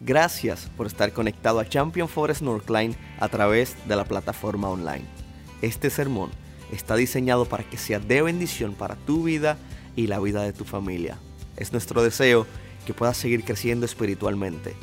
Gracias 0.00 0.70
por 0.76 0.86
estar 0.86 1.12
conectado 1.12 1.58
a 1.58 1.68
Champion 1.68 2.08
Forest 2.08 2.42
Northline 2.42 2.94
a 3.18 3.28
través 3.28 3.76
de 3.88 3.96
la 3.96 4.04
plataforma 4.04 4.68
online. 4.68 5.04
Este 5.60 5.90
sermón 5.90 6.30
está 6.70 6.94
diseñado 6.94 7.46
para 7.46 7.64
que 7.64 7.78
sea 7.78 7.98
de 7.98 8.22
bendición 8.22 8.74
para 8.74 8.94
tu 8.94 9.24
vida 9.24 9.58
y 9.96 10.06
la 10.06 10.20
vida 10.20 10.42
de 10.42 10.52
tu 10.52 10.64
familia. 10.64 11.18
Es 11.56 11.72
nuestro 11.72 12.00
deseo 12.04 12.46
que 12.86 12.94
puedas 12.94 13.16
seguir 13.16 13.42
creciendo 13.42 13.86
espiritualmente. 13.86 14.76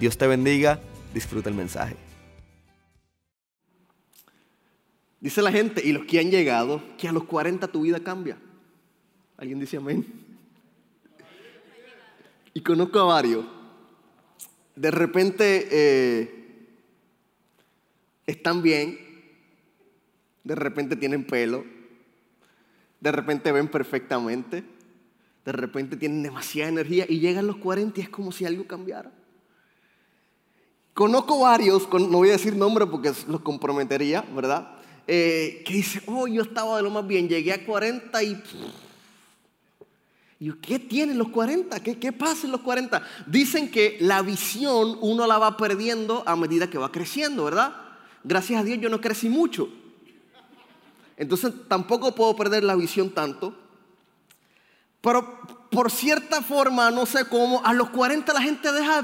Dios 0.00 0.16
te 0.16 0.26
bendiga, 0.26 0.80
disfruta 1.12 1.50
el 1.50 1.54
mensaje. 1.54 1.96
Dice 5.20 5.42
la 5.42 5.52
gente 5.52 5.86
y 5.86 5.92
los 5.92 6.06
que 6.06 6.18
han 6.18 6.30
llegado 6.30 6.82
que 6.96 7.08
a 7.08 7.12
los 7.12 7.24
40 7.24 7.68
tu 7.68 7.82
vida 7.82 8.00
cambia. 8.00 8.38
¿Alguien 9.36 9.60
dice 9.60 9.76
amén? 9.76 10.06
Y 12.54 12.62
conozco 12.62 12.98
a 12.98 13.04
varios 13.04 13.44
de 14.76 14.90
repente 14.90 15.68
eh, 15.70 16.44
están 18.26 18.62
bien, 18.62 18.98
de 20.44 20.54
repente 20.54 20.96
tienen 20.96 21.26
pelo, 21.26 21.64
de 23.00 23.12
repente 23.12 23.52
ven 23.52 23.68
perfectamente, 23.68 24.64
de 25.44 25.52
repente 25.52 25.96
tienen 25.96 26.22
demasiada 26.22 26.70
energía 26.70 27.04
y 27.08 27.18
llegan 27.18 27.46
los 27.46 27.56
40 27.56 28.00
y 28.00 28.02
es 28.04 28.08
como 28.08 28.32
si 28.32 28.44
algo 28.44 28.66
cambiara. 28.66 29.12
Conozco 30.94 31.40
varios, 31.40 31.88
no 31.92 32.18
voy 32.18 32.28
a 32.28 32.32
decir 32.32 32.54
nombre 32.54 32.86
porque 32.86 33.12
los 33.26 33.40
comprometería, 33.40 34.22
¿verdad? 34.34 34.78
Eh, 35.06 35.62
que 35.66 35.74
dicen, 35.74 36.02
oh, 36.06 36.28
yo 36.28 36.42
estaba 36.42 36.76
de 36.76 36.82
lo 36.82 36.90
más 36.90 37.06
bien, 37.06 37.28
llegué 37.28 37.52
a 37.52 37.64
40 37.64 38.22
y... 38.22 38.42
¿Y 40.42 40.52
qué 40.54 40.80
tienen 40.80 41.18
los 41.18 41.28
40? 41.28 41.78
¿Qué, 41.84 42.00
¿Qué 42.00 42.10
pasa 42.10 42.46
en 42.46 42.50
los 42.50 42.62
40? 42.62 43.00
Dicen 43.28 43.70
que 43.70 43.96
la 44.00 44.22
visión 44.22 44.98
uno 45.00 45.24
la 45.28 45.38
va 45.38 45.56
perdiendo 45.56 46.24
a 46.26 46.34
medida 46.34 46.68
que 46.68 46.78
va 46.78 46.90
creciendo, 46.90 47.44
¿verdad? 47.44 47.76
Gracias 48.24 48.60
a 48.60 48.64
Dios 48.64 48.80
yo 48.80 48.88
no 48.88 49.00
crecí 49.00 49.28
mucho. 49.28 49.68
Entonces 51.16 51.52
tampoco 51.68 52.12
puedo 52.16 52.34
perder 52.34 52.64
la 52.64 52.74
visión 52.74 53.10
tanto. 53.10 53.56
Pero 55.00 55.61
por 55.72 55.90
cierta 55.90 56.42
forma, 56.42 56.90
no 56.90 57.06
sé 57.06 57.24
cómo, 57.24 57.62
a 57.64 57.72
los 57.72 57.88
40 57.88 58.30
la 58.34 58.42
gente 58.42 58.70
deja 58.70 59.02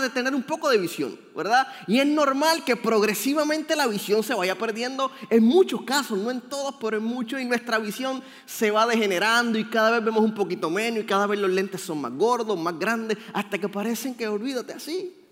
de, 0.00 0.10
tener 0.10 0.32
un 0.32 0.44
poco 0.44 0.70
de 0.70 0.78
visión, 0.78 1.18
¿verdad? 1.36 1.66
Y 1.88 1.98
es 1.98 2.06
normal 2.06 2.62
que 2.64 2.76
progresivamente 2.76 3.74
la 3.74 3.88
visión 3.88 4.22
se 4.22 4.32
vaya 4.32 4.56
perdiendo 4.56 5.10
en 5.28 5.42
muchos 5.42 5.82
casos, 5.82 6.16
no 6.16 6.30
en 6.30 6.40
todos, 6.40 6.76
pero 6.80 6.98
en 6.98 7.02
muchos, 7.02 7.40
y 7.40 7.44
nuestra 7.44 7.78
visión 7.78 8.22
se 8.46 8.70
va 8.70 8.86
degenerando 8.86 9.58
y 9.58 9.68
cada 9.68 9.90
vez 9.90 10.04
vemos 10.04 10.22
un 10.22 10.34
poquito 10.34 10.70
menos 10.70 11.02
y 11.02 11.06
cada 11.06 11.26
vez 11.26 11.40
los 11.40 11.50
lentes 11.50 11.80
son 11.80 12.00
más 12.00 12.12
gordos, 12.12 12.56
más 12.56 12.78
grandes, 12.78 13.18
hasta 13.32 13.58
que 13.58 13.68
parecen 13.68 14.14
que 14.14 14.28
olvídate 14.28 14.74
así. 14.74 15.27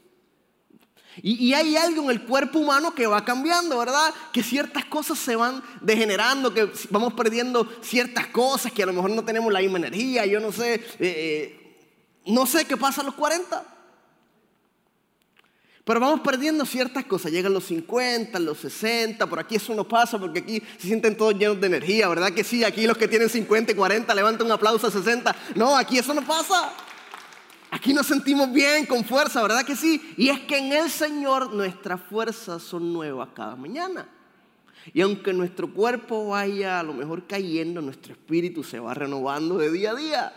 Y, 1.23 1.55
hay 1.55 1.77
algo 1.77 2.05
en 2.05 2.11
el 2.11 2.23
cuerpo 2.23 2.59
humano 2.59 2.95
que 2.95 3.07
va 3.07 3.25
cambiando, 3.25 3.79
¿verdad? 3.79 4.13
Que 4.33 4.43
ciertas 4.43 4.85
cosas 4.85 5.19
se 5.19 5.35
van 5.35 5.63
degenerando, 5.81 6.53
que 6.53 6.71
vamos 6.91 7.15
perdiendo 7.15 7.69
ciertas 7.83 8.27
cosas, 8.27 8.73
que 8.73 8.83
a 8.83 8.87
lo 8.87 8.93
mejor 8.93 9.11
no 9.11 9.25
tenemos 9.25 9.53
la 9.53 9.61
misma 9.61 9.79
energía, 9.79 10.27
yo 10.27 10.41
no 10.41 10.53
sé, 10.53 10.75
eh, 10.75 10.85
eh, 10.99 11.77
no 12.27 12.45
sé 12.47 12.67
qué 12.67 12.77
pasa 12.77 13.01
a 13.01 13.05
los 13.05 13.15
40. 13.15 13.77
Pero 15.85 16.01
vamos 16.01 16.21
perdiendo 16.21 16.67
ciertas 16.67 17.05
cosas, 17.05 17.31
llegan 17.31 17.55
los 17.55 17.65
50, 17.67 18.41
los 18.41 18.59
60, 18.59 19.25
por 19.29 19.39
aquí 19.39 19.55
eso 19.55 19.73
no 19.73 19.87
pasa 19.87 20.19
porque 20.19 20.41
aquí 20.41 20.61
se 20.79 20.89
sienten 20.89 21.17
todos 21.17 21.39
llenos 21.39 21.61
de 21.61 21.69
energía, 21.69 22.09
¿verdad 22.09 22.33
que 22.33 22.43
sí? 22.43 22.65
Aquí 22.65 22.89
los 22.89 22.99
que 22.99 23.07
tienen 23.07 23.29
50 23.31 23.71
y 23.71 23.75
40 23.77 24.13
levantan 24.13 24.47
un 24.49 24.53
aplauso 24.53 24.89
a 24.89 24.91
60. 24.91 25.35
No, 25.55 25.77
aquí 25.77 25.99
eso 25.99 26.13
no 26.13 26.27
pasa. 26.27 26.73
Aquí 27.77 27.93
nos 27.93 28.07
sentimos 28.07 28.51
bien, 28.51 28.87
con 28.87 29.05
fuerza, 29.05 29.43
¿verdad 29.43 29.63
que 29.63 29.77
sí? 29.77 30.01
Y 30.17 30.31
es 30.31 30.41
que 30.41 30.57
en 30.57 30.73
el 30.73 30.89
Señor 30.89 31.53
nuestras 31.53 32.01
fuerzas 32.01 32.63
son 32.63 32.91
nuevas 32.91 33.29
cada 33.35 33.55
mañana. 33.55 34.09
Y 34.95 35.03
aunque 35.03 35.35
nuestro 35.35 35.71
cuerpo 35.71 36.29
vaya 36.29 36.81
a 36.81 36.83
lo 36.83 36.95
mejor 36.95 37.27
cayendo, 37.27 37.83
nuestro 37.83 38.15
espíritu 38.15 38.65
se 38.65 38.81
va 38.81 38.95
renovando 38.95 39.59
de 39.59 39.71
día 39.71 39.91
a 39.91 39.95
día. 39.95 40.33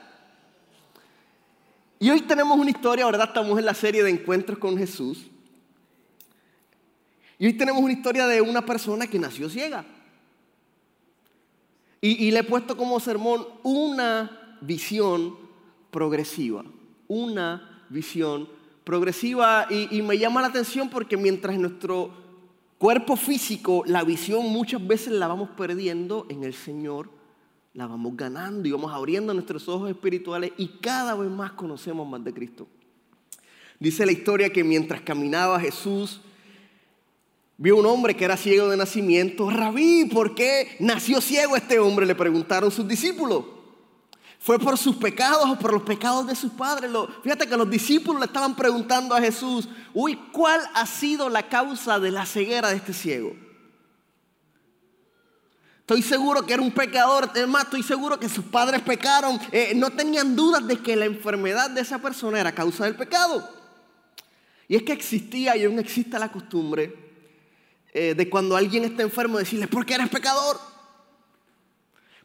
Y 1.98 2.10
hoy 2.10 2.20
tenemos 2.24 2.60
una 2.60 2.72
historia, 2.72 3.06
¿verdad? 3.06 3.30
Estamos 3.30 3.58
en 3.58 3.66
la 3.66 3.74
serie 3.74 4.04
de 4.04 4.10
encuentros 4.10 4.60
con 4.60 4.78
Jesús. 4.78 5.28
Y 7.38 7.46
hoy 7.46 7.54
tenemos 7.54 7.82
una 7.82 7.94
historia 7.94 8.28
de 8.28 8.42
una 8.42 8.66
persona 8.66 9.08
que 9.08 9.18
nació 9.18 9.50
ciega. 9.50 9.86
Y, 12.02 12.26
y 12.26 12.32
le 12.32 12.40
he 12.40 12.44
puesto 12.44 12.76
como 12.76 13.00
sermón 13.00 13.48
una 13.64 14.58
visión 14.60 15.38
progresiva 15.90 16.66
una 17.10 17.84
visión 17.90 18.48
progresiva 18.86 19.68
y, 19.70 20.02
me 20.02 20.18
llama 20.18 20.42
la 20.42 20.48
atención 20.48 20.90
porque 20.90 21.18
mientras 21.18 21.56
en 21.56 21.64
nuestro 21.64 22.12
cuerpo 22.78 23.18
físico 23.18 23.84
la 23.86 24.04
visión 24.06 24.46
muchas 24.46 24.86
veces 24.88 25.14
la 25.14 25.28
vamos 25.28 25.50
perdiendo, 25.58 26.26
en 26.30 26.46
el 26.46 26.54
Señor 26.54 27.10
la 27.74 27.88
vamos 27.88 28.16
ganando 28.16 28.68
y 28.68 28.72
vamos 28.72 28.94
abriendo 28.94 29.34
nuestros 29.34 29.68
ojos 29.68 29.90
espirituales 29.90 30.54
y 30.58 30.68
cada 30.80 31.16
vez 31.16 31.30
más 31.30 31.52
conocemos 31.52 32.08
más 32.08 32.24
de 32.24 32.34
Cristo. 32.34 32.68
Dice 33.80 34.06
la 34.06 34.12
historia 34.12 34.52
que 34.52 34.64
mientras 34.64 35.02
caminaba 35.02 35.60
Jesús, 35.60 36.22
vio 37.58 37.78
un 37.78 37.86
hombre 37.86 38.16
que 38.16 38.26
era 38.26 38.38
ciego 38.38 38.70
de 38.70 38.78
nacimiento. 38.78 39.50
Rabí, 39.50 40.06
¿por 40.06 40.36
qué 40.36 40.76
nació 40.80 41.22
ciego 41.22 41.56
este 41.56 41.80
hombre? 41.80 42.06
Le 42.06 42.16
preguntaron 42.16 42.72
sus 42.72 42.88
discípulos. 42.88 43.59
¿Fue 44.40 44.58
por 44.58 44.78
sus 44.78 44.96
pecados 44.96 45.50
o 45.50 45.60
por 45.60 45.74
los 45.74 45.84
pecados 45.84 46.26
de 46.26 46.34
sus 46.34 46.52
padres? 46.54 46.90
fíjate 47.24 47.46
que 47.46 47.58
los 47.58 47.70
discípulos 47.70 48.22
le 48.22 48.26
estaban 48.26 48.56
preguntando 48.56 49.14
a 49.14 49.20
Jesús, 49.20 49.68
uy, 49.94 50.16
¿cuál 50.32 50.62
ha 50.74 50.86
sido 50.86 51.30
la 51.30 51.50
causa 51.50 52.00
de 52.00 52.10
la 52.10 52.26
ceguera 52.26 52.70
de 52.70 52.78
este 52.78 52.94
ciego? 52.94 53.36
Estoy 55.82 56.04
seguro 56.04 56.46
que 56.46 56.54
era 56.54 56.62
un 56.62 56.72
pecador, 56.72 57.32
es 57.36 57.48
más, 57.48 57.64
estoy 57.64 57.84
seguro 57.84 58.20
que 58.20 58.30
sus 58.30 58.46
padres 58.46 58.82
pecaron. 58.82 59.40
Eh, 59.52 59.74
no 59.76 59.90
tenían 59.90 60.36
dudas 60.36 60.66
de 60.68 60.78
que 60.78 60.96
la 60.96 61.06
enfermedad 61.06 61.70
de 61.72 61.82
esa 61.82 61.98
persona 61.98 62.40
era 62.40 62.54
causa 62.54 62.86
del 62.86 62.96
pecado. 62.96 63.50
Y 64.68 64.76
es 64.76 64.84
que 64.84 64.94
existía 64.94 65.58
y 65.58 65.66
aún 65.66 65.80
existe 65.80 66.18
la 66.20 66.32
costumbre 66.32 66.96
eh, 67.92 68.14
de 68.14 68.30
cuando 68.30 68.56
alguien 68.56 68.84
está 68.86 69.02
enfermo 69.02 69.40
decirle, 69.40 69.68
¿por 69.68 69.84
qué 69.84 69.96
eres 69.96 70.10
pecador? 70.10 70.60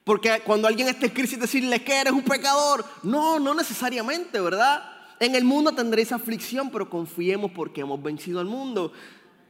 Porque 0.05 0.43
cuando 0.45 0.69
alguien 0.69 0.89
está 0.89 1.07
en 1.07 1.13
crisis 1.13 1.41
decirle 1.41 1.83
que 1.83 1.99
eres 1.99 2.13
un 2.13 2.23
pecador, 2.23 2.85
no, 3.03 3.39
no 3.39 3.55
necesariamente, 3.55 4.39
¿verdad? 4.39 4.85
En 5.19 5.35
el 5.35 5.45
mundo 5.45 5.73
tendréis 5.73 6.13
aflicción, 6.13 6.71
pero 6.71 6.91
confiemos 6.91 7.51
porque 7.53 7.81
hemos 7.81 8.03
vencido 8.03 8.39
al 8.39 8.47
mundo. 8.47 8.93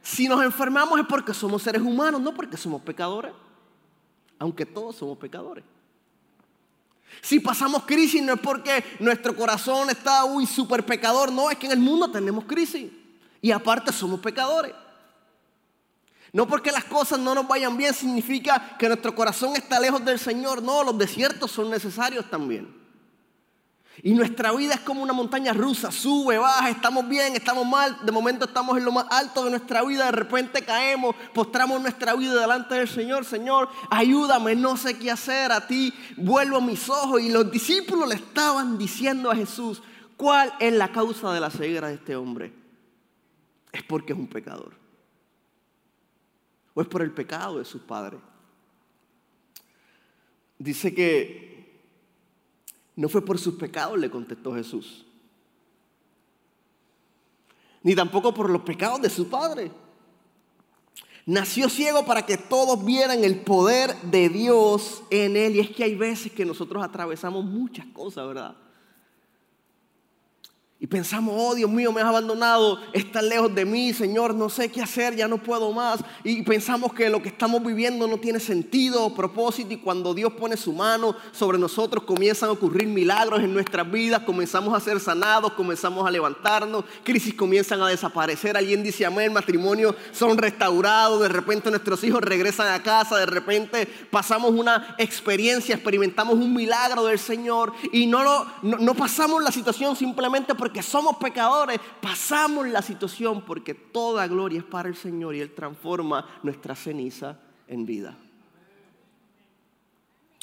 Si 0.01 0.29
nos 0.29 0.43
enfermamos 0.43 0.97
es 0.97 1.05
porque 1.07 1.33
somos 1.33 1.61
seres 1.61 1.81
humanos, 1.81 2.21
no 2.21 2.33
porque 2.33 2.55
somos 2.55 2.81
pecadores. 2.81 3.33
Aunque 4.39 4.65
todos 4.65 4.95
somos 4.95 5.17
pecadores. 5.17 5.63
Si 7.21 7.39
pasamos 7.39 7.83
crisis 7.83 8.21
no 8.21 8.33
es 8.33 8.39
porque 8.39 8.83
nuestro 8.99 9.35
corazón 9.35 9.89
está, 9.89 10.23
uy, 10.25 10.45
súper 10.45 10.85
pecador. 10.85 11.31
No, 11.31 11.49
es 11.49 11.57
que 11.57 11.65
en 11.65 11.73
el 11.73 11.79
mundo 11.79 12.09
tenemos 12.09 12.45
crisis. 12.45 12.91
Y 13.41 13.51
aparte 13.51 13.91
somos 13.91 14.19
pecadores. 14.21 14.73
No 16.35 16.45
porque 16.45 16.69
las 16.69 16.83
cosas 16.83 17.17
no 17.17 17.33
nos 17.33 17.47
vayan 17.47 17.77
bien 17.77 17.93
significa 17.93 18.75
que 18.77 18.89
nuestro 18.89 19.15
corazón 19.15 19.55
está 19.55 19.79
lejos 19.79 20.03
del 20.03 20.19
Señor. 20.19 20.61
No, 20.61 20.83
los 20.83 20.97
desiertos 20.97 21.49
son 21.49 21.69
necesarios 21.69 22.29
también. 22.29 22.75
Y 24.03 24.13
nuestra 24.13 24.51
vida 24.51 24.73
es 24.73 24.81
como 24.81 25.01
una 25.01 25.13
montaña 25.13 25.53
rusa, 25.53 25.93
sube, 25.93 26.37
baja, 26.37 26.69
estamos 26.69 27.07
bien, 27.07 27.37
estamos 27.37 27.65
mal, 27.65 28.05
de 28.05 28.11
momento 28.11 28.43
estamos 28.43 28.77
en 28.77 28.83
lo 28.83 28.91
más 28.91 29.05
alto 29.11 29.45
de 29.45 29.51
nuestra 29.51 29.81
vida, 29.83 30.07
de 30.07 30.11
repente 30.11 30.61
caemos, 30.65 31.15
postramos 31.33 31.79
nuestra 31.81 32.13
vida 32.15 32.41
delante 32.41 32.75
del 32.75 32.89
Señor, 32.89 33.23
Señor, 33.23 33.69
ayúdame, 33.89 34.57
no 34.57 34.75
sé 34.75 34.99
qué 34.99 35.11
hacer, 35.11 35.53
a 35.53 35.65
ti 35.65 35.93
vuelvo 36.17 36.59
mis 36.59 36.89
ojos. 36.89 37.21
Y 37.21 37.29
los 37.29 37.49
discípulos 37.49 38.09
le 38.09 38.15
estaban 38.15 38.77
diciendo 38.77 39.31
a 39.31 39.37
Jesús, 39.37 39.81
¿cuál 40.17 40.53
es 40.59 40.73
la 40.73 40.91
causa 40.91 41.31
de 41.31 41.39
la 41.39 41.49
ceguera 41.49 41.87
de 41.87 41.93
este 41.93 42.17
hombre? 42.17 42.51
Es 43.71 43.83
porque 43.83 44.11
es 44.11 44.19
un 44.19 44.27
pecador 44.27 44.84
o 46.75 46.81
es 46.81 46.87
por 46.87 47.01
el 47.01 47.11
pecado 47.11 47.57
de 47.57 47.65
sus 47.65 47.81
padres. 47.81 48.19
Dice 50.59 50.93
que 50.93 51.81
no 52.95 53.09
fue 53.09 53.25
por 53.25 53.39
sus 53.39 53.55
pecados, 53.55 53.97
le 53.97 54.11
contestó 54.11 54.53
Jesús. 54.53 55.05
Ni 57.81 57.95
tampoco 57.95 58.33
por 58.33 58.49
los 58.49 58.61
pecados 58.61 59.01
de 59.01 59.09
su 59.09 59.29
padre. 59.29 59.71
Nació 61.25 61.69
ciego 61.69 62.05
para 62.05 62.25
que 62.25 62.37
todos 62.37 62.83
vieran 62.85 63.23
el 63.23 63.39
poder 63.41 63.95
de 64.03 64.29
Dios 64.29 65.03
en 65.09 65.35
él. 65.37 65.55
Y 65.55 65.59
es 65.61 65.69
que 65.71 65.83
hay 65.83 65.95
veces 65.95 66.31
que 66.31 66.45
nosotros 66.45 66.83
atravesamos 66.83 67.43
muchas 67.45 67.85
cosas, 67.87 68.27
¿verdad? 68.27 68.55
Y 70.85 70.87
pensamos, 70.87 71.33
oh 71.35 71.55
Dios 71.55 71.67
mío, 71.67 71.91
me 71.91 72.01
has 72.01 72.05
abandonado, 72.05 72.77
estás 72.93 73.23
lejos 73.23 73.55
de 73.55 73.65
mí, 73.65 73.91
Señor, 73.91 74.35
no 74.35 74.49
sé 74.51 74.69
qué 74.69 74.83
hacer, 74.83 75.15
ya 75.15 75.27
no 75.27 75.39
puedo 75.39 75.71
más. 75.71 76.01
Y 76.23 76.43
pensamos 76.43 76.93
que 76.93 77.09
lo 77.09 77.23
que 77.23 77.29
estamos 77.29 77.63
viviendo 77.63 78.07
no 78.07 78.19
tiene 78.19 78.39
sentido 78.39 79.03
o 79.03 79.15
propósito. 79.15 79.73
Y 79.73 79.77
cuando 79.77 80.13
Dios 80.13 80.33
pone 80.33 80.55
su 80.55 80.73
mano 80.73 81.15
sobre 81.31 81.57
nosotros, 81.57 82.03
comienzan 82.03 82.49
a 82.49 82.51
ocurrir 82.51 82.87
milagros 82.87 83.39
en 83.39 83.51
nuestras 83.51 83.89
vidas, 83.89 84.21
comenzamos 84.27 84.75
a 84.75 84.79
ser 84.79 84.99
sanados, 84.99 85.53
comenzamos 85.53 86.05
a 86.05 86.11
levantarnos, 86.11 86.85
crisis 87.03 87.33
comienzan 87.33 87.81
a 87.81 87.87
desaparecer. 87.87 88.55
Alguien 88.55 88.83
dice, 88.83 89.07
amén, 89.07 89.33
matrimonios 89.33 89.95
son 90.11 90.37
restaurados, 90.37 91.19
de 91.19 91.29
repente 91.29 91.71
nuestros 91.71 92.03
hijos 92.03 92.21
regresan 92.21 92.71
a 92.71 92.83
casa, 92.83 93.17
de 93.17 93.25
repente 93.25 93.87
pasamos 94.11 94.51
una 94.51 94.93
experiencia, 94.99 95.73
experimentamos 95.73 96.35
un 96.35 96.53
milagro 96.53 97.05
del 97.05 97.17
Señor 97.17 97.73
y 97.91 98.05
no, 98.05 98.21
lo, 98.21 98.45
no 98.61 98.93
pasamos 98.93 99.41
la 99.41 99.51
situación 99.51 99.95
simplemente 99.95 100.53
porque 100.53 100.74
que 100.75 100.83
somos 100.83 101.15
pecadores, 101.15 101.79
pasamos 102.01 102.67
la 102.67 102.81
situación 102.81 103.45
porque 103.45 103.73
toda 103.73 104.27
gloria 104.27 104.59
es 104.59 104.65
para 104.65 104.89
el 104.89 104.97
Señor 104.97 105.33
y 105.33 105.39
Él 105.39 105.55
transforma 105.55 106.27
nuestra 106.43 106.75
ceniza 106.75 107.39
en 107.65 107.85
vida. 107.85 108.13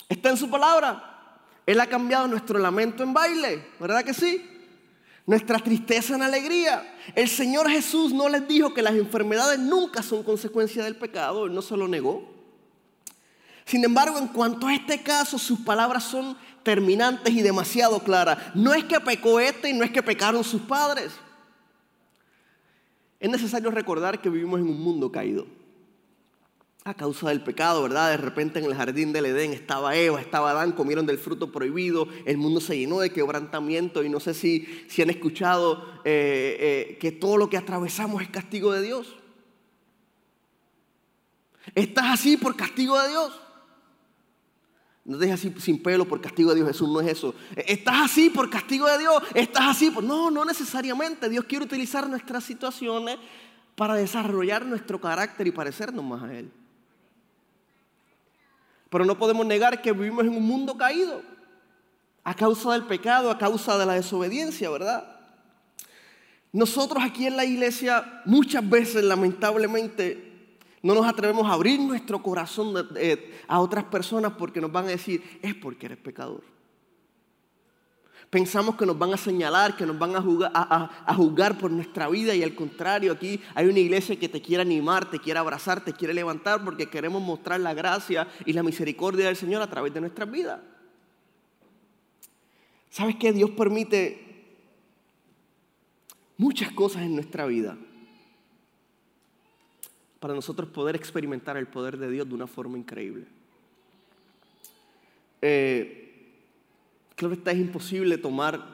Está 0.08 0.30
en 0.30 0.38
su 0.38 0.48
palabra. 0.48 1.42
Él 1.66 1.78
ha 1.78 1.86
cambiado 1.86 2.26
nuestro 2.28 2.58
lamento 2.58 3.02
en 3.02 3.12
baile, 3.12 3.66
¿verdad 3.78 4.02
que 4.02 4.14
sí? 4.14 4.42
Nuestra 5.26 5.58
tristeza 5.58 6.14
en 6.14 6.22
alegría. 6.22 6.96
El 7.14 7.28
Señor 7.28 7.68
Jesús 7.68 8.14
no 8.14 8.26
les 8.30 8.48
dijo 8.48 8.72
que 8.72 8.80
las 8.80 8.94
enfermedades 8.94 9.58
nunca 9.58 10.02
son 10.02 10.22
consecuencia 10.22 10.82
del 10.82 10.96
pecado, 10.96 11.44
Él 11.44 11.52
no 11.52 11.60
se 11.60 11.76
lo 11.76 11.88
negó. 11.88 12.26
Sin 13.66 13.84
embargo, 13.84 14.18
en 14.18 14.28
cuanto 14.28 14.66
a 14.66 14.74
este 14.74 15.02
caso, 15.02 15.38
sus 15.38 15.60
palabras 15.60 16.04
son 16.04 16.38
terminantes 16.62 17.32
y 17.34 17.42
demasiado 17.42 18.00
claras. 18.00 18.38
No 18.54 18.74
es 18.74 18.84
que 18.84 19.00
pecó 19.00 19.40
este 19.40 19.70
y 19.70 19.72
no 19.72 19.84
es 19.84 19.90
que 19.90 20.02
pecaron 20.02 20.44
sus 20.44 20.62
padres. 20.62 21.12
Es 23.20 23.30
necesario 23.30 23.70
recordar 23.70 24.20
que 24.20 24.28
vivimos 24.28 24.60
en 24.60 24.66
un 24.66 24.80
mundo 24.80 25.12
caído. 25.12 25.46
A 26.84 26.94
causa 26.94 27.28
del 27.28 27.40
pecado, 27.40 27.80
¿verdad? 27.84 28.10
De 28.10 28.16
repente 28.16 28.58
en 28.58 28.64
el 28.64 28.74
jardín 28.74 29.12
del 29.12 29.26
Edén 29.26 29.52
estaba 29.52 29.94
Eva, 29.94 30.20
estaba 30.20 30.50
Adán, 30.50 30.72
comieron 30.72 31.06
del 31.06 31.18
fruto 31.18 31.52
prohibido, 31.52 32.08
el 32.26 32.38
mundo 32.38 32.60
se 32.60 32.76
llenó 32.76 32.98
de 32.98 33.10
quebrantamiento 33.10 34.02
y 34.02 34.08
no 34.08 34.18
sé 34.18 34.34
si, 34.34 34.84
si 34.88 35.02
han 35.02 35.10
escuchado 35.10 35.86
eh, 36.04 36.56
eh, 36.58 36.98
que 37.00 37.12
todo 37.12 37.36
lo 37.36 37.48
que 37.48 37.56
atravesamos 37.56 38.20
es 38.22 38.28
castigo 38.30 38.72
de 38.72 38.82
Dios. 38.82 39.14
Estás 41.76 42.06
así 42.06 42.36
por 42.36 42.56
castigo 42.56 43.00
de 43.00 43.10
Dios. 43.10 43.40
No 45.04 45.18
te 45.18 45.26
dejes 45.26 45.40
así 45.40 45.60
sin 45.60 45.82
pelo 45.82 46.06
por 46.06 46.20
castigo 46.20 46.50
de 46.50 46.56
Dios. 46.56 46.68
Jesús 46.68 46.88
no 46.88 47.00
es 47.00 47.08
eso. 47.08 47.34
Estás 47.56 48.10
así 48.10 48.30
por 48.30 48.48
castigo 48.48 48.86
de 48.86 48.98
Dios. 48.98 49.22
Estás 49.34 49.64
así 49.68 49.90
por... 49.90 50.04
No, 50.04 50.30
no 50.30 50.44
necesariamente. 50.44 51.28
Dios 51.28 51.44
quiere 51.44 51.64
utilizar 51.64 52.08
nuestras 52.08 52.44
situaciones 52.44 53.18
para 53.74 53.94
desarrollar 53.94 54.64
nuestro 54.64 55.00
carácter 55.00 55.46
y 55.46 55.50
parecernos 55.50 56.04
más 56.04 56.22
a 56.22 56.34
Él. 56.34 56.52
Pero 58.90 59.04
no 59.04 59.18
podemos 59.18 59.44
negar 59.44 59.82
que 59.82 59.92
vivimos 59.92 60.24
en 60.24 60.36
un 60.36 60.46
mundo 60.46 60.76
caído. 60.76 61.22
A 62.22 62.34
causa 62.34 62.72
del 62.72 62.84
pecado, 62.84 63.30
a 63.30 63.38
causa 63.38 63.76
de 63.78 63.86
la 63.86 63.94
desobediencia, 63.94 64.70
¿verdad? 64.70 65.16
Nosotros 66.52 67.02
aquí 67.02 67.26
en 67.26 67.36
la 67.36 67.44
iglesia 67.44 68.22
muchas 68.24 68.68
veces, 68.68 69.02
lamentablemente, 69.02 70.31
no 70.82 70.94
nos 70.94 71.06
atrevemos 71.06 71.48
a 71.48 71.52
abrir 71.52 71.78
nuestro 71.78 72.22
corazón 72.22 72.74
a 73.46 73.60
otras 73.60 73.84
personas 73.84 74.32
porque 74.36 74.60
nos 74.60 74.72
van 74.72 74.86
a 74.86 74.88
decir, 74.88 75.22
es 75.40 75.54
porque 75.54 75.86
eres 75.86 75.98
pecador. 75.98 76.42
Pensamos 78.30 78.76
que 78.76 78.86
nos 78.86 78.98
van 78.98 79.12
a 79.12 79.18
señalar, 79.18 79.76
que 79.76 79.84
nos 79.84 79.98
van 79.98 80.16
a 80.16 81.14
juzgar, 81.14 81.58
por 81.58 81.70
nuestra 81.70 82.08
vida 82.08 82.34
y 82.34 82.42
al 82.42 82.54
contrario, 82.54 83.12
aquí 83.12 83.40
hay 83.54 83.66
una 83.66 83.78
iglesia 83.78 84.18
que 84.18 84.28
te 84.28 84.40
quiere 84.40 84.62
animar, 84.62 85.08
te 85.10 85.18
quiere 85.18 85.38
abrazar, 85.38 85.84
te 85.84 85.92
quiere 85.92 86.14
levantar 86.14 86.64
porque 86.64 86.88
queremos 86.88 87.22
mostrar 87.22 87.60
la 87.60 87.74
gracia 87.74 88.26
y 88.46 88.54
la 88.54 88.62
misericordia 88.62 89.26
del 89.26 89.36
Señor 89.36 89.60
a 89.62 89.68
través 89.68 89.92
de 89.92 90.00
nuestras 90.00 90.30
vidas. 90.30 90.60
¿Sabes 92.88 93.16
qué? 93.16 93.32
Dios 93.32 93.50
permite 93.50 94.46
muchas 96.38 96.72
cosas 96.72 97.02
en 97.02 97.14
nuestra 97.14 97.46
vida 97.46 97.76
para 100.22 100.34
nosotros 100.34 100.68
poder 100.68 100.94
experimentar 100.94 101.56
el 101.56 101.66
poder 101.66 101.98
de 101.98 102.08
Dios 102.08 102.28
de 102.28 102.34
una 102.34 102.46
forma 102.46 102.78
increíble. 102.78 103.26
Eh, 105.42 106.30
claro 107.16 107.34
está, 107.34 107.50
es 107.50 107.58
imposible 107.58 108.16
tomar 108.16 108.64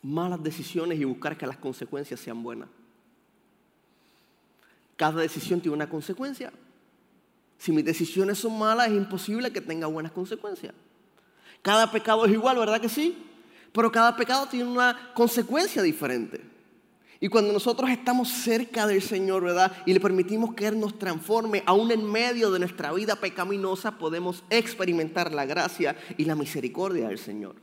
malas 0.00 0.42
decisiones 0.42 0.98
y 0.98 1.04
buscar 1.04 1.36
que 1.36 1.46
las 1.46 1.58
consecuencias 1.58 2.18
sean 2.18 2.42
buenas. 2.42 2.70
Cada 4.96 5.20
decisión 5.20 5.60
tiene 5.60 5.74
una 5.74 5.90
consecuencia. 5.90 6.50
Si 7.58 7.70
mis 7.70 7.84
decisiones 7.84 8.38
son 8.38 8.58
malas, 8.58 8.88
es 8.88 8.94
imposible 8.94 9.52
que 9.52 9.60
tenga 9.60 9.86
buenas 9.86 10.12
consecuencias. 10.12 10.72
Cada 11.60 11.92
pecado 11.92 12.24
es 12.24 12.32
igual, 12.32 12.56
¿verdad 12.56 12.80
que 12.80 12.88
sí? 12.88 13.22
Pero 13.70 13.92
cada 13.92 14.16
pecado 14.16 14.46
tiene 14.46 14.70
una 14.70 15.12
consecuencia 15.12 15.82
diferente. 15.82 16.55
Y 17.18 17.28
cuando 17.28 17.52
nosotros 17.52 17.88
estamos 17.90 18.28
cerca 18.28 18.86
del 18.86 19.00
Señor, 19.00 19.42
¿verdad? 19.42 19.72
Y 19.86 19.94
le 19.94 20.00
permitimos 20.00 20.54
que 20.54 20.66
Él 20.66 20.78
nos 20.78 20.98
transforme, 20.98 21.62
aún 21.64 21.90
en 21.90 22.04
medio 22.04 22.50
de 22.50 22.58
nuestra 22.58 22.92
vida 22.92 23.16
pecaminosa, 23.16 23.92
podemos 23.92 24.44
experimentar 24.50 25.32
la 25.32 25.46
gracia 25.46 25.96
y 26.18 26.26
la 26.26 26.34
misericordia 26.34 27.08
del 27.08 27.18
Señor. 27.18 27.56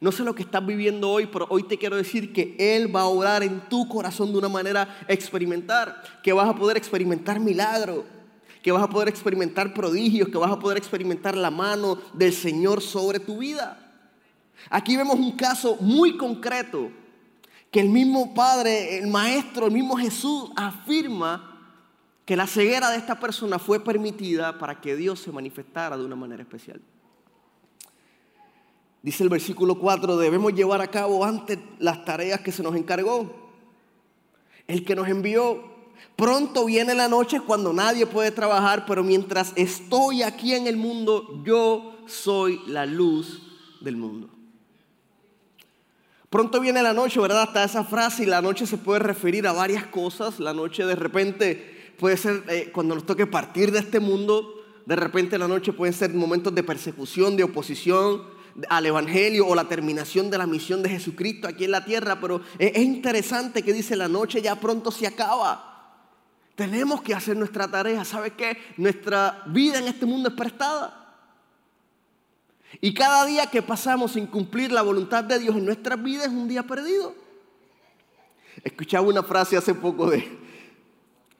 No 0.00 0.12
sé 0.12 0.22
lo 0.22 0.34
que 0.34 0.42
estás 0.42 0.64
viviendo 0.64 1.10
hoy, 1.10 1.26
pero 1.26 1.46
hoy 1.50 1.64
te 1.64 1.78
quiero 1.78 1.96
decir 1.96 2.32
que 2.32 2.56
Él 2.58 2.94
va 2.94 3.02
a 3.02 3.06
orar 3.06 3.42
en 3.42 3.60
tu 3.68 3.86
corazón 3.86 4.32
de 4.32 4.38
una 4.38 4.48
manera 4.48 5.04
experimentar, 5.08 6.02
que 6.22 6.32
vas 6.32 6.48
a 6.48 6.54
poder 6.54 6.76
experimentar 6.76 7.40
milagros, 7.40 8.04
que 8.62 8.72
vas 8.72 8.82
a 8.82 8.88
poder 8.88 9.08
experimentar 9.08 9.74
prodigios, 9.74 10.28
que 10.28 10.38
vas 10.38 10.50
a 10.50 10.58
poder 10.58 10.78
experimentar 10.78 11.36
la 11.36 11.50
mano 11.50 11.98
del 12.14 12.32
Señor 12.32 12.80
sobre 12.80 13.20
tu 13.20 13.38
vida. 13.38 13.78
Aquí 14.70 14.96
vemos 14.96 15.18
un 15.18 15.32
caso 15.32 15.76
muy 15.80 16.16
concreto 16.16 16.90
que 17.74 17.80
el 17.80 17.88
mismo 17.88 18.32
Padre, 18.34 18.98
el 18.98 19.08
Maestro, 19.08 19.66
el 19.66 19.72
mismo 19.72 19.96
Jesús 19.96 20.48
afirma 20.54 21.58
que 22.24 22.36
la 22.36 22.46
ceguera 22.46 22.88
de 22.88 22.98
esta 22.98 23.18
persona 23.18 23.58
fue 23.58 23.82
permitida 23.82 24.60
para 24.60 24.80
que 24.80 24.94
Dios 24.94 25.18
se 25.18 25.32
manifestara 25.32 25.98
de 25.98 26.04
una 26.04 26.14
manera 26.14 26.40
especial. 26.40 26.80
Dice 29.02 29.24
el 29.24 29.28
versículo 29.28 29.76
4, 29.76 30.16
debemos 30.18 30.54
llevar 30.54 30.82
a 30.82 30.86
cabo 30.86 31.24
antes 31.24 31.58
las 31.80 32.04
tareas 32.04 32.42
que 32.42 32.52
se 32.52 32.62
nos 32.62 32.76
encargó. 32.76 33.50
El 34.68 34.84
que 34.84 34.94
nos 34.94 35.08
envió, 35.08 35.64
pronto 36.14 36.66
viene 36.66 36.94
la 36.94 37.08
noche 37.08 37.40
cuando 37.40 37.72
nadie 37.72 38.06
puede 38.06 38.30
trabajar, 38.30 38.86
pero 38.86 39.02
mientras 39.02 39.52
estoy 39.56 40.22
aquí 40.22 40.54
en 40.54 40.68
el 40.68 40.76
mundo, 40.76 41.42
yo 41.44 41.96
soy 42.06 42.60
la 42.68 42.86
luz 42.86 43.42
del 43.80 43.96
mundo. 43.96 44.33
Pronto 46.34 46.58
viene 46.58 46.82
la 46.82 46.92
noche, 46.92 47.20
¿verdad? 47.20 47.42
Hasta 47.42 47.62
esa 47.62 47.84
frase 47.84 48.24
y 48.24 48.26
la 48.26 48.42
noche 48.42 48.66
se 48.66 48.76
puede 48.76 48.98
referir 48.98 49.46
a 49.46 49.52
varias 49.52 49.86
cosas. 49.86 50.40
La 50.40 50.52
noche 50.52 50.84
de 50.84 50.96
repente 50.96 51.92
puede 51.96 52.16
ser 52.16 52.42
eh, 52.48 52.72
cuando 52.74 52.96
nos 52.96 53.06
toque 53.06 53.24
partir 53.24 53.70
de 53.70 53.78
este 53.78 54.00
mundo. 54.00 54.52
De 54.84 54.96
repente 54.96 55.38
la 55.38 55.46
noche 55.46 55.72
puede 55.72 55.92
ser 55.92 56.12
momentos 56.12 56.52
de 56.52 56.64
persecución, 56.64 57.36
de 57.36 57.44
oposición 57.44 58.24
al 58.68 58.84
Evangelio 58.84 59.46
o 59.46 59.54
la 59.54 59.68
terminación 59.68 60.28
de 60.28 60.38
la 60.38 60.48
misión 60.48 60.82
de 60.82 60.88
Jesucristo 60.88 61.46
aquí 61.46 61.66
en 61.66 61.70
la 61.70 61.84
tierra. 61.84 62.20
Pero 62.20 62.40
es 62.58 62.78
interesante 62.78 63.62
que 63.62 63.72
dice 63.72 63.94
la 63.94 64.08
noche 64.08 64.42
ya 64.42 64.56
pronto 64.56 64.90
se 64.90 65.06
acaba. 65.06 66.00
Tenemos 66.56 67.00
que 67.02 67.14
hacer 67.14 67.36
nuestra 67.36 67.68
tarea. 67.68 68.04
¿Sabe 68.04 68.32
qué? 68.32 68.58
Nuestra 68.76 69.44
vida 69.46 69.78
en 69.78 69.86
este 69.86 70.04
mundo 70.04 70.30
es 70.30 70.34
prestada. 70.34 71.03
Y 72.80 72.94
cada 72.94 73.24
día 73.26 73.46
que 73.46 73.62
pasamos 73.62 74.12
sin 74.12 74.26
cumplir 74.26 74.72
la 74.72 74.82
voluntad 74.82 75.24
de 75.24 75.38
Dios 75.38 75.56
en 75.56 75.64
nuestras 75.64 76.02
vidas 76.02 76.26
es 76.26 76.32
un 76.32 76.48
día 76.48 76.62
perdido. 76.62 77.14
Escuchaba 78.62 79.06
una 79.06 79.22
frase 79.22 79.56
hace 79.56 79.74
poco 79.74 80.10
de, 80.10 80.28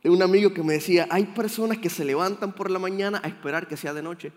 de 0.03 0.11
un 0.11 0.23
amigo 0.23 0.53
que 0.53 0.63
me 0.63 0.75
decía, 0.75 1.07
hay 1.11 1.25
personas 1.25 1.79
que 1.79 1.91
se 1.91 2.05
levantan 2.05 2.53
por 2.53 2.71
la 2.71 2.79
mañana 2.79 3.21
a 3.23 3.29
esperar 3.29 3.67
que 3.67 3.77
sea 3.77 3.93
de 3.95 4.03
noche. 4.03 4.33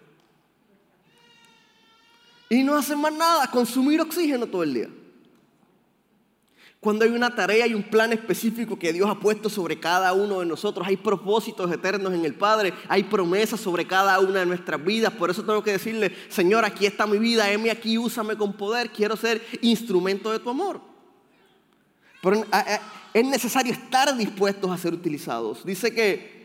Y 2.49 2.63
no 2.63 2.75
hacen 2.75 2.99
más 2.99 3.13
nada, 3.13 3.49
consumir 3.51 3.99
oxígeno 3.99 4.47
todo 4.47 4.63
el 4.63 4.73
día. 4.73 4.89
Cuando 6.79 7.05
hay 7.05 7.11
una 7.11 7.33
tarea 7.33 7.65
y 7.65 7.73
un 7.73 7.83
plan 7.83 8.13
específico 8.13 8.77
que 8.77 8.93
Dios 8.93 9.09
ha 9.09 9.19
puesto 9.19 9.49
sobre 9.49 9.79
cada 9.79 10.13
uno 10.13 10.41
de 10.41 10.45
nosotros, 10.45 10.87
hay 10.87 10.95
propósitos 10.95 11.71
eternos 11.71 12.13
en 12.13 12.23
el 12.23 12.35
Padre, 12.35 12.71
hay 12.87 13.03
promesas 13.03 13.59
sobre 13.59 13.87
cada 13.87 14.19
una 14.19 14.41
de 14.41 14.45
nuestras 14.45 14.83
vidas. 14.83 15.11
Por 15.13 15.31
eso 15.31 15.43
tengo 15.43 15.63
que 15.63 15.71
decirle, 15.71 16.13
Señor, 16.29 16.65
aquí 16.65 16.85
está 16.85 17.07
mi 17.07 17.17
vida, 17.17 17.51
heme 17.51 17.71
aquí, 17.71 17.97
úsame 17.97 18.37
con 18.37 18.53
poder, 18.53 18.91
quiero 18.91 19.17
ser 19.17 19.41
instrumento 19.61 20.31
de 20.31 20.39
tu 20.39 20.51
amor. 20.51 20.79
Pero 22.21 22.45
es 23.13 23.25
necesario 23.25 23.73
estar 23.73 24.15
dispuestos 24.15 24.69
a 24.69 24.77
ser 24.77 24.93
utilizados. 24.93 25.65
Dice 25.65 25.93
que 25.93 26.37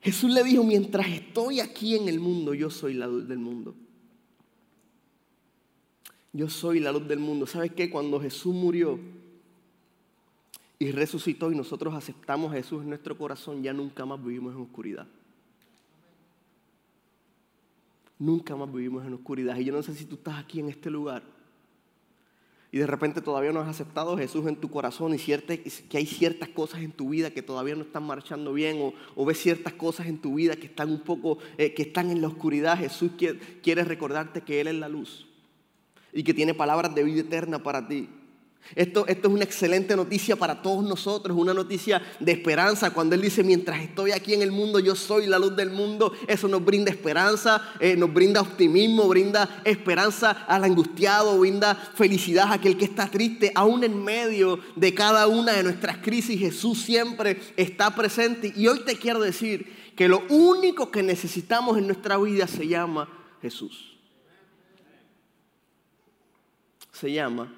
Jesús 0.00 0.30
le 0.30 0.42
dijo, 0.42 0.64
mientras 0.64 1.08
estoy 1.08 1.60
aquí 1.60 1.94
en 1.94 2.08
el 2.08 2.20
mundo, 2.20 2.54
yo 2.54 2.70
soy 2.70 2.94
la 2.94 3.06
luz 3.06 3.28
del 3.28 3.38
mundo. 3.38 3.74
Yo 6.32 6.48
soy 6.48 6.80
la 6.80 6.92
luz 6.92 7.06
del 7.08 7.18
mundo. 7.18 7.46
¿Sabes 7.46 7.72
qué? 7.72 7.88
Cuando 7.88 8.20
Jesús 8.20 8.54
murió 8.54 8.98
y 10.78 10.90
resucitó 10.90 11.50
y 11.50 11.56
nosotros 11.56 11.94
aceptamos 11.94 12.52
a 12.52 12.56
Jesús 12.56 12.82
en 12.82 12.90
nuestro 12.90 13.16
corazón, 13.16 13.62
ya 13.62 13.72
nunca 13.72 14.04
más 14.04 14.22
vivimos 14.22 14.54
en 14.54 14.60
oscuridad. 14.60 15.06
Nunca 18.18 18.56
más 18.56 18.72
vivimos 18.72 19.04
en 19.06 19.14
oscuridad. 19.14 19.56
Y 19.58 19.64
yo 19.64 19.72
no 19.72 19.82
sé 19.82 19.94
si 19.94 20.04
tú 20.04 20.16
estás 20.16 20.38
aquí 20.38 20.60
en 20.60 20.68
este 20.68 20.90
lugar 20.90 21.22
y 22.76 22.78
de 22.78 22.86
repente 22.86 23.22
todavía 23.22 23.52
no 23.52 23.60
has 23.60 23.68
aceptado 23.68 24.12
a 24.12 24.18
Jesús 24.18 24.46
en 24.46 24.56
tu 24.56 24.68
corazón 24.68 25.14
y 25.14 25.18
que 25.18 25.96
hay 25.96 26.04
ciertas 26.04 26.50
cosas 26.50 26.82
en 26.82 26.92
tu 26.92 27.08
vida 27.08 27.30
que 27.30 27.40
todavía 27.40 27.74
no 27.74 27.82
están 27.82 28.02
marchando 28.02 28.52
bien 28.52 28.92
o, 29.14 29.24
ves 29.24 29.38
ciertas 29.38 29.72
cosas 29.72 30.08
en 30.08 30.18
tu 30.18 30.34
vida 30.34 30.56
que 30.56 30.66
están 30.66 30.90
un 30.90 31.00
poco, 31.00 31.38
eh, 31.56 31.72
que 31.72 31.82
están 31.82 32.10
en 32.10 32.20
la 32.20 32.28
oscuridad, 32.28 32.76
Jesús 32.76 33.12
quiere, 33.16 33.38
quiere 33.62 33.82
recordarte 33.82 34.42
que 34.42 34.60
Él 34.60 34.66
es 34.66 34.74
la 34.74 34.90
luz 34.90 35.26
y 36.16 36.22
que 36.24 36.32
tiene 36.32 36.54
palabras 36.54 36.94
de 36.94 37.04
vida 37.04 37.20
eterna 37.20 37.62
para 37.62 37.86
ti. 37.86 38.08
Esto, 38.74 39.06
esto, 39.06 39.28
es 39.28 39.34
una 39.34 39.44
excelente 39.44 39.94
noticia 39.94 40.34
para 40.34 40.60
todos 40.60 40.82
nosotros, 40.82 41.36
una 41.36 41.54
noticia 41.54 42.02
de 42.18 42.32
esperanza. 42.32 42.90
Cuando 42.90 43.14
Él 43.14 43.20
dice, 43.20 43.44
mientras 43.44 43.80
estoy 43.80 44.12
aquí 44.12 44.32
en 44.32 44.40
el 44.40 44.50
mundo, 44.50 44.80
yo 44.80 44.96
soy 44.96 45.26
la 45.26 45.38
luz 45.38 45.54
del 45.54 45.70
mundo, 45.70 46.12
eso 46.26 46.48
nos 46.48 46.64
brinda 46.64 46.90
esperanza, 46.90 47.62
eh, 47.78 47.96
nos 47.96 48.12
brinda 48.12 48.40
optimismo, 48.40 49.06
brinda 49.08 49.60
esperanza 49.62 50.30
al 50.48 50.64
angustiado, 50.64 51.38
brinda 51.38 51.74
felicidad 51.74 52.46
a 52.46 52.54
aquel 52.54 52.78
que 52.78 52.86
está 52.86 53.08
triste. 53.08 53.52
Aún 53.54 53.84
en 53.84 54.02
medio 54.02 54.58
de 54.74 54.94
cada 54.94 55.28
una 55.28 55.52
de 55.52 55.62
nuestras 55.62 55.98
crisis, 55.98 56.40
Jesús 56.40 56.80
siempre 56.80 57.38
está 57.56 57.94
presente. 57.94 58.52
Y 58.56 58.66
hoy 58.66 58.80
te 58.80 58.96
quiero 58.96 59.20
decir 59.20 59.92
que 59.94 60.08
lo 60.08 60.22
único 60.28 60.90
que 60.90 61.02
necesitamos 61.02 61.76
en 61.76 61.86
nuestra 61.86 62.16
vida 62.16 62.46
se 62.46 62.66
llama 62.66 63.08
Jesús. 63.42 63.95
Se 66.98 67.12
llama 67.12 67.52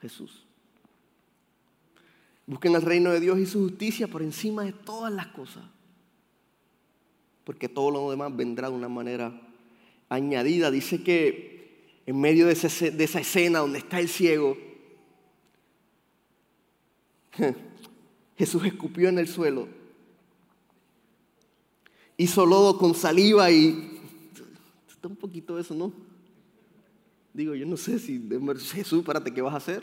Jesús. 0.00 0.46
Busquen 2.46 2.74
el 2.74 2.80
reino 2.80 3.10
de 3.10 3.20
Dios 3.20 3.38
y 3.38 3.44
su 3.44 3.60
justicia 3.64 4.08
por 4.08 4.22
encima 4.22 4.64
de 4.64 4.72
todas 4.72 5.12
las 5.12 5.26
cosas. 5.26 5.62
Porque 7.44 7.68
todo 7.68 7.90
lo 7.90 8.10
demás 8.10 8.34
vendrá 8.34 8.70
de 8.70 8.74
una 8.74 8.88
manera 8.88 9.38
añadida. 10.08 10.70
Dice 10.70 11.02
que 11.02 12.00
en 12.06 12.18
medio 12.18 12.46
de, 12.46 12.52
esa 12.52 13.20
escena 13.20 13.58
donde 13.58 13.80
está 13.80 14.00
el 14.00 14.08
ciego, 14.08 14.56
Jesús 18.38 18.64
escupió 18.64 19.10
en 19.10 19.18
el 19.18 19.28
suelo, 19.28 19.68
hizo 22.16 22.46
lodo 22.46 22.78
con 22.78 22.94
saliva 22.94 23.50
y... 23.50 24.00
Está 24.88 25.08
un 25.08 25.16
poquito 25.16 25.58
eso, 25.58 25.74
¿no? 25.74 25.92
Digo, 27.34 27.54
yo 27.54 27.66
no 27.66 27.76
sé 27.76 27.98
si, 27.98 28.22
Jesús, 28.74 29.00
espérate, 29.00 29.32
¿qué 29.32 29.40
vas 29.40 29.54
a 29.54 29.58
hacer? 29.58 29.82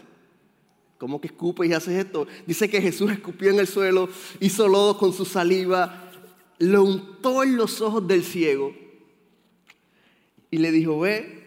¿Cómo 0.97 1.19
que 1.19 1.27
escupes 1.27 1.69
y 1.69 1.73
haces 1.73 1.97
esto? 2.05 2.27
Dice 2.45 2.69
que 2.69 2.81
Jesús 2.81 3.11
escupió 3.11 3.49
en 3.49 3.59
el 3.59 3.67
suelo, 3.67 4.09
hizo 4.39 4.67
lodo 4.67 4.97
con 4.97 5.13
su 5.13 5.25
saliva, 5.25 6.11
lo 6.59 6.83
untó 6.83 7.43
en 7.43 7.55
los 7.55 7.81
ojos 7.81 8.07
del 8.07 8.23
ciego 8.23 8.75
y 10.51 10.57
le 10.57 10.71
dijo, 10.71 10.99
ve, 10.99 11.43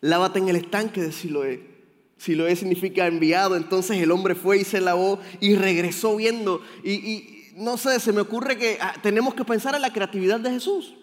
lávate 0.00 0.40
en 0.40 0.48
el 0.48 0.56
estanque 0.56 1.00
de 1.00 1.12
Siloé. 1.12 1.78
Siloé 2.18 2.56
significa 2.56 3.06
enviado. 3.06 3.56
Entonces 3.56 3.98
el 3.98 4.10
hombre 4.10 4.34
fue 4.34 4.58
y 4.58 4.64
se 4.64 4.80
lavó 4.80 5.20
y 5.40 5.54
regresó 5.54 6.16
viendo. 6.16 6.60
Y, 6.82 6.92
y 6.92 7.52
no 7.56 7.76
sé, 7.76 8.00
se 8.00 8.12
me 8.12 8.20
ocurre 8.20 8.58
que 8.58 8.78
ah, 8.80 8.94
tenemos 9.02 9.34
que 9.34 9.44
pensar 9.44 9.74
en 9.74 9.82
la 9.82 9.92
creatividad 9.92 10.40
de 10.40 10.50
Jesús. 10.50 10.94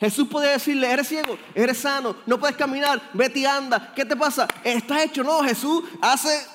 Jesús 0.00 0.28
podía 0.28 0.50
decirle, 0.50 0.90
eres 0.90 1.08
ciego, 1.08 1.38
eres 1.54 1.78
sano, 1.78 2.16
no 2.26 2.38
puedes 2.38 2.56
caminar, 2.56 3.10
vete 3.14 3.40
y 3.40 3.46
anda. 3.46 3.92
¿Qué 3.94 4.04
te 4.04 4.16
pasa? 4.16 4.48
Estás 4.62 5.04
hecho. 5.04 5.22
No, 5.22 5.42
Jesús 5.42 5.84
hace 6.00 6.46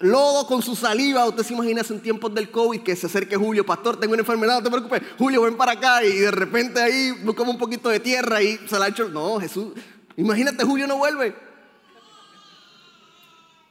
lodo 0.00 0.46
con 0.46 0.62
su 0.62 0.74
saliva. 0.74 1.26
Usted 1.26 1.44
se 1.44 1.54
imagina 1.54 1.82
en 1.88 2.00
tiempos 2.00 2.34
del 2.34 2.50
COVID 2.50 2.82
que 2.82 2.96
se 2.96 3.06
acerque 3.06 3.36
Julio, 3.36 3.64
pastor, 3.64 3.98
tengo 3.98 4.12
una 4.12 4.22
enfermedad, 4.22 4.56
no 4.58 4.62
te 4.62 4.70
preocupes. 4.70 5.02
Julio, 5.16 5.42
ven 5.42 5.56
para 5.56 5.72
acá 5.72 6.04
y 6.04 6.12
de 6.12 6.30
repente 6.30 6.80
ahí 6.82 7.12
buscamos 7.22 7.54
un 7.54 7.58
poquito 7.58 7.88
de 7.88 8.00
tierra 8.00 8.42
y 8.42 8.58
se 8.68 8.78
la 8.78 8.86
ha 8.86 8.88
hecho. 8.88 9.08
No, 9.08 9.38
Jesús, 9.40 9.72
imagínate, 10.16 10.64
Julio 10.64 10.86
no 10.86 10.96
vuelve. 10.96 11.34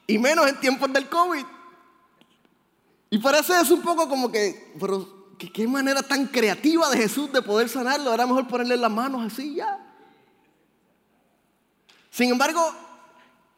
Y 0.07 0.17
menos 0.17 0.47
en 0.47 0.59
tiempos 0.59 0.91
del 0.91 1.07
COVID. 1.07 1.45
Y 3.09 3.17
parece 3.19 3.59
eso 3.59 3.73
un 3.73 3.81
poco 3.81 4.07
como 4.07 4.31
que, 4.31 4.73
pero 4.79 5.20
¿Qué, 5.49 5.67
manera 5.67 6.03
tan 6.03 6.27
creativa 6.27 6.89
de 6.89 6.97
Jesús 6.97 7.31
de 7.31 7.41
poder 7.41 7.67
sanarlo. 7.67 8.13
Era 8.13 8.27
mejor 8.27 8.47
ponerle 8.47 8.77
las 8.77 8.91
manos 8.91 9.31
así 9.31 9.55
ya. 9.55 9.79
Sin 12.11 12.29
embargo, 12.29 12.61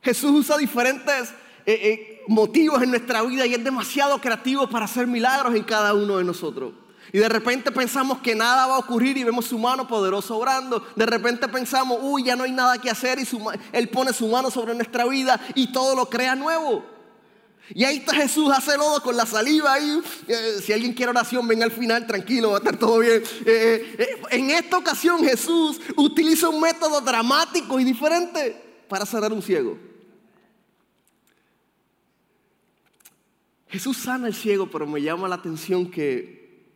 Jesús 0.02 0.32
usa 0.32 0.58
diferentes 0.58 1.32
eh, 1.66 1.74
eh, 1.74 2.22
motivos 2.28 2.82
en 2.82 2.92
nuestra 2.92 3.22
vida 3.24 3.46
y 3.46 3.54
es 3.54 3.64
demasiado 3.64 4.22
creativo 4.22 4.70
para 4.70 4.86
hacer 4.86 5.08
milagros 5.08 5.56
en 5.56 5.64
cada 5.64 5.94
uno 5.94 6.18
de 6.18 6.24
nosotros. 6.24 6.74
Y 7.12 7.18
de 7.18 7.30
repente 7.30 7.72
pensamos 7.72 8.20
que 8.20 8.34
nada 8.34 8.66
va 8.66 8.76
a 8.76 8.80
ocurrir 8.80 9.18
y 9.18 9.24
vemos 9.24 9.46
su 9.46 9.60
mano 9.60 9.88
poderosa 9.88 10.34
obrando. 10.34 10.86
De 10.96 11.06
repente 11.06 11.48
pensamos, 11.48 12.00
uy, 12.02 12.24
ya 12.24 12.36
no 12.36 12.44
hay 12.44 12.52
nada 12.52 12.78
que 12.78 12.90
hacer 12.90 13.20
y 13.20 13.28
Él 13.72 13.90
pone 13.90 14.14
su 14.14 14.28
mano 14.28 14.50
sobre 14.50 14.74
nuestra 14.74 15.06
vida 15.06 15.40
y 15.54 15.72
todo 15.72 15.96
lo 15.96 16.08
crea 16.08 16.36
nuevo. 16.36 16.93
Y 17.76 17.84
ahí 17.86 17.98
está 17.98 18.14
Jesús, 18.14 18.52
hace 18.56 18.78
lodo 18.78 19.02
con 19.02 19.18
la 19.18 19.26
saliva. 19.26 19.78
Eh, 19.80 20.62
si 20.62 20.72
alguien 20.74 20.94
quiere 20.94 21.10
oración, 21.10 21.48
venga 21.48 21.66
al 21.66 21.72
final, 21.72 22.06
tranquilo, 22.06 22.52
va 22.52 22.58
a 22.58 22.60
estar 22.60 22.78
todo 22.78 23.00
bien. 23.00 23.24
Eh, 23.46 23.96
eh, 23.98 24.22
en 24.30 24.52
esta 24.52 24.78
ocasión 24.78 25.24
Jesús 25.24 25.82
utiliza 25.96 26.50
un 26.50 26.62
método 26.62 27.02
dramático 27.02 27.80
y 27.80 27.84
diferente 27.84 28.56
para 28.88 29.08
sanar 29.08 29.34
un 29.34 29.42
ciego. 29.42 29.80
Jesús 33.70 33.98
sana 33.98 34.28
al 34.28 34.36
ciego, 34.36 34.70
pero 34.70 34.86
me 34.86 35.02
llama 35.02 35.28
la 35.28 35.36
atención 35.36 35.90
que 35.90 36.68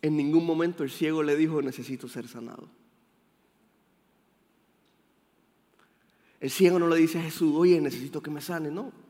en 0.00 0.16
ningún 0.16 0.46
momento 0.46 0.84
el 0.84 0.90
ciego 0.90 1.22
le 1.22 1.36
dijo, 1.36 1.60
necesito 1.60 2.08
ser 2.08 2.28
sanado. 2.28 2.66
El 6.40 6.50
ciego 6.50 6.78
no 6.78 6.88
le 6.88 6.96
dice 6.96 7.18
a 7.18 7.22
Jesús, 7.22 7.52
oye, 7.54 7.78
necesito 7.78 8.22
que 8.22 8.30
me 8.30 8.40
sane, 8.40 8.70
no. 8.70 9.07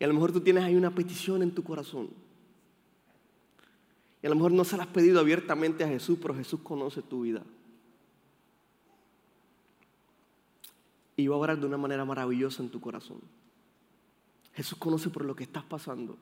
Y 0.00 0.04
a 0.04 0.06
lo 0.06 0.14
mejor 0.14 0.32
tú 0.32 0.40
tienes 0.40 0.64
ahí 0.64 0.74
una 0.74 0.94
petición 0.94 1.42
en 1.42 1.54
tu 1.54 1.62
corazón. 1.62 2.08
Y 4.22 4.26
a 4.26 4.30
lo 4.30 4.34
mejor 4.34 4.52
no 4.52 4.64
se 4.64 4.78
la 4.78 4.84
has 4.84 4.88
pedido 4.88 5.20
abiertamente 5.20 5.84
a 5.84 5.88
Jesús, 5.88 6.18
pero 6.20 6.34
Jesús 6.34 6.60
conoce 6.60 7.02
tu 7.02 7.20
vida. 7.20 7.42
Y 11.16 11.26
va 11.26 11.36
a 11.36 11.38
orar 11.38 11.60
de 11.60 11.66
una 11.66 11.76
manera 11.76 12.06
maravillosa 12.06 12.62
en 12.62 12.70
tu 12.70 12.80
corazón. 12.80 13.20
Jesús 14.54 14.78
conoce 14.78 15.10
por 15.10 15.26
lo 15.26 15.36
que 15.36 15.44
estás 15.44 15.64
pasando. 15.64 16.16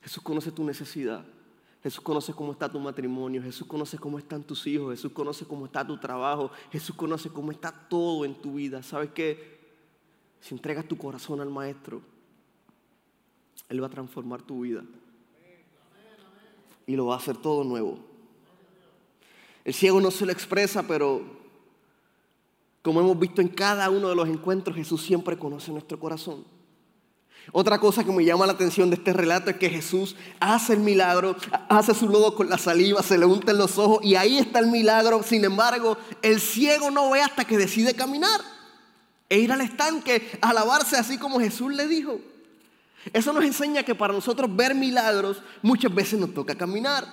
Jesús 0.00 0.22
conoce 0.22 0.52
tu 0.52 0.62
necesidad. 0.62 1.24
Jesús 1.82 2.00
conoce 2.00 2.32
cómo 2.34 2.52
está 2.52 2.70
tu 2.70 2.78
matrimonio. 2.78 3.42
Jesús 3.42 3.66
conoce 3.66 3.98
cómo 3.98 4.16
están 4.16 4.44
tus 4.44 4.64
hijos. 4.68 4.92
Jesús 4.92 5.10
conoce 5.10 5.44
cómo 5.44 5.66
está 5.66 5.84
tu 5.84 5.98
trabajo. 5.98 6.52
Jesús 6.70 6.94
conoce 6.94 7.30
cómo 7.30 7.50
está 7.50 7.72
todo 7.72 8.24
en 8.24 8.40
tu 8.40 8.54
vida. 8.54 8.84
¿Sabes 8.84 9.10
qué? 9.10 9.58
Si 10.40 10.54
entregas 10.54 10.86
tu 10.86 10.96
corazón 10.96 11.40
al 11.40 11.50
Maestro, 11.50 12.00
él 13.68 13.82
va 13.82 13.86
a 13.86 13.90
transformar 13.90 14.42
tu 14.42 14.60
vida. 14.60 14.82
Y 16.86 16.94
lo 16.94 17.06
va 17.06 17.14
a 17.14 17.18
hacer 17.18 17.36
todo 17.36 17.64
nuevo. 17.64 17.98
El 19.64 19.74
ciego 19.74 20.00
no 20.00 20.10
se 20.10 20.24
lo 20.24 20.32
expresa, 20.32 20.84
pero 20.86 21.22
como 22.82 23.00
hemos 23.00 23.18
visto 23.18 23.40
en 23.40 23.48
cada 23.48 23.90
uno 23.90 24.08
de 24.08 24.14
los 24.14 24.28
encuentros, 24.28 24.76
Jesús 24.76 25.02
siempre 25.02 25.36
conoce 25.36 25.72
nuestro 25.72 25.98
corazón. 25.98 26.44
Otra 27.52 27.78
cosa 27.78 28.04
que 28.04 28.12
me 28.12 28.24
llama 28.24 28.46
la 28.46 28.52
atención 28.52 28.90
de 28.90 28.96
este 28.96 29.12
relato 29.12 29.50
es 29.50 29.56
que 29.56 29.70
Jesús 29.70 30.16
hace 30.40 30.72
el 30.74 30.80
milagro, 30.80 31.36
hace 31.68 31.94
su 31.94 32.08
lodo 32.08 32.34
con 32.34 32.48
la 32.48 32.58
saliva, 32.58 33.02
se 33.02 33.18
le 33.18 33.26
unta 33.26 33.52
en 33.52 33.58
los 33.58 33.78
ojos 33.78 34.00
y 34.04 34.16
ahí 34.16 34.38
está 34.38 34.58
el 34.58 34.66
milagro. 34.66 35.22
Sin 35.22 35.44
embargo, 35.44 35.96
el 36.22 36.40
ciego 36.40 36.90
no 36.90 37.10
ve 37.10 37.22
hasta 37.22 37.44
que 37.44 37.58
decide 37.58 37.94
caminar 37.94 38.40
e 39.28 39.38
ir 39.38 39.50
al 39.50 39.60
estanque 39.60 40.38
a 40.40 40.52
lavarse 40.52 40.96
así 40.96 41.18
como 41.18 41.40
Jesús 41.40 41.72
le 41.72 41.86
dijo. 41.86 42.20
Eso 43.12 43.32
nos 43.32 43.44
enseña 43.44 43.82
que 43.82 43.94
para 43.94 44.12
nosotros 44.12 44.54
ver 44.54 44.74
milagros 44.74 45.42
muchas 45.62 45.94
veces 45.94 46.18
nos 46.18 46.34
toca 46.34 46.54
caminar. 46.54 47.06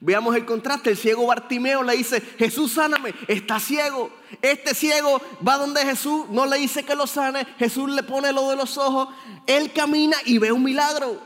Veamos 0.00 0.36
el 0.36 0.44
contraste. 0.44 0.90
El 0.90 0.96
ciego 0.96 1.26
Bartimeo 1.26 1.82
le 1.82 1.96
dice, 1.96 2.20
Jesús 2.20 2.72
sáname, 2.72 3.14
está 3.28 3.58
ciego. 3.58 4.10
Este 4.42 4.74
ciego 4.74 5.20
va 5.46 5.56
donde 5.56 5.82
Jesús, 5.82 6.28
no 6.30 6.46
le 6.46 6.58
dice 6.58 6.84
que 6.84 6.94
lo 6.94 7.06
sane, 7.06 7.44
Jesús 7.58 7.90
le 7.90 8.02
pone 8.02 8.32
lo 8.32 8.50
de 8.50 8.56
los 8.56 8.76
ojos, 8.76 9.08
él 9.46 9.72
camina 9.72 10.16
y 10.26 10.38
ve 10.38 10.52
un 10.52 10.62
milagro. 10.62 11.20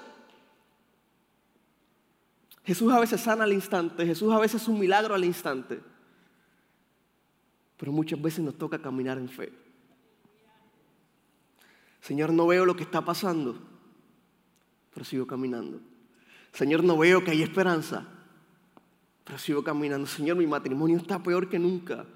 Jesús 2.64 2.92
a 2.92 3.00
veces 3.00 3.22
sana 3.22 3.44
al 3.44 3.52
instante, 3.52 4.04
Jesús 4.04 4.32
a 4.32 4.38
veces 4.38 4.62
es 4.62 4.68
un 4.68 4.78
milagro 4.78 5.14
al 5.14 5.24
instante. 5.24 5.80
Pero 7.78 7.92
muchas 7.92 8.20
veces 8.20 8.40
nos 8.40 8.58
toca 8.58 8.78
caminar 8.78 9.18
en 9.18 9.28
fe. 9.28 9.52
Señor, 12.00 12.32
no 12.32 12.46
veo 12.46 12.66
lo 12.66 12.76
que 12.76 12.82
está 12.82 13.00
pasando 13.00 13.77
pero 14.92 15.04
sigo 15.04 15.26
caminando. 15.26 15.80
Señor, 16.52 16.82
no 16.84 16.96
veo 16.96 17.24
que 17.24 17.30
hay 17.30 17.42
esperanza, 17.42 18.06
pero 19.24 19.38
sigo 19.38 19.62
caminando. 19.62 20.06
Señor, 20.06 20.36
mi 20.36 20.46
matrimonio 20.46 20.96
está 20.96 21.22
peor 21.22 21.48
que 21.48 21.58
nunca, 21.58 22.06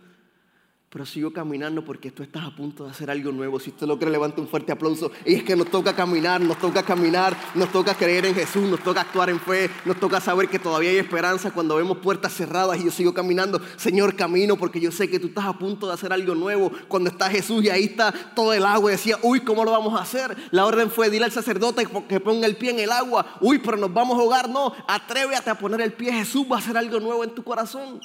pero 0.92 1.06
sigo 1.06 1.32
caminando 1.32 1.82
porque 1.82 2.10
tú 2.10 2.22
estás 2.22 2.44
a 2.44 2.54
punto 2.54 2.84
de 2.84 2.90
hacer 2.90 3.10
algo 3.10 3.32
nuevo. 3.32 3.58
Si 3.58 3.70
usted 3.70 3.86
lo 3.86 3.98
cree, 3.98 4.10
levante 4.10 4.42
un 4.42 4.46
fuerte 4.46 4.72
aplauso. 4.72 5.10
Y 5.24 5.36
es 5.36 5.42
que 5.42 5.56
nos 5.56 5.70
toca 5.70 5.96
caminar, 5.96 6.42
nos 6.42 6.58
toca 6.58 6.82
caminar, 6.82 7.34
nos 7.54 7.72
toca 7.72 7.94
creer 7.94 8.26
en 8.26 8.34
Jesús, 8.34 8.68
nos 8.68 8.80
toca 8.80 9.00
actuar 9.00 9.30
en 9.30 9.40
fe, 9.40 9.70
nos 9.86 9.98
toca 9.98 10.20
saber 10.20 10.50
que 10.50 10.58
todavía 10.58 10.90
hay 10.90 10.98
esperanza 10.98 11.50
cuando 11.50 11.76
vemos 11.76 11.96
puertas 11.96 12.34
cerradas 12.34 12.78
y 12.78 12.84
yo 12.84 12.90
sigo 12.90 13.14
caminando. 13.14 13.58
Señor, 13.76 14.16
camino 14.16 14.58
porque 14.58 14.80
yo 14.80 14.92
sé 14.92 15.08
que 15.08 15.18
tú 15.18 15.28
estás 15.28 15.46
a 15.46 15.54
punto 15.54 15.86
de 15.86 15.94
hacer 15.94 16.12
algo 16.12 16.34
nuevo. 16.34 16.70
Cuando 16.88 17.08
está 17.08 17.30
Jesús 17.30 17.64
y 17.64 17.70
ahí 17.70 17.84
está 17.84 18.12
todo 18.34 18.52
el 18.52 18.66
agua 18.66 18.90
y 18.90 18.96
decía, 18.96 19.18
uy, 19.22 19.40
¿cómo 19.40 19.64
lo 19.64 19.70
vamos 19.70 19.98
a 19.98 20.02
hacer? 20.02 20.36
La 20.50 20.66
orden 20.66 20.90
fue, 20.90 21.08
dile 21.08 21.24
al 21.24 21.32
sacerdote 21.32 21.88
que 22.06 22.20
ponga 22.20 22.46
el 22.46 22.56
pie 22.56 22.72
en 22.72 22.80
el 22.80 22.92
agua. 22.92 23.38
Uy, 23.40 23.60
pero 23.60 23.78
nos 23.78 23.94
vamos 23.94 24.18
a 24.18 24.20
ahogar. 24.20 24.50
No, 24.50 24.74
atrévete 24.86 25.48
a 25.48 25.54
poner 25.56 25.80
el 25.80 25.94
pie. 25.94 26.12
Jesús 26.12 26.44
va 26.52 26.56
a 26.56 26.58
hacer 26.58 26.76
algo 26.76 27.00
nuevo 27.00 27.24
en 27.24 27.30
tu 27.30 27.42
corazón. 27.42 27.98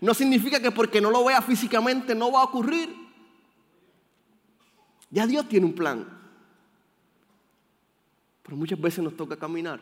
No 0.00 0.14
significa 0.14 0.60
que 0.60 0.70
porque 0.70 1.00
no 1.00 1.10
lo 1.10 1.24
vea 1.24 1.42
físicamente 1.42 2.14
no 2.14 2.30
va 2.30 2.40
a 2.40 2.44
ocurrir. 2.44 2.94
Ya 5.10 5.26
Dios 5.26 5.48
tiene 5.48 5.66
un 5.66 5.74
plan. 5.74 6.06
Pero 8.42 8.56
muchas 8.56 8.80
veces 8.80 9.02
nos 9.02 9.16
toca 9.16 9.36
caminar. 9.36 9.80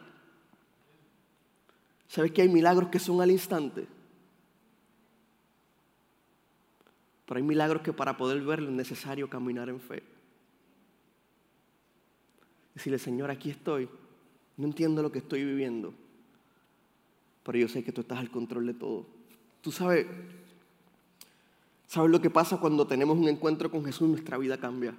¿Sabes 2.08 2.32
que 2.32 2.42
hay 2.42 2.48
milagros 2.48 2.88
que 2.88 2.98
son 2.98 3.20
al 3.20 3.30
instante? 3.30 3.86
Pero 7.26 7.38
hay 7.38 7.42
milagros 7.42 7.82
que 7.82 7.92
para 7.92 8.16
poder 8.16 8.40
verlo 8.42 8.68
es 8.68 8.74
necesario 8.74 9.28
caminar 9.28 9.68
en 9.68 9.80
fe. 9.80 10.02
Decirle, 12.74 12.98
Señor, 12.98 13.30
aquí 13.30 13.50
estoy. 13.50 13.88
No 14.56 14.66
entiendo 14.66 15.02
lo 15.02 15.10
que 15.10 15.18
estoy 15.18 15.44
viviendo. 15.44 15.92
Pero 17.42 17.58
yo 17.58 17.68
sé 17.68 17.82
que 17.84 17.92
tú 17.92 18.02
estás 18.02 18.18
al 18.18 18.30
control 18.30 18.66
de 18.66 18.74
todo. 18.74 19.15
Tú 19.66 19.72
sabes, 19.72 20.06
¿sabes 21.88 22.08
lo 22.08 22.22
que 22.22 22.30
pasa 22.30 22.58
cuando 22.58 22.86
tenemos 22.86 23.18
un 23.18 23.26
encuentro 23.28 23.68
con 23.68 23.84
Jesús? 23.84 24.08
Nuestra 24.08 24.38
vida 24.38 24.58
cambia. 24.58 24.94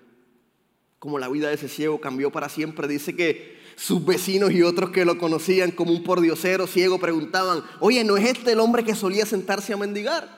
Como 1.00 1.20
la 1.20 1.30
vida 1.30 1.48
de 1.48 1.54
ese 1.54 1.70
ciego 1.70 2.02
cambió 2.02 2.34
para 2.34 2.50
siempre. 2.50 2.86
Dice 2.86 3.16
que 3.16 3.58
sus 3.78 4.06
vecinos 4.06 4.52
y 4.52 4.64
otros 4.64 4.90
que 4.90 5.06
lo 5.06 5.18
conocían 5.18 5.72
como 5.72 5.94
un 5.94 6.04
pordiosero 6.04 6.68
ciego 6.68 7.00
preguntaban, 7.00 7.64
oye, 7.80 8.04
¿no 8.04 8.18
es 8.18 8.26
este 8.26 8.52
el 8.52 8.60
hombre 8.60 8.84
que 8.84 8.94
solía 8.94 9.26
sentarse 9.26 9.72
a 9.72 9.78
mendigar? 9.78 10.38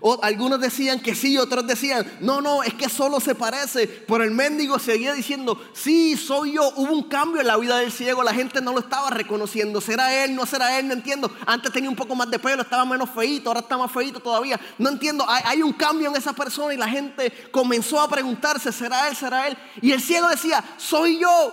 O 0.00 0.18
algunos 0.22 0.60
decían 0.60 1.00
que 1.00 1.14
sí, 1.14 1.38
otros 1.38 1.66
decían, 1.66 2.06
no, 2.20 2.40
no, 2.40 2.62
es 2.62 2.74
que 2.74 2.88
solo 2.88 3.20
se 3.20 3.34
parece. 3.34 3.86
Pero 3.86 4.24
el 4.24 4.30
mendigo 4.30 4.78
seguía 4.78 5.14
diciendo, 5.14 5.60
sí, 5.72 6.16
soy 6.16 6.52
yo. 6.52 6.70
Hubo 6.76 6.92
un 6.92 7.04
cambio 7.04 7.40
en 7.40 7.46
la 7.46 7.56
vida 7.56 7.78
del 7.78 7.90
ciego, 7.90 8.22
la 8.22 8.34
gente 8.34 8.60
no 8.60 8.72
lo 8.72 8.80
estaba 8.80 9.10
reconociendo. 9.10 9.80
¿Será 9.80 10.24
él? 10.24 10.34
¿No 10.34 10.44
será 10.46 10.78
él? 10.78 10.88
No 10.88 10.94
entiendo. 10.94 11.30
Antes 11.46 11.72
tenía 11.72 11.88
un 11.88 11.96
poco 11.96 12.14
más 12.14 12.30
de 12.30 12.38
pelo, 12.38 12.62
estaba 12.62 12.84
menos 12.84 13.10
feito, 13.10 13.48
ahora 13.48 13.60
está 13.60 13.78
más 13.78 13.90
feito 13.90 14.20
todavía. 14.20 14.60
No 14.78 14.90
entiendo, 14.90 15.24
hay, 15.28 15.42
hay 15.46 15.62
un 15.62 15.72
cambio 15.72 16.08
en 16.08 16.16
esa 16.16 16.32
persona 16.32 16.74
y 16.74 16.76
la 16.76 16.88
gente 16.88 17.32
comenzó 17.50 18.00
a 18.00 18.08
preguntarse, 18.08 18.72
¿será 18.72 19.08
él? 19.08 19.16
¿Será 19.16 19.48
él? 19.48 19.56
Y 19.80 19.92
el 19.92 20.00
ciego 20.00 20.28
decía, 20.28 20.62
soy 20.76 21.18
yo. 21.18 21.52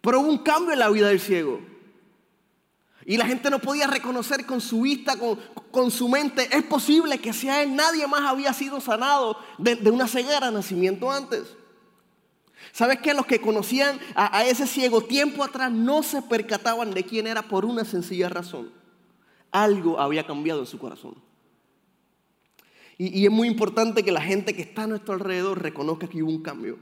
Pero 0.00 0.20
hubo 0.20 0.28
un 0.28 0.38
cambio 0.38 0.72
en 0.72 0.78
la 0.78 0.88
vida 0.88 1.08
del 1.08 1.20
ciego. 1.20 1.75
Y 3.08 3.16
la 3.16 3.26
gente 3.26 3.50
no 3.50 3.60
podía 3.60 3.86
reconocer 3.86 4.44
con 4.44 4.60
su 4.60 4.80
vista, 4.80 5.16
con, 5.70 5.90
su 5.92 6.08
mente. 6.08 6.48
Es 6.50 6.64
posible 6.64 7.18
que 7.18 7.32
sea 7.32 7.62
él. 7.62 7.76
Nadie 7.76 8.04
más 8.08 8.22
había 8.22 8.52
sido 8.52 8.80
sanado 8.80 9.38
de, 9.58 9.90
una 9.92 10.08
ceguera 10.08 10.50
nacimiento 10.50 11.08
antes. 11.08 11.56
¿Sabes 12.72 12.98
que 12.98 13.14
Los 13.14 13.24
que 13.24 13.40
conocían 13.40 14.00
a, 14.16 14.44
ese 14.44 14.66
ciego 14.66 15.02
tiempo 15.02 15.44
atrás 15.44 15.70
no 15.70 16.02
se 16.02 16.20
percataban 16.20 16.90
de 16.90 17.04
quién 17.04 17.28
era 17.28 17.42
por 17.42 17.64
una 17.64 17.84
sencilla 17.84 18.28
razón. 18.28 18.72
Algo 19.52 20.00
había 20.00 20.26
cambiado 20.26 20.60
en 20.60 20.66
su 20.66 20.76
corazón. 20.80 21.14
Y, 22.98 23.20
y 23.20 23.24
es 23.26 23.30
muy 23.30 23.46
importante 23.46 24.02
que 24.02 24.10
la 24.10 24.20
gente 24.20 24.52
que 24.52 24.62
está 24.62 24.82
a 24.82 24.86
nuestro 24.88 25.14
alrededor 25.14 25.62
reconozca 25.62 26.08
que 26.08 26.24
hubo 26.24 26.32
un 26.32 26.42
cambio. 26.42 26.76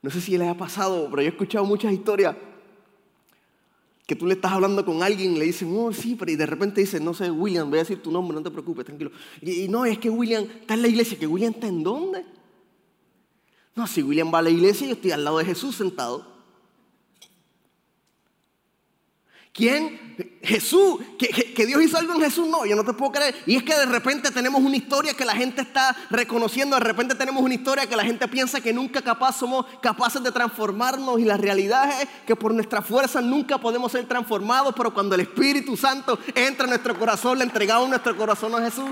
No 0.00 0.08
sé 0.08 0.22
si 0.22 0.38
les 0.38 0.48
ha 0.48 0.56
pasado, 0.56 1.08
pero 1.10 1.20
yo 1.20 1.28
he 1.28 1.32
escuchado 1.32 1.66
muchas 1.66 1.92
historias 1.92 2.36
que 4.06 4.14
tú 4.14 4.26
le 4.26 4.34
estás 4.34 4.52
hablando 4.52 4.84
con 4.84 5.02
alguien 5.02 5.34
y 5.34 5.38
le 5.38 5.46
dicen, 5.46 5.74
oh, 5.76 5.92
sí, 5.92 6.14
pero 6.14 6.30
y 6.30 6.36
de 6.36 6.44
repente 6.44 6.80
dice, 6.80 7.00
no 7.00 7.14
sé, 7.14 7.30
William, 7.30 7.70
voy 7.70 7.78
a 7.78 7.82
decir 7.82 8.02
tu 8.02 8.10
nombre, 8.10 8.34
no 8.34 8.42
te 8.42 8.50
preocupes, 8.50 8.84
tranquilo. 8.84 9.10
Y, 9.40 9.66
no, 9.68 9.86
es 9.86 9.98
que 9.98 10.10
William 10.10 10.44
está 10.60 10.74
en 10.74 10.82
la 10.82 10.88
iglesia, 10.88 11.18
que 11.18 11.26
William 11.26 11.54
está 11.54 11.68
en 11.68 11.82
dónde? 11.82 12.24
No, 13.74 13.86
si 13.86 14.02
William 14.02 14.32
va 14.32 14.38
a 14.38 14.42
la 14.42 14.50
iglesia, 14.50 14.86
yo 14.86 14.94
estoy 14.94 15.12
al 15.12 15.24
lado 15.24 15.38
de 15.38 15.46
Jesús 15.46 15.76
sentado. 15.76 16.34
¿Quién? 19.52 20.33
Jesús. 20.44 20.98
¿Que, 21.18 21.66
Dios 21.66 21.82
hizo 21.82 21.98
algo 21.98 22.14
en 22.14 22.20
Jesús? 22.20 22.46
No, 22.48 22.66
yo 22.66 22.76
no 22.76 22.84
te 22.84 22.92
puedo 22.92 23.12
creer. 23.12 23.34
Y 23.46 23.56
es 23.56 23.62
que 23.62 23.74
de 23.74 23.86
repente 23.86 24.30
tenemos 24.30 24.60
una 24.62 24.76
historia 24.76 25.14
que 25.14 25.24
la 25.24 25.34
gente 25.34 25.62
está 25.62 25.96
reconociendo. 26.10 26.76
De 26.76 26.80
repente 26.80 27.14
tenemos 27.14 27.42
una 27.42 27.54
historia 27.54 27.86
que 27.86 27.96
la 27.96 28.04
gente 28.04 28.28
piensa 28.28 28.60
que 28.60 28.72
nunca 28.72 29.02
capaz 29.02 29.36
somos 29.36 29.66
capaces 29.80 30.22
de 30.22 30.30
transformarnos. 30.32 31.18
Y 31.18 31.24
la 31.24 31.36
realidad 31.36 32.02
es 32.02 32.08
que 32.26 32.36
por 32.36 32.52
nuestra 32.52 32.82
fuerza 32.82 33.20
nunca 33.20 33.58
podemos 33.58 33.92
ser 33.92 34.06
transformados. 34.06 34.74
Pero 34.76 34.92
cuando 34.92 35.14
el 35.14 35.22
Espíritu 35.22 35.76
Santo 35.76 36.18
entra 36.34 36.64
en 36.64 36.70
nuestro 36.70 36.98
corazón, 36.98 37.38
le 37.38 37.44
entregamos 37.44 37.88
nuestro 37.88 38.16
corazón 38.16 38.54
a 38.54 38.60
Jesús, 38.60 38.90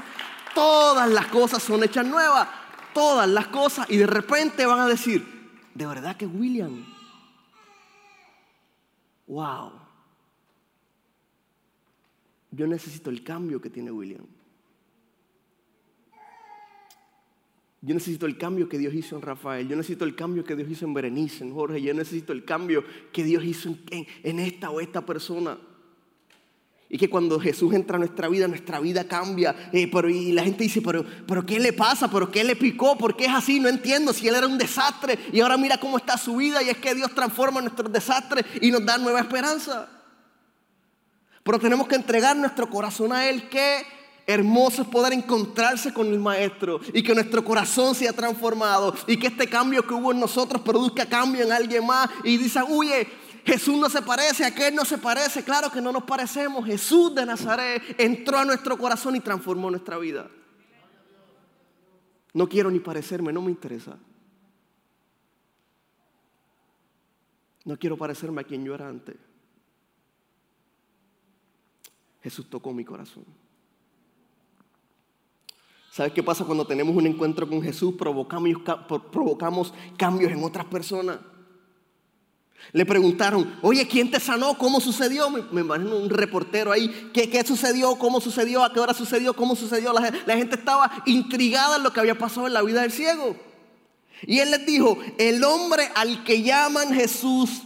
todas 0.54 1.08
las 1.10 1.26
cosas 1.26 1.62
son 1.62 1.82
hechas 1.84 2.06
nuevas. 2.06 2.48
Todas 2.94 3.28
las 3.28 3.46
cosas. 3.48 3.88
Y 3.90 3.96
de 3.96 4.06
repente 4.06 4.66
van 4.66 4.80
a 4.80 4.86
decir, 4.86 5.50
de 5.74 5.86
verdad 5.86 6.16
que 6.16 6.26
William. 6.26 6.86
Wow 9.26 9.81
yo 12.52 12.66
necesito 12.66 13.10
el 13.10 13.24
cambio 13.24 13.60
que 13.60 13.70
tiene 13.70 13.90
William. 13.90 14.26
Yo 17.80 17.94
necesito 17.94 18.26
el 18.26 18.38
cambio 18.38 18.68
que 18.68 18.78
Dios 18.78 18.94
hizo 18.94 19.16
en 19.16 19.22
Rafael. 19.22 19.66
Yo 19.66 19.74
necesito 19.74 20.04
el 20.04 20.14
cambio 20.14 20.44
que 20.44 20.54
Dios 20.54 20.70
hizo 20.70 20.84
en 20.84 20.94
Berenice, 20.94 21.42
en 21.42 21.52
Jorge. 21.52 21.82
Yo 21.82 21.92
necesito 21.94 22.32
el 22.32 22.44
cambio 22.44 22.84
que 23.12 23.24
Dios 23.24 23.42
hizo 23.44 23.74
en, 23.90 24.38
esta 24.38 24.70
o 24.70 24.80
esta 24.80 25.04
persona. 25.04 25.58
Y 26.88 26.98
que 26.98 27.08
cuando 27.08 27.40
Jesús 27.40 27.74
entra 27.74 27.96
a 27.96 27.98
nuestra 27.98 28.28
vida, 28.28 28.46
nuestra 28.46 28.78
vida 28.78 29.08
cambia. 29.08 29.70
Eh, 29.72 29.90
y 30.10 30.32
la 30.32 30.44
gente 30.44 30.62
dice, 30.62 30.80
pero, 30.82 31.04
pero 31.26 31.44
¿qué 31.44 31.58
le 31.58 31.72
pasa? 31.72 32.08
¿Pero 32.08 32.30
qué 32.30 32.44
le 32.44 32.54
picó? 32.54 32.96
¿Por 32.96 33.16
qué 33.16 33.24
es 33.24 33.32
así? 33.32 33.58
No 33.58 33.68
entiendo. 33.68 34.12
Si 34.12 34.28
él 34.28 34.36
era 34.36 34.46
un 34.46 34.58
desastre 34.58 35.18
y 35.32 35.40
ahora 35.40 35.56
mira 35.56 35.80
cómo 35.80 35.96
está 35.96 36.18
su 36.18 36.36
vida. 36.36 36.62
Y 36.62 36.68
es 36.68 36.76
que 36.76 36.94
Dios 36.94 37.12
transforma 37.14 37.62
nuestros 37.62 37.90
desastres 37.90 38.44
y 38.60 38.70
nos 38.70 38.84
da 38.84 38.98
nueva 38.98 39.20
esperanza. 39.20 40.01
Pero 41.42 41.58
tenemos 41.58 41.88
que 41.88 41.96
entregar 41.96 42.36
nuestro 42.36 42.68
corazón 42.70 43.12
a 43.12 43.28
Él. 43.28 43.48
Qué 43.48 43.84
hermoso 44.26 44.82
es 44.82 44.88
poder 44.88 45.12
encontrarse 45.12 45.92
con 45.92 46.06
el 46.08 46.18
Maestro 46.18 46.80
y 46.92 47.02
que 47.02 47.14
nuestro 47.14 47.44
corazón 47.44 47.94
sea 47.94 48.12
transformado 48.12 48.94
y 49.06 49.16
que 49.16 49.26
este 49.26 49.48
cambio 49.48 49.84
que 49.86 49.94
hubo 49.94 50.12
en 50.12 50.20
nosotros 50.20 50.62
produzca 50.62 51.06
cambio 51.06 51.44
en 51.44 51.52
alguien 51.52 51.84
más. 51.84 52.08
Y 52.22 52.36
dicen, 52.36 52.64
oye, 52.68 53.08
Jesús 53.44 53.76
no 53.76 53.90
se 53.90 54.02
parece, 54.02 54.44
aquel 54.44 54.74
no 54.74 54.84
se 54.84 54.98
parece. 54.98 55.42
Claro 55.42 55.70
que 55.70 55.80
no 55.80 55.90
nos 55.90 56.04
parecemos. 56.04 56.64
Jesús 56.64 57.14
de 57.14 57.26
Nazaret 57.26 57.82
entró 57.98 58.38
a 58.38 58.44
nuestro 58.44 58.78
corazón 58.78 59.16
y 59.16 59.20
transformó 59.20 59.70
nuestra 59.70 59.98
vida. 59.98 60.30
No 62.34 62.48
quiero 62.48 62.70
ni 62.70 62.78
parecerme, 62.78 63.32
no 63.32 63.42
me 63.42 63.50
interesa. 63.50 63.98
No 67.64 67.76
quiero 67.76 67.96
parecerme 67.96 68.40
a 68.40 68.44
quien 68.44 68.64
yo 68.64 68.74
era 68.74 68.88
antes. 68.88 69.16
Jesús 72.22 72.48
tocó 72.48 72.72
mi 72.72 72.84
corazón. 72.84 73.24
¿Sabes 75.92 76.14
qué 76.14 76.22
pasa 76.22 76.44
cuando 76.44 76.66
tenemos 76.66 76.96
un 76.96 77.06
encuentro 77.06 77.46
con 77.46 77.60
Jesús? 77.60 77.94
Provocamos, 77.98 79.74
cambios 79.98 80.32
en 80.32 80.42
otras 80.42 80.64
personas. 80.64 81.18
Le 82.72 82.86
preguntaron, 82.86 83.58
oye, 83.60 83.86
¿quién 83.86 84.10
te 84.10 84.18
sanó? 84.18 84.56
¿Cómo 84.56 84.80
sucedió? 84.80 85.28
Me, 85.28 85.60
imagino 85.60 85.96
un 85.96 86.08
reportero 86.08 86.72
ahí. 86.72 87.10
¿Qué, 87.12 87.28
¿Qué, 87.28 87.44
sucedió? 87.44 87.96
¿Cómo 87.96 88.22
sucedió? 88.22 88.64
¿A 88.64 88.72
qué 88.72 88.80
hora 88.80 88.94
sucedió? 88.94 89.34
¿Cómo 89.34 89.54
sucedió? 89.54 89.92
La, 89.92 90.10
la, 90.24 90.36
gente 90.36 90.54
estaba 90.54 90.90
intrigada 91.04 91.76
en 91.76 91.82
lo 91.82 91.92
que 91.92 92.00
había 92.00 92.16
pasado 92.16 92.46
en 92.46 92.54
la 92.54 92.62
vida 92.62 92.80
del 92.80 92.92
ciego. 92.92 93.36
Y 94.22 94.38
él 94.38 94.50
les 94.50 94.64
dijo, 94.64 94.96
el 95.18 95.44
hombre 95.44 95.90
al 95.94 96.24
que 96.24 96.42
llaman 96.42 96.94
Jesús 96.94 97.62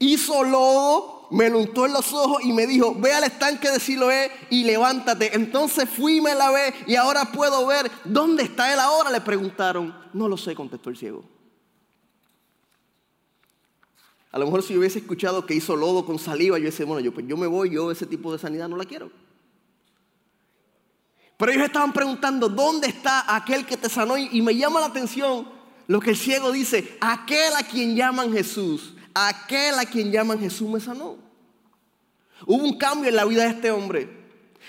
hizo 0.00 0.42
lodo 0.42 1.17
me 1.30 1.50
untó 1.50 1.86
en 1.86 1.92
los 1.92 2.12
ojos 2.12 2.42
y 2.42 2.52
me 2.52 2.66
dijo, 2.66 2.94
ve 2.94 3.12
al 3.12 3.24
estanque 3.24 3.70
de 3.70 3.80
Siloé 3.80 4.30
y 4.50 4.64
levántate. 4.64 5.34
Entonces 5.34 5.88
fui 5.88 6.20
me 6.20 6.34
lavé 6.34 6.74
y 6.86 6.96
ahora 6.96 7.26
puedo 7.32 7.66
ver. 7.66 7.90
¿Dónde 8.04 8.44
está 8.44 8.72
él 8.72 8.78
ahora? 8.78 9.10
Le 9.10 9.20
preguntaron. 9.20 9.94
No 10.12 10.28
lo 10.28 10.36
sé, 10.36 10.54
contestó 10.54 10.90
el 10.90 10.96
ciego. 10.96 11.24
A 14.30 14.38
lo 14.38 14.44
mejor 14.44 14.62
si 14.62 14.76
hubiese 14.76 14.98
escuchado 14.98 15.46
que 15.46 15.54
hizo 15.54 15.74
lodo 15.74 16.04
con 16.04 16.18
saliva, 16.18 16.58
yo 16.58 16.66
decía, 16.66 16.86
bueno, 16.86 17.00
yo, 17.00 17.12
pues 17.12 17.26
yo 17.26 17.36
me 17.36 17.46
voy, 17.46 17.70
yo 17.70 17.90
ese 17.90 18.06
tipo 18.06 18.32
de 18.32 18.38
sanidad 18.38 18.68
no 18.68 18.76
la 18.76 18.84
quiero. 18.84 19.10
Pero 21.36 21.52
ellos 21.52 21.64
estaban 21.64 21.92
preguntando, 21.92 22.48
¿dónde 22.48 22.88
está 22.88 23.34
aquel 23.34 23.64
que 23.64 23.76
te 23.76 23.88
sanó? 23.88 24.18
Y 24.18 24.42
me 24.42 24.54
llama 24.54 24.80
la 24.80 24.86
atención 24.86 25.48
lo 25.86 26.00
que 26.00 26.10
el 26.10 26.16
ciego 26.16 26.52
dice, 26.52 26.98
aquel 27.00 27.54
a 27.56 27.62
quien 27.62 27.96
llaman 27.96 28.32
Jesús 28.32 28.94
aquel 29.26 29.78
a 29.78 29.84
quien 29.84 30.12
llaman 30.12 30.38
Jesús 30.38 30.68
me 30.68 30.78
sanó. 30.78 31.16
Hubo 32.46 32.62
un 32.62 32.78
cambio 32.78 33.08
en 33.08 33.16
la 33.16 33.24
vida 33.24 33.42
de 33.42 33.50
este 33.50 33.70
hombre. 33.70 34.16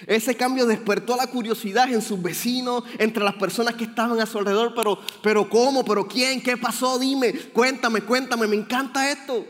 Ese 0.08 0.36
cambio 0.36 0.66
despertó 0.66 1.16
la 1.16 1.28
curiosidad 1.28 1.92
en 1.92 2.02
sus 2.02 2.22
vecinos, 2.22 2.84
entre 2.98 3.24
las 3.24 3.36
personas 3.36 3.76
que 3.76 3.84
estaban 3.84 4.20
a 4.20 4.26
su 4.26 4.38
alrededor. 4.38 4.74
Pero, 4.74 5.00
pero 5.22 5.50
¿cómo? 5.50 5.84
¿Pero 5.84 6.08
quién? 6.08 6.42
¿Qué 6.42 6.58
pasó? 6.58 6.98
Dime, 6.98 7.34
cuéntame, 7.54 8.02
cuéntame. 8.02 8.48
Me 8.48 8.56
encanta 8.56 9.12
esto. 9.12 9.46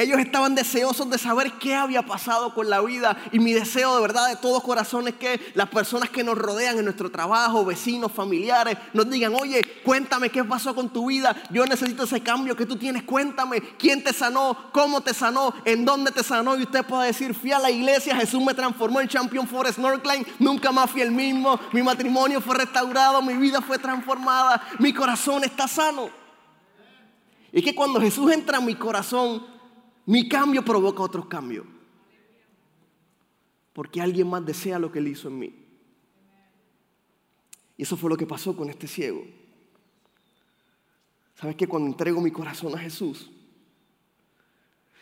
Ellos 0.00 0.18
estaban 0.18 0.54
deseosos 0.54 1.10
de 1.10 1.18
saber 1.18 1.52
qué 1.58 1.74
había 1.74 2.00
pasado 2.00 2.54
con 2.54 2.70
la 2.70 2.80
vida. 2.80 3.18
Y 3.32 3.38
mi 3.38 3.52
deseo 3.52 3.94
de 3.94 4.00
verdad 4.00 4.28
de 4.30 4.36
todo 4.36 4.62
corazón 4.62 5.06
es 5.08 5.14
que 5.16 5.52
las 5.52 5.68
personas 5.68 6.08
que 6.08 6.24
nos 6.24 6.38
rodean 6.38 6.78
en 6.78 6.86
nuestro 6.86 7.10
trabajo, 7.10 7.66
vecinos, 7.66 8.10
familiares, 8.10 8.78
nos 8.94 9.10
digan, 9.10 9.34
oye, 9.34 9.60
cuéntame 9.84 10.30
qué 10.30 10.42
pasó 10.42 10.74
con 10.74 10.88
tu 10.88 11.08
vida, 11.08 11.36
yo 11.50 11.66
necesito 11.66 12.04
ese 12.04 12.22
cambio 12.22 12.56
que 12.56 12.64
tú 12.64 12.76
tienes, 12.76 13.02
cuéntame 13.02 13.60
quién 13.78 14.02
te 14.02 14.14
sanó, 14.14 14.70
cómo 14.72 15.02
te 15.02 15.12
sanó, 15.12 15.52
en 15.66 15.84
dónde 15.84 16.12
te 16.12 16.22
sanó 16.22 16.56
y 16.56 16.62
usted 16.62 16.82
puede 16.82 17.08
decir, 17.08 17.34
fui 17.34 17.52
a 17.52 17.58
la 17.58 17.70
iglesia, 17.70 18.16
Jesús 18.16 18.42
me 18.42 18.54
transformó 18.54 19.02
en 19.02 19.08
Champion 19.08 19.46
Forest 19.46 19.76
Snorkeling, 19.76 20.26
nunca 20.38 20.72
más 20.72 20.90
fui 20.90 21.02
el 21.02 21.10
mismo, 21.10 21.60
mi 21.72 21.82
matrimonio 21.82 22.40
fue 22.40 22.56
restaurado, 22.56 23.20
mi 23.20 23.34
vida 23.34 23.60
fue 23.60 23.78
transformada, 23.78 24.62
mi 24.78 24.94
corazón 24.94 25.44
está 25.44 25.68
sano. 25.68 26.08
Y 27.52 27.60
que 27.60 27.74
cuando 27.74 28.00
Jesús 28.00 28.32
entra 28.32 28.56
en 28.56 28.64
mi 28.64 28.76
corazón, 28.76 29.59
mi 30.10 30.28
cambio 30.28 30.64
provoca 30.64 31.04
otros 31.04 31.26
cambios. 31.26 31.64
Porque 33.72 34.00
alguien 34.00 34.28
más 34.28 34.44
desea 34.44 34.76
lo 34.80 34.90
que 34.90 34.98
él 34.98 35.06
hizo 35.06 35.28
en 35.28 35.38
mí. 35.38 35.54
Y 37.76 37.84
eso 37.84 37.96
fue 37.96 38.10
lo 38.10 38.16
que 38.16 38.26
pasó 38.26 38.56
con 38.56 38.68
este 38.68 38.88
ciego. 38.88 39.24
¿Sabes 41.36 41.54
que 41.54 41.68
Cuando 41.68 41.90
entrego 41.90 42.20
mi 42.20 42.32
corazón 42.32 42.74
a 42.74 42.78
Jesús, 42.78 43.30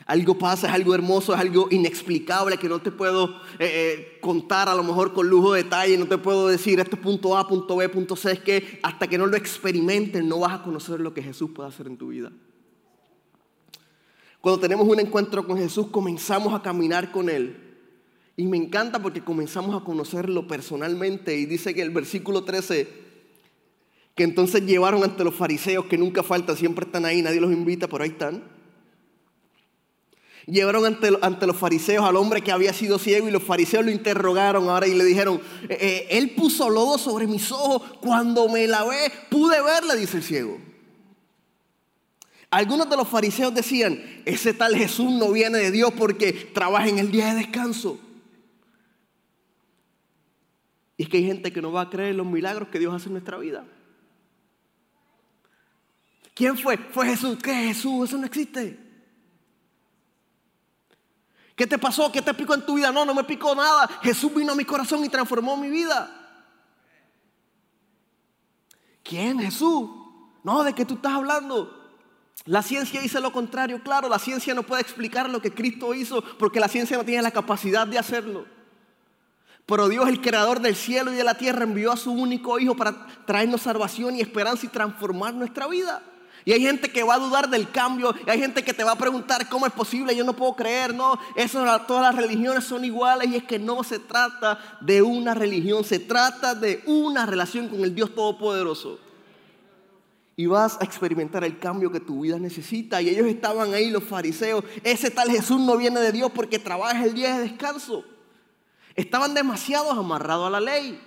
algo 0.05 0.37
pasa, 0.37 0.69
es 0.69 0.75
algo 0.75 0.95
hermoso, 0.95 1.33
es 1.33 1.41
algo 1.41 1.69
inexplicable 1.71 2.59
que 2.59 2.69
no 2.69 2.81
te 2.81 2.91
puedo 2.91 3.41
eh, 3.59 3.61
eh, 3.61 4.19
contar 4.21 4.69
a 4.69 4.75
lo 4.75 4.83
mejor 4.83 5.15
con 5.15 5.27
lujo 5.27 5.55
de 5.55 5.63
detalle, 5.63 5.97
no 5.97 6.07
te 6.07 6.19
puedo 6.19 6.49
decir 6.49 6.81
esto 6.81 6.97
es 6.97 7.03
punto 7.03 7.35
A, 7.35 7.49
punto 7.49 7.77
B, 7.77 7.89
punto 7.89 8.15
C, 8.15 8.33
es 8.33 8.41
que 8.41 8.79
hasta 8.83 9.07
que 9.09 9.17
no 9.17 9.25
lo 9.25 9.39
experimentes 9.39 10.23
no 10.23 10.41
vas 10.41 10.61
a 10.61 10.63
conocer 10.63 11.01
lo 11.01 11.15
que 11.15 11.23
Jesús 11.23 11.51
puede 11.55 11.71
hacer 11.71 11.87
en 11.87 11.97
tu 11.97 12.09
vida. 12.09 12.31
Cuando 14.41 14.61
tenemos 14.61 14.87
un 14.87 15.01
encuentro 15.01 15.47
con 15.47 15.59
Jesús, 15.59 15.89
comenzamos 15.89 16.55
a 16.55 16.63
caminar 16.63 17.11
con 17.11 17.29
Él. 17.29 17.57
Y 18.37 18.47
me 18.47 18.57
encanta 18.57 19.03
porque 19.03 19.23
comenzamos 19.25 19.81
a 19.81 19.85
conocerlo 19.85 20.47
personalmente. 20.47 21.37
Y 21.37 21.47
dice 21.47 21.75
que 21.75 21.83
el 21.83 21.91
versículo 21.91 22.45
13, 22.45 22.89
que 24.15 24.23
entonces 24.23 24.65
llevaron 24.65 25.03
ante 25.03 25.25
los 25.25 25.35
fariseos, 25.35 25.87
que 25.87 25.99
nunca 25.99 26.23
faltan, 26.23 26.57
siempre 26.57 26.87
están 26.87 27.05
ahí, 27.05 27.21
nadie 27.21 27.41
los 27.41 27.53
invita, 27.53 27.89
pero 27.89 28.05
ahí 28.05 28.11
están. 28.11 28.45
Llevaron 30.47 30.87
ante, 30.87 31.47
los 31.47 31.57
fariseos 31.57 32.07
al 32.07 32.17
hombre 32.17 32.41
que 32.41 32.53
había 32.53 32.73
sido 32.73 32.99
ciego 32.99 33.29
y 33.29 33.31
los 33.31 33.43
fariseos 33.43 33.85
lo 33.85 33.91
interrogaron 33.91 34.71
ahora 34.71 34.87
y 34.87 34.95
le 34.95 35.05
dijeron, 35.05 35.43
eh, 35.69 35.77
eh, 35.79 36.07
él 36.11 36.31
puso 36.31 36.71
lodo 36.71 36.97
sobre 36.97 37.27
mis 37.27 37.53
ojos, 37.53 37.83
cuando 38.01 38.49
me 38.49 38.67
lavé 38.67 39.13
pude 39.29 39.61
verle, 39.61 39.97
dice 39.97 40.17
el 40.17 40.23
ciego. 40.23 40.68
Algunos 42.51 42.89
de 42.89 42.97
los 42.97 43.09
fariseos 43.09 43.55
decían, 43.55 44.03
ese 44.25 44.55
tal 44.55 44.75
Jesús 44.75 45.11
no 45.13 45.33
viene 45.33 45.59
de 45.59 45.71
Dios 45.71 45.93
porque 45.97 46.33
trabaja 46.33 46.89
en 46.89 46.99
el 46.99 47.11
día 47.11 47.29
de 47.29 47.41
descanso. 47.41 48.01
Y 50.97 51.03
es 51.03 51.09
que 51.09 51.19
hay 51.19 51.27
gente 51.27 51.53
que 51.53 51.61
no 51.61 51.71
va 51.71 51.83
a 51.83 51.91
creer 51.91 52.11
en 52.11 52.17
los 52.17 52.27
milagros 52.27 52.69
que 52.69 52.79
Dios 52.79 52.95
hace 52.95 53.07
en 53.07 53.13
nuestra 53.13 53.37
vida. 53.37 53.65
¿Quién 56.35 56.57
fue? 56.57 56.79
Fue 56.79 57.07
Jesús. 57.07 57.39
¿Qué 57.43 57.51
es 57.51 57.77
Jesús? 57.77 58.09
Eso 58.09 58.17
no 58.17 58.27
existe. 58.27 58.79
¿Qué 61.55 61.67
te 61.67 61.79
pasó? 61.79 62.11
¿Qué 62.11 62.23
te 62.23 62.33
picó 62.33 62.55
en 62.55 62.65
tu 62.65 62.77
vida? 62.77 62.91
No, 62.91 63.05
no 63.05 63.13
me 63.15 63.25
picó 63.25 63.55
nada. 63.55 63.89
Jesús 64.03 64.35
vino 64.35 64.53
a 64.53 64.57
mi 64.57 64.65
corazón 64.65 65.05
y 65.05 65.09
transformó 65.09 65.57
mi 65.57 65.69
vida. 65.69 66.15
¿Quién? 69.03 69.39
Jesús. 69.39 69.91
No, 70.45 70.65
¿de 70.65 70.73
qué 70.73 70.85
tú 70.85 70.95
estás 70.95 71.13
hablando? 71.13 71.78
La 72.45 72.63
ciencia 72.63 73.01
dice 73.01 73.21
lo 73.21 73.33
contrario, 73.33 73.83
claro, 73.83 74.09
la 74.09 74.19
ciencia 74.19 74.55
no 74.55 74.63
puede 74.63 74.83
explicar 74.83 75.29
lo 75.29 75.43
que 75.43 75.53
Cristo 75.53 75.93
hizo 75.95 76.23
porque 76.39 76.61
la 76.61 76.69
ciencia 76.69 76.97
no 76.97 77.05
tiene 77.05 77.23
la 77.23 77.31
capacidad 77.31 77.87
de 77.87 77.99
hacerlo. 77.99 78.47
Pero 79.67 79.89
Dios, 79.89 80.09
el 80.09 80.23
creador 80.23 80.61
del 80.61 80.75
cielo 80.75 81.13
y 81.13 81.17
de 81.17 81.25
la 81.25 81.35
tierra, 81.35 81.65
envió 81.65 81.93
a 81.93 81.97
su 81.97 82.11
único 82.11 82.59
Hijo 82.59 82.75
para 82.75 83.07
traernos 83.27 83.63
salvación 83.63 84.17
y 84.17 84.23
esperanza 84.23 84.65
y 84.65 84.71
transformar 84.71 85.35
nuestra 85.35 85.67
vida. 85.67 86.03
Y 86.47 86.53
hay 86.53 86.63
gente 86.63 86.91
que 86.91 87.03
va 87.03 87.17
a 87.17 87.19
dudar 87.19 87.51
del 87.51 87.71
cambio, 87.71 88.15
hay 88.27 88.39
gente 88.39 88.65
que 88.65 88.73
te 88.73 88.83
va 88.83 88.93
a 88.93 88.97
preguntar 88.97 89.47
cómo 89.51 89.67
es 89.67 89.73
posible, 89.73 90.17
yo 90.17 90.25
no 90.25 90.33
puedo 90.33 90.57
creer, 90.57 90.95
no, 90.95 91.19
eso, 91.37 91.63
todas 91.87 92.03
las 92.03 92.15
religiones 92.15 92.65
son 92.65 92.83
iguales 92.87 93.29
y 93.29 93.37
es 93.37 93.45
que 93.45 93.59
no 93.59 93.85
se 93.85 93.99
trata 93.99 94.59
de 94.81 95.03
una 95.03 95.35
religión, 95.35 95.85
se 95.85 95.99
trata 95.99 96.55
de 96.55 96.83
una 96.87 97.27
relación 97.27 97.69
con 97.69 97.81
el 97.81 97.95
Dios 97.95 98.15
Todopoderoso 98.15 98.99
y 100.39 100.47
vas 100.47 100.79
a 100.81 100.85
experimentar 100.85 101.43
el 101.43 101.59
cambio 101.59 101.91
que 101.91 101.99
tu 101.99 102.21
vida 102.21 102.39
necesita. 102.39 103.03
Y 103.03 103.09
ellos 103.09 103.27
estaban 103.27 103.75
ahí, 103.75 103.91
los 103.91 104.05
fariseos. 104.05 104.63
Ese 104.85 105.11
tal 105.11 105.29
Jesús 105.29 105.61
no 105.61 105.77
viene 105.77 105.99
de 105.99 106.13
Dios 106.13 106.31
porque 106.33 106.61
trabaja 106.61 107.05
el 107.05 107.13
día 107.13 107.35
de 107.35 107.43
descanso. 107.43 108.05
Estaban 108.95 109.35
demasiado 109.35 109.91
amarrados 109.91 110.47
a 110.47 110.51
la 110.51 110.61
ley. 110.61 111.01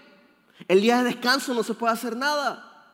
El 0.68 0.82
día 0.82 0.98
de 0.98 1.06
descanso 1.06 1.54
no 1.54 1.64
se 1.64 1.74
puede 1.74 1.94
hacer 1.94 2.18
nada. 2.18 2.94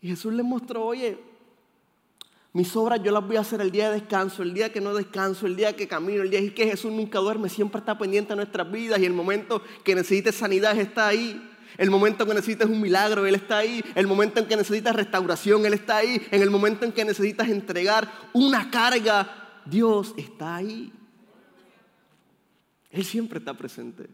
Y 0.00 0.08
Jesús 0.08 0.32
les 0.32 0.44
mostró, 0.44 0.84
oye, 0.84 1.20
mis 2.52 2.74
obras 2.74 3.00
yo 3.00 3.12
las 3.12 3.24
voy 3.24 3.36
a 3.36 3.42
hacer 3.42 3.60
el 3.60 3.70
día 3.70 3.90
de 3.90 4.00
descanso, 4.00 4.42
el 4.42 4.54
día 4.54 4.72
que 4.72 4.80
no 4.80 4.92
descanso, 4.92 5.46
el 5.46 5.54
día 5.54 5.76
que 5.76 5.86
camino, 5.86 6.24
el 6.24 6.30
día 6.30 6.52
que 6.52 6.66
Jesús 6.66 6.90
nunca 6.90 7.20
duerme, 7.20 7.48
siempre 7.48 7.78
está 7.78 7.96
pendiente 7.96 8.30
de 8.30 8.36
nuestras 8.38 8.68
vidas 8.72 8.98
y 8.98 9.04
el 9.04 9.12
momento 9.12 9.62
que 9.84 9.94
necesites 9.94 10.34
sanidad 10.34 10.76
está 10.76 11.06
ahí. 11.06 11.50
El 11.78 11.90
momento 11.90 12.22
en 12.22 12.28
que 12.28 12.34
necesitas 12.34 12.68
un 12.68 12.80
milagro, 12.80 13.26
Él 13.26 13.34
está 13.34 13.58
ahí. 13.58 13.82
El 13.94 14.06
momento 14.06 14.40
en 14.40 14.46
que 14.46 14.56
necesitas 14.56 14.94
restauración, 14.94 15.64
Él 15.66 15.74
está 15.74 15.98
ahí. 15.98 16.20
En 16.30 16.42
el 16.42 16.50
momento 16.50 16.84
en 16.84 16.92
que 16.92 17.04
necesitas 17.04 17.48
entregar 17.48 18.10
una 18.32 18.70
carga, 18.70 19.60
Dios 19.64 20.14
está 20.16 20.56
ahí. 20.56 20.92
Él 22.90 23.04
siempre 23.04 23.38
está 23.38 23.54
presente. 23.54 24.08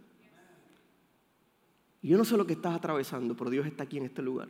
Y 2.01 2.09
yo 2.09 2.19
no 2.19 2.25
sé 2.25 2.37
lo 2.37 2.47
que 2.47 2.53
estás 2.53 2.75
atravesando, 2.75 3.37
pero 3.37 3.51
Dios 3.51 3.67
está 3.67 3.85
aquí 3.85 3.99
en 3.99 4.05
este 4.05 4.23
lugar. 4.23 4.49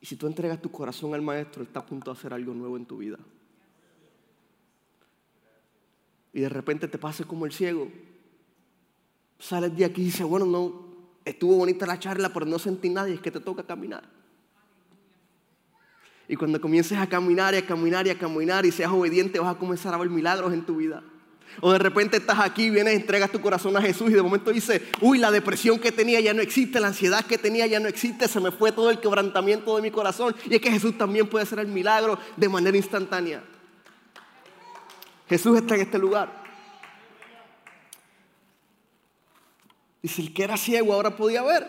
Y 0.00 0.06
si 0.06 0.16
tú 0.16 0.26
entregas 0.26 0.60
tu 0.60 0.70
corazón 0.70 1.14
al 1.14 1.22
Maestro, 1.22 1.62
Él 1.62 1.68
está 1.68 1.80
a 1.80 1.86
punto 1.86 2.12
de 2.12 2.18
hacer 2.18 2.32
algo 2.34 2.52
nuevo 2.52 2.76
en 2.76 2.86
tu 2.86 2.98
vida. 2.98 3.18
Y 6.32 6.40
de 6.40 6.48
repente 6.50 6.86
te 6.86 6.98
pase 6.98 7.24
como 7.24 7.46
el 7.46 7.52
ciego 7.52 7.90
sales 9.38 9.76
de 9.76 9.84
aquí 9.84 10.02
y 10.02 10.06
dices, 10.06 10.26
bueno, 10.26 10.46
no, 10.46 10.86
estuvo 11.24 11.56
bonita 11.56 11.86
la 11.86 11.98
charla, 11.98 12.32
pero 12.32 12.46
no 12.46 12.58
sentí 12.58 12.88
nada 12.88 13.08
y 13.08 13.14
es 13.14 13.20
que 13.20 13.30
te 13.30 13.40
toca 13.40 13.62
caminar. 13.62 14.04
Y 16.28 16.36
cuando 16.36 16.60
comiences 16.60 16.98
a 16.98 17.08
caminar 17.08 17.54
y 17.54 17.58
a 17.58 17.66
caminar 17.66 18.06
y 18.06 18.10
a 18.10 18.18
caminar 18.18 18.66
y 18.66 18.72
seas 18.72 18.90
obediente, 18.90 19.38
vas 19.38 19.54
a 19.54 19.58
comenzar 19.58 19.94
a 19.94 19.98
ver 19.98 20.10
milagros 20.10 20.52
en 20.52 20.64
tu 20.64 20.76
vida. 20.76 21.02
O 21.60 21.72
de 21.72 21.78
repente 21.78 22.16
estás 22.16 22.40
aquí, 22.40 22.68
vienes, 22.68 22.94
entregas 22.94 23.30
tu 23.30 23.40
corazón 23.40 23.76
a 23.76 23.80
Jesús 23.80 24.10
y 24.10 24.14
de 24.14 24.22
momento 24.22 24.50
dices, 24.50 24.82
uy, 25.00 25.18
la 25.18 25.30
depresión 25.30 25.78
que 25.78 25.92
tenía 25.92 26.20
ya 26.20 26.34
no 26.34 26.42
existe, 26.42 26.80
la 26.80 26.88
ansiedad 26.88 27.24
que 27.24 27.38
tenía 27.38 27.66
ya 27.66 27.80
no 27.80 27.88
existe, 27.88 28.28
se 28.28 28.40
me 28.40 28.50
fue 28.50 28.72
todo 28.72 28.90
el 28.90 28.98
quebrantamiento 28.98 29.74
de 29.76 29.82
mi 29.82 29.90
corazón. 29.90 30.34
Y 30.50 30.56
es 30.56 30.60
que 30.60 30.70
Jesús 30.70 30.98
también 30.98 31.28
puede 31.28 31.44
hacer 31.44 31.60
el 31.60 31.68
milagro 31.68 32.18
de 32.36 32.48
manera 32.48 32.76
instantánea. 32.76 33.42
Jesús 35.28 35.56
está 35.56 35.76
en 35.76 35.82
este 35.82 35.98
lugar. 35.98 36.45
Si 40.04 40.22
el 40.22 40.32
que 40.32 40.44
era 40.44 40.56
ciego 40.56 40.92
ahora 40.92 41.16
podía 41.16 41.42
ver. 41.42 41.66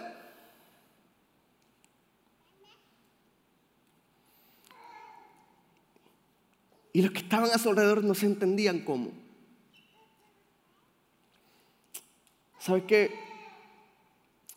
Y 6.94 7.02
los 7.02 7.12
que 7.12 7.20
estaban 7.20 7.50
a 7.52 7.58
su 7.58 7.70
alrededor 7.70 8.04
no 8.04 8.16
se 8.16 8.26
entendían 8.26 8.80
cómo. 8.80 9.12
¿Sabes 12.60 12.84
qué? 12.88 13.18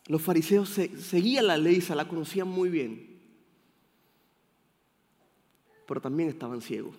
Los 0.06 0.22
fariseos 0.22 0.68
seguían 0.70 1.46
la 1.46 1.56
ley, 1.56 1.80
se 1.80 1.94
la 1.94 2.09
conocían 2.09 2.48
muy 2.48 2.68
bien. 2.68 3.20
Pero 5.87 6.00
también 6.00 6.28
estaban 6.28 6.62
ciegos. 6.62 6.96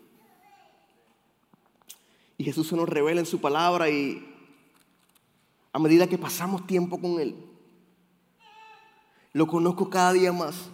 Y 2.38 2.44
Jesús 2.44 2.68
se 2.68 2.76
nos 2.76 2.88
revela 2.88 3.20
en 3.20 3.26
su 3.26 3.42
palabra 3.42 3.90
y 3.90 4.31
a 5.74 5.80
medida 5.80 6.08
que 6.08 6.18
pasamos 6.18 6.68
tiempo 6.68 7.00
con 7.00 7.20
Él. 7.20 7.36
Lo 9.34 9.48
conozco 9.48 9.90
cada 9.90 10.14
día 10.14 10.34
más. 10.34 10.70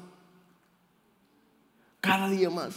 Cada 2.02 2.30
día 2.30 2.50
más. 2.50 2.76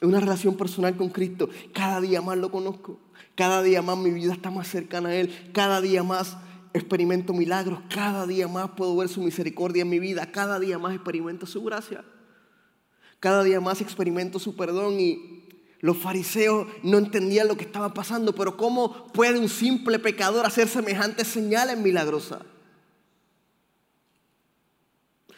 Es 0.00 0.08
una 0.08 0.20
relación 0.20 0.56
personal 0.56 0.96
con 0.96 1.10
Cristo. 1.10 1.48
Cada 1.72 2.00
día 2.00 2.22
más 2.22 2.38
lo 2.38 2.50
conozco. 2.50 2.98
Cada 3.34 3.62
día 3.62 3.82
más 3.82 3.98
mi 3.98 4.10
vida 4.10 4.32
está 4.32 4.50
más 4.50 4.68
cercana 4.68 5.10
a 5.10 5.14
Él. 5.14 5.50
Cada 5.52 5.80
día 5.80 6.02
más 6.02 6.36
experimento 6.72 7.34
milagros. 7.34 7.80
Cada 7.92 8.26
día 8.26 8.48
más 8.48 8.70
puedo 8.70 8.96
ver 8.96 9.08
su 9.08 9.22
misericordia 9.22 9.82
en 9.82 9.90
mi 9.90 9.98
vida. 9.98 10.30
Cada 10.32 10.58
día 10.58 10.78
más 10.78 10.94
experimento 10.94 11.46
su 11.46 11.62
gracia. 11.62 12.04
Cada 13.20 13.42
día 13.42 13.60
más 13.60 13.80
experimento 13.80 14.38
su 14.38 14.56
perdón 14.56 15.00
y 15.00 15.33
Los 15.84 15.98
fariseos 15.98 16.66
no 16.82 16.96
entendían 16.96 17.46
lo 17.46 17.58
que 17.58 17.64
estaba 17.64 17.92
pasando, 17.92 18.34
pero 18.34 18.56
¿cómo 18.56 19.06
puede 19.08 19.38
un 19.38 19.50
simple 19.50 19.98
pecador 19.98 20.46
hacer 20.46 20.66
semejantes 20.66 21.28
señales 21.28 21.76
milagrosas? 21.76 22.40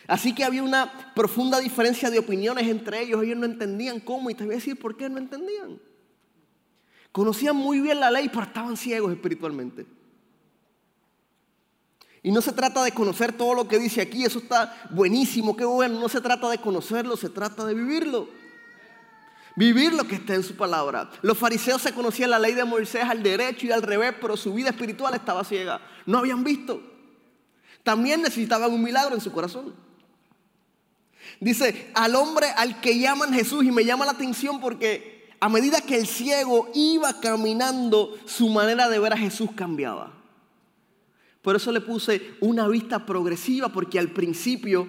Así 0.06 0.36
que 0.36 0.44
había 0.44 0.62
una 0.62 1.12
profunda 1.16 1.58
diferencia 1.58 2.10
de 2.10 2.20
opiniones 2.20 2.68
entre 2.68 3.02
ellos. 3.02 3.24
Ellos 3.24 3.36
no 3.36 3.44
entendían 3.44 3.98
cómo 3.98 4.30
y 4.30 4.34
te 4.34 4.44
voy 4.44 4.52
a 4.52 4.58
decir 4.58 4.78
por 4.78 4.96
qué 4.96 5.08
no 5.08 5.18
entendían. 5.18 5.80
Conocían 7.10 7.56
muy 7.56 7.80
bien 7.80 7.98
la 7.98 8.12
ley, 8.12 8.28
pero 8.28 8.42
estaban 8.42 8.76
ciegos 8.76 9.12
espiritualmente. 9.12 9.84
Y 12.22 12.30
no 12.30 12.40
se 12.40 12.52
trata 12.52 12.84
de 12.84 12.92
conocer 12.92 13.32
todo 13.32 13.52
lo 13.52 13.66
que 13.66 13.80
dice 13.80 14.00
aquí, 14.00 14.24
eso 14.24 14.38
está 14.38 14.88
buenísimo, 14.92 15.56
qué 15.56 15.64
bueno. 15.64 15.98
No 15.98 16.08
se 16.08 16.20
trata 16.20 16.48
de 16.48 16.58
conocerlo, 16.58 17.16
se 17.16 17.30
trata 17.30 17.64
de 17.64 17.74
vivirlo. 17.74 18.45
Vivir 19.56 19.94
lo 19.94 20.04
que 20.04 20.16
está 20.16 20.34
en 20.34 20.42
su 20.42 20.54
palabra. 20.54 21.10
Los 21.22 21.38
fariseos 21.38 21.80
se 21.80 21.92
conocían 21.92 22.28
la 22.28 22.38
ley 22.38 22.52
de 22.52 22.64
Moisés 22.64 23.04
al 23.04 23.22
derecho 23.22 23.66
y 23.66 23.72
al 23.72 23.82
revés, 23.82 24.14
pero 24.20 24.36
su 24.36 24.52
vida 24.52 24.68
espiritual 24.68 25.14
estaba 25.14 25.44
ciega. 25.44 25.80
No 26.04 26.18
habían 26.18 26.44
visto. 26.44 26.82
También 27.82 28.20
necesitaban 28.20 28.70
un 28.70 28.82
milagro 28.82 29.14
en 29.14 29.20
su 29.20 29.32
corazón. 29.32 29.74
Dice, 31.40 31.90
al 31.94 32.14
hombre 32.14 32.48
al 32.56 32.80
que 32.80 32.98
llaman 32.98 33.32
Jesús, 33.32 33.64
y 33.64 33.70
me 33.70 33.84
llama 33.84 34.04
la 34.04 34.12
atención 34.12 34.60
porque 34.60 35.30
a 35.40 35.48
medida 35.48 35.80
que 35.80 35.96
el 35.96 36.06
ciego 36.06 36.68
iba 36.74 37.18
caminando, 37.20 38.14
su 38.26 38.50
manera 38.50 38.90
de 38.90 38.98
ver 38.98 39.14
a 39.14 39.18
Jesús 39.18 39.50
cambiaba. 39.54 40.12
Por 41.40 41.56
eso 41.56 41.72
le 41.72 41.80
puse 41.80 42.34
una 42.40 42.68
vista 42.68 43.06
progresiva, 43.06 43.70
porque 43.70 43.98
al 43.98 44.08
principio 44.08 44.88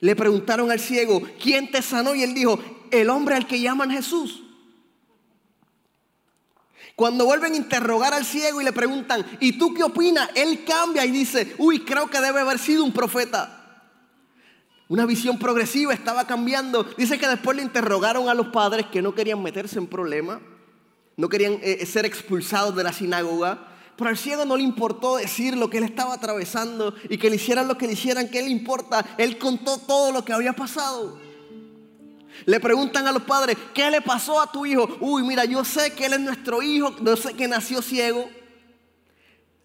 le 0.00 0.16
preguntaron 0.16 0.70
al 0.70 0.80
ciego, 0.80 1.22
¿quién 1.42 1.70
te 1.70 1.82
sanó? 1.82 2.14
Y 2.14 2.22
él 2.22 2.34
dijo, 2.34 2.58
el 2.92 3.10
hombre 3.10 3.34
al 3.34 3.46
que 3.46 3.60
llaman 3.60 3.90
Jesús. 3.90 4.42
Cuando 6.94 7.24
vuelven 7.24 7.54
a 7.54 7.56
interrogar 7.56 8.12
al 8.12 8.24
ciego 8.24 8.60
y 8.60 8.64
le 8.64 8.72
preguntan, 8.72 9.24
¿y 9.40 9.58
tú 9.58 9.72
qué 9.74 9.82
opinas? 9.82 10.28
Él 10.34 10.62
cambia 10.64 11.04
y 11.04 11.10
dice, 11.10 11.54
uy, 11.58 11.80
creo 11.80 12.08
que 12.08 12.20
debe 12.20 12.40
haber 12.40 12.58
sido 12.58 12.84
un 12.84 12.92
profeta. 12.92 13.58
Una 14.88 15.06
visión 15.06 15.38
progresiva 15.38 15.94
estaba 15.94 16.26
cambiando. 16.26 16.84
Dice 16.84 17.18
que 17.18 17.26
después 17.26 17.56
le 17.56 17.62
interrogaron 17.62 18.28
a 18.28 18.34
los 18.34 18.48
padres 18.48 18.86
que 18.92 19.00
no 19.00 19.14
querían 19.14 19.42
meterse 19.42 19.78
en 19.78 19.86
problemas, 19.86 20.40
no 21.16 21.28
querían 21.30 21.58
eh, 21.62 21.84
ser 21.86 22.04
expulsados 22.04 22.76
de 22.76 22.84
la 22.84 22.92
sinagoga. 22.92 23.68
Pero 23.96 24.10
al 24.10 24.18
ciego 24.18 24.44
no 24.44 24.56
le 24.56 24.62
importó 24.62 25.16
decir 25.16 25.56
lo 25.56 25.70
que 25.70 25.78
él 25.78 25.84
estaba 25.84 26.14
atravesando 26.14 26.94
y 27.08 27.16
que 27.16 27.30
le 27.30 27.36
hicieran 27.36 27.68
lo 27.68 27.78
que 27.78 27.86
le 27.86 27.94
hicieran, 27.94 28.28
¿qué 28.28 28.42
le 28.42 28.50
importa? 28.50 29.04
Él 29.16 29.38
contó 29.38 29.78
todo 29.78 30.12
lo 30.12 30.24
que 30.24 30.32
había 30.32 30.52
pasado. 30.52 31.18
Le 32.46 32.60
preguntan 32.60 33.06
a 33.06 33.12
los 33.12 33.22
padres, 33.22 33.56
¿qué 33.74 33.90
le 33.90 34.00
pasó 34.00 34.40
a 34.40 34.50
tu 34.50 34.66
hijo? 34.66 34.96
Uy, 35.00 35.22
mira, 35.22 35.44
yo 35.44 35.64
sé 35.64 35.92
que 35.92 36.06
él 36.06 36.14
es 36.14 36.20
nuestro 36.20 36.62
hijo, 36.62 36.94
no 37.00 37.16
sé 37.16 37.34
que 37.34 37.46
nació 37.46 37.82
ciego, 37.82 38.28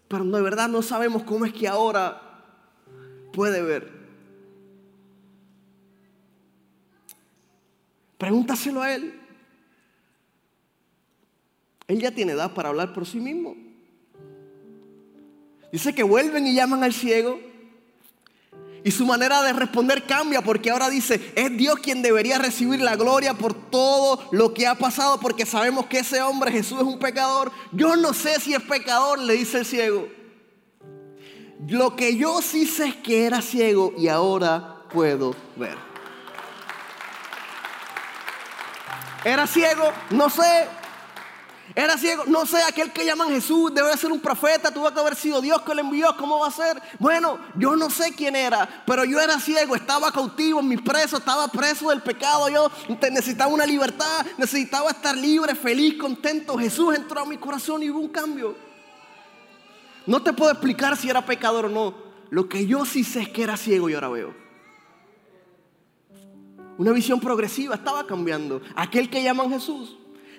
pero 0.06 0.24
de 0.24 0.42
verdad 0.42 0.68
no 0.68 0.82
sabemos 0.82 1.22
cómo 1.22 1.44
es 1.44 1.52
que 1.52 1.66
ahora 1.66 2.22
puede 3.32 3.62
ver. 3.62 3.98
Pregúntaselo 8.18 8.82
a 8.82 8.94
él. 8.94 9.20
Él 11.86 12.00
ya 12.00 12.10
tiene 12.10 12.32
edad 12.32 12.52
para 12.52 12.68
hablar 12.68 12.92
por 12.92 13.06
sí 13.06 13.18
mismo. 13.18 13.56
Dice 15.72 15.94
que 15.94 16.02
vuelven 16.02 16.46
y 16.46 16.54
llaman 16.54 16.82
al 16.84 16.92
ciego. 16.92 17.47
Y 18.88 18.90
su 18.90 19.04
manera 19.04 19.42
de 19.42 19.52
responder 19.52 20.04
cambia 20.04 20.40
porque 20.40 20.70
ahora 20.70 20.88
dice, 20.88 21.34
es 21.36 21.54
Dios 21.58 21.78
quien 21.80 22.00
debería 22.00 22.38
recibir 22.38 22.80
la 22.80 22.96
gloria 22.96 23.34
por 23.34 23.52
todo 23.52 24.26
lo 24.32 24.54
que 24.54 24.66
ha 24.66 24.76
pasado 24.76 25.20
porque 25.20 25.44
sabemos 25.44 25.84
que 25.84 25.98
ese 25.98 26.22
hombre 26.22 26.50
Jesús 26.50 26.78
es 26.78 26.86
un 26.86 26.98
pecador. 26.98 27.52
Yo 27.70 27.96
no 27.96 28.14
sé 28.14 28.40
si 28.40 28.54
es 28.54 28.62
pecador, 28.62 29.18
le 29.18 29.34
dice 29.34 29.58
el 29.58 29.66
ciego. 29.66 30.08
Lo 31.68 31.96
que 31.96 32.16
yo 32.16 32.40
sí 32.40 32.64
sé 32.64 32.86
es 32.86 32.96
que 32.96 33.26
era 33.26 33.42
ciego 33.42 33.92
y 33.98 34.08
ahora 34.08 34.84
puedo 34.90 35.36
ver. 35.54 35.76
Era 39.22 39.46
ciego, 39.46 39.92
no 40.08 40.30
sé. 40.30 40.66
Era 41.74 41.98
ciego, 41.98 42.24
no 42.26 42.46
sé, 42.46 42.62
aquel 42.62 42.92
que 42.92 43.04
llaman 43.04 43.28
Jesús 43.28 43.72
debe 43.74 43.94
ser 43.96 44.10
un 44.10 44.20
profeta, 44.20 44.70
tuvo 44.70 44.92
que 44.92 45.00
haber 45.00 45.14
sido 45.14 45.40
Dios 45.40 45.60
que 45.62 45.74
lo 45.74 45.80
envió, 45.80 46.16
¿cómo 46.16 46.38
va 46.38 46.48
a 46.48 46.50
ser? 46.50 46.80
Bueno, 46.98 47.38
yo 47.56 47.76
no 47.76 47.90
sé 47.90 48.14
quién 48.14 48.36
era, 48.36 48.82
pero 48.86 49.04
yo 49.04 49.20
era 49.20 49.38
ciego, 49.38 49.76
estaba 49.76 50.10
cautivo 50.10 50.60
en 50.60 50.68
mis 50.68 50.80
presos, 50.80 51.20
estaba 51.20 51.46
preso 51.48 51.90
del 51.90 52.00
pecado, 52.00 52.48
yo 52.48 52.70
necesitaba 53.10 53.52
una 53.52 53.66
libertad, 53.66 54.26
necesitaba 54.38 54.90
estar 54.90 55.16
libre, 55.16 55.54
feliz, 55.54 55.98
contento. 55.98 56.56
Jesús 56.56 56.94
entró 56.96 57.20
a 57.20 57.26
mi 57.26 57.36
corazón 57.36 57.82
y 57.82 57.90
hubo 57.90 58.00
un 58.00 58.08
cambio. 58.08 58.56
No 60.06 60.22
te 60.22 60.32
puedo 60.32 60.50
explicar 60.50 60.96
si 60.96 61.10
era 61.10 61.26
pecador 61.26 61.66
o 61.66 61.68
no, 61.68 61.94
lo 62.30 62.48
que 62.48 62.66
yo 62.66 62.86
sí 62.86 63.04
sé 63.04 63.22
es 63.22 63.28
que 63.28 63.42
era 63.42 63.58
ciego 63.58 63.90
y 63.90 63.94
ahora 63.94 64.08
veo. 64.08 64.34
Una 66.78 66.92
visión 66.92 67.20
progresiva 67.20 67.74
estaba 67.74 68.06
cambiando. 68.06 68.62
Aquel 68.74 69.10
que 69.10 69.22
llaman 69.22 69.50
Jesús 69.50 69.98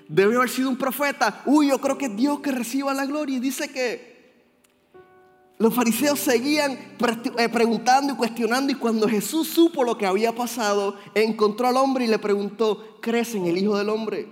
debe 0.09 0.35
haber 0.35 0.49
sido 0.49 0.69
un 0.69 0.77
profeta. 0.77 1.41
Uy, 1.45 1.69
yo 1.69 1.79
creo 1.79 1.97
que 1.97 2.07
es 2.07 2.15
Dios 2.17 2.41
que 2.41 2.51
reciba 2.51 2.93
la 2.93 3.05
gloria. 3.05 3.37
Y 3.37 3.39
dice 3.39 3.71
que 3.71 4.09
los 5.59 5.73
fariseos 5.73 6.19
seguían 6.19 6.71
eh, 7.37 7.49
preguntando 7.49 8.13
y 8.13 8.15
cuestionando. 8.17 8.73
Y 8.73 8.75
cuando 8.75 9.07
Jesús 9.07 9.47
supo 9.47 9.83
lo 9.83 9.97
que 9.97 10.07
había 10.07 10.33
pasado, 10.33 10.97
encontró 11.13 11.67
al 11.67 11.77
hombre 11.77 12.05
y 12.05 12.07
le 12.07 12.19
preguntó, 12.19 12.97
¿crees 13.01 13.35
en 13.35 13.45
el 13.45 13.57
Hijo 13.57 13.77
del 13.77 13.89
Hombre? 13.89 14.27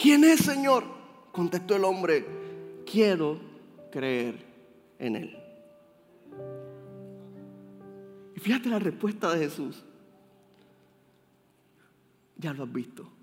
¿Quién 0.00 0.24
es, 0.24 0.40
Señor? 0.40 0.84
Contestó 1.30 1.76
el 1.76 1.84
hombre, 1.84 2.26
quiero 2.90 3.38
creer 3.90 4.44
en 4.98 5.16
Él. 5.16 5.38
Y 8.34 8.40
fíjate 8.40 8.68
la 8.68 8.78
respuesta 8.78 9.34
de 9.34 9.44
Jesús. 9.44 9.82
Ya 12.38 12.54
lo 12.54 12.64
has 12.64 12.72
visto. 12.72 13.21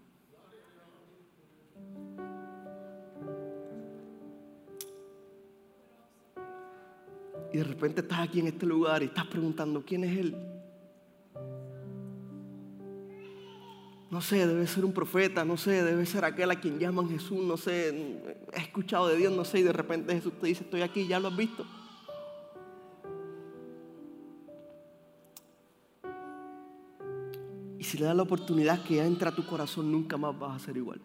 Y 7.51 7.57
de 7.57 7.63
repente 7.63 8.01
estás 8.01 8.19
aquí 8.19 8.39
en 8.39 8.47
este 8.47 8.65
lugar 8.65 9.01
y 9.01 9.05
estás 9.05 9.25
preguntando, 9.25 9.83
¿quién 9.85 10.03
es 10.03 10.17
Él? 10.17 10.35
No 14.11 14.21
sé, 14.21 14.47
debe 14.47 14.65
ser 14.65 14.85
un 14.85 14.93
profeta, 14.93 15.45
no 15.45 15.55
sé, 15.55 15.83
debe 15.83 16.05
ser 16.05 16.25
aquel 16.25 16.49
a 16.51 16.59
quien 16.59 16.79
llaman 16.79 17.09
Jesús, 17.09 17.43
no 17.43 17.57
sé, 17.57 17.89
he 18.53 18.59
escuchado 18.59 19.07
de 19.07 19.17
Dios, 19.17 19.31
no 19.31 19.45
sé, 19.45 19.59
y 19.59 19.63
de 19.63 19.73
repente 19.73 20.13
Jesús 20.13 20.33
te 20.39 20.47
dice, 20.47 20.63
estoy 20.63 20.81
aquí, 20.81 21.07
ya 21.07 21.19
lo 21.19 21.27
has 21.27 21.37
visto. 21.37 21.65
si 27.89 27.97
le 27.97 28.05
das 28.05 28.15
la 28.15 28.21
oportunidad 28.21 28.83
que 28.83 29.03
entra 29.03 29.31
a 29.31 29.35
tu 29.35 29.43
corazón, 29.43 29.91
nunca 29.91 30.15
más 30.15 30.37
vas 30.37 30.61
a 30.61 30.65
ser 30.65 30.77
igual. 30.77 31.01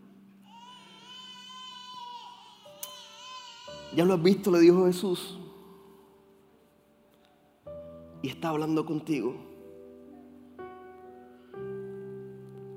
Ya 3.96 4.04
lo 4.04 4.12
has 4.12 4.22
visto, 4.22 4.50
le 4.50 4.58
dijo 4.58 4.84
Jesús. 4.84 5.38
Y 8.24 8.28
está 8.30 8.48
hablando 8.48 8.86
contigo. 8.86 9.34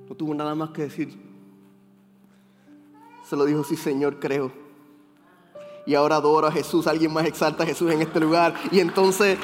No 0.10 0.13
tuvo 0.13 0.36
nada 0.36 0.53
más 0.55 0.71
que 0.71 0.81
decir. 0.81 1.17
Se 3.23 3.38
lo 3.38 3.45
dijo, 3.45 3.63
sí 3.63 3.77
Señor, 3.77 4.19
creo. 4.19 4.51
Y 5.86 5.95
ahora 5.95 6.17
adoro 6.17 6.47
a 6.47 6.51
Jesús. 6.51 6.86
Alguien 6.86 7.13
más 7.13 7.25
exalta 7.25 7.63
a 7.63 7.65
Jesús 7.65 7.89
en 7.93 8.01
este 8.01 8.19
lugar. 8.19 8.55
Y 8.73 8.81
entonces 8.81 9.39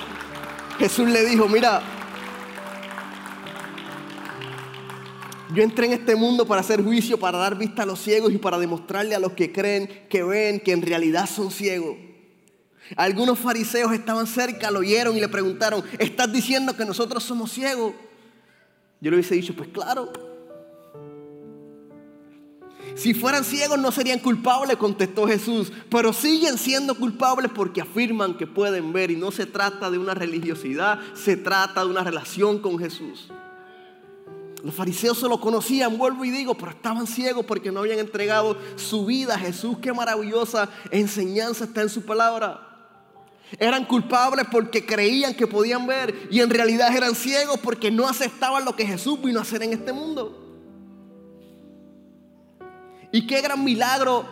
Jesús 0.77 1.07
le 1.07 1.23
dijo, 1.23 1.47
mira, 1.47 1.81
Yo 5.53 5.63
entré 5.63 5.85
en 5.85 5.93
este 5.93 6.17
mundo 6.17 6.45
para 6.45 6.59
hacer 6.59 6.83
juicio, 6.83 7.17
para 7.17 7.37
dar 7.37 7.57
vista 7.57 7.83
a 7.83 7.85
los 7.85 7.99
ciegos 7.99 8.33
y 8.33 8.39
para 8.39 8.57
demostrarle 8.57 9.15
a 9.15 9.19
los 9.19 9.33
que 9.33 9.53
creen 9.53 9.87
que 10.09 10.23
ven 10.23 10.59
que 10.59 10.73
en 10.73 10.81
realidad 10.81 11.29
son 11.29 11.49
ciegos. 11.49 11.95
Algunos 12.95 13.39
fariseos 13.39 13.93
estaban 13.93 14.27
cerca, 14.27 14.71
lo 14.71 14.79
oyeron 14.79 15.15
y 15.15 15.19
le 15.19 15.29
preguntaron, 15.29 15.83
¿estás 15.99 16.31
diciendo 16.31 16.75
que 16.75 16.85
nosotros 16.85 17.23
somos 17.23 17.51
ciegos? 17.51 17.93
Yo 19.01 19.11
le 19.11 19.17
hubiese 19.17 19.35
dicho, 19.35 19.55
pues 19.55 19.69
claro. 19.69 20.11
Si 22.95 23.13
fueran 23.13 23.43
ciegos 23.43 23.79
no 23.79 23.91
serían 23.91 24.19
culpables, 24.19 24.77
contestó 24.77 25.27
Jesús, 25.27 25.71
pero 25.89 26.13
siguen 26.13 26.57
siendo 26.57 26.95
culpables 26.95 27.51
porque 27.53 27.81
afirman 27.81 28.37
que 28.37 28.45
pueden 28.45 28.93
ver 28.93 29.09
y 29.09 29.15
no 29.15 29.31
se 29.31 29.45
trata 29.45 29.89
de 29.89 29.97
una 29.97 30.13
religiosidad, 30.13 30.99
se 31.15 31.35
trata 31.35 31.83
de 31.83 31.89
una 31.89 32.03
relación 32.03 32.59
con 32.59 32.77
Jesús. 32.77 33.29
Los 34.63 34.75
fariseos 34.75 35.19
se 35.19 35.27
lo 35.27 35.41
conocían, 35.41 35.97
vuelvo 35.97 36.23
y 36.23 36.31
digo, 36.31 36.55
pero 36.55 36.71
estaban 36.71 37.07
ciegos 37.07 37.45
porque 37.45 37.71
no 37.71 37.81
habían 37.81 37.99
entregado 37.99 38.57
su 38.77 39.05
vida 39.05 39.35
a 39.35 39.39
Jesús. 39.39 39.77
Qué 39.81 39.91
maravillosa 39.91 40.69
enseñanza 40.89 41.65
está 41.65 41.81
en 41.81 41.89
su 41.89 42.03
palabra. 42.03 42.72
Eran 43.59 43.85
culpables 43.85 44.45
porque 44.51 44.85
creían 44.85 45.33
que 45.35 45.47
podían 45.47 45.85
ver 45.85 46.27
y 46.31 46.39
en 46.39 46.49
realidad 46.49 46.95
eran 46.95 47.15
ciegos 47.15 47.59
porque 47.59 47.91
no 47.91 48.07
aceptaban 48.07 48.65
lo 48.65 48.75
que 48.75 48.85
Jesús 48.85 49.21
vino 49.21 49.39
a 49.39 49.43
hacer 49.43 49.63
en 49.63 49.73
este 49.73 49.93
mundo. 49.93 50.39
Y 53.11 53.27
qué 53.27 53.41
gran 53.41 53.63
milagro 53.63 54.27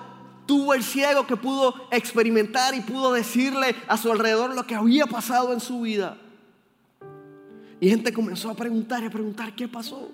tuvo 0.47 0.73
el 0.73 0.83
ciego 0.83 1.27
que 1.27 1.37
pudo 1.37 1.73
experimentar 1.91 2.73
y 2.73 2.81
pudo 2.81 3.13
decirle 3.13 3.75
a 3.87 3.95
su 3.95 4.11
alrededor 4.11 4.55
lo 4.55 4.65
que 4.65 4.75
había 4.75 5.05
pasado 5.05 5.53
en 5.53 5.59
su 5.59 5.81
vida. 5.81 6.17
Y 7.79 7.89
gente 7.89 8.11
comenzó 8.11 8.49
a 8.49 8.55
preguntar 8.55 9.03
y 9.03 9.05
a 9.07 9.11
preguntar 9.11 9.55
qué 9.55 9.67
pasó. 9.67 10.09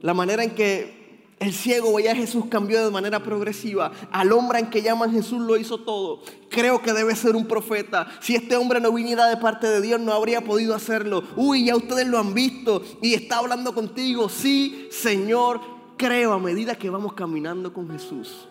La 0.00 0.12
manera 0.12 0.42
en 0.42 0.54
que 0.54 1.01
el 1.42 1.52
ciego 1.52 1.92
veía 1.94 2.12
a 2.12 2.14
Jesús 2.14 2.44
cambió 2.48 2.84
de 2.84 2.90
manera 2.90 3.20
progresiva. 3.20 3.90
Al 4.12 4.30
hombre 4.30 4.60
en 4.60 4.70
que 4.70 4.80
llaman 4.80 5.10
Jesús 5.10 5.40
lo 5.40 5.56
hizo 5.56 5.78
todo. 5.78 6.22
Creo 6.48 6.80
que 6.80 6.92
debe 6.92 7.16
ser 7.16 7.34
un 7.34 7.46
profeta. 7.46 8.06
Si 8.20 8.36
este 8.36 8.56
hombre 8.56 8.80
no 8.80 8.92
viniera 8.92 9.26
de 9.26 9.36
parte 9.36 9.66
de 9.66 9.80
Dios, 9.80 10.00
no 10.00 10.12
habría 10.12 10.42
podido 10.42 10.72
hacerlo. 10.72 11.24
Uy, 11.36 11.66
ya 11.66 11.74
ustedes 11.74 12.06
lo 12.06 12.18
han 12.18 12.32
visto 12.32 12.82
y 13.02 13.14
está 13.14 13.38
hablando 13.38 13.74
contigo. 13.74 14.28
Sí, 14.28 14.86
Señor, 14.92 15.60
creo 15.96 16.32
a 16.32 16.38
medida 16.38 16.76
que 16.76 16.90
vamos 16.90 17.14
caminando 17.14 17.72
con 17.72 17.90
Jesús. 17.90 18.48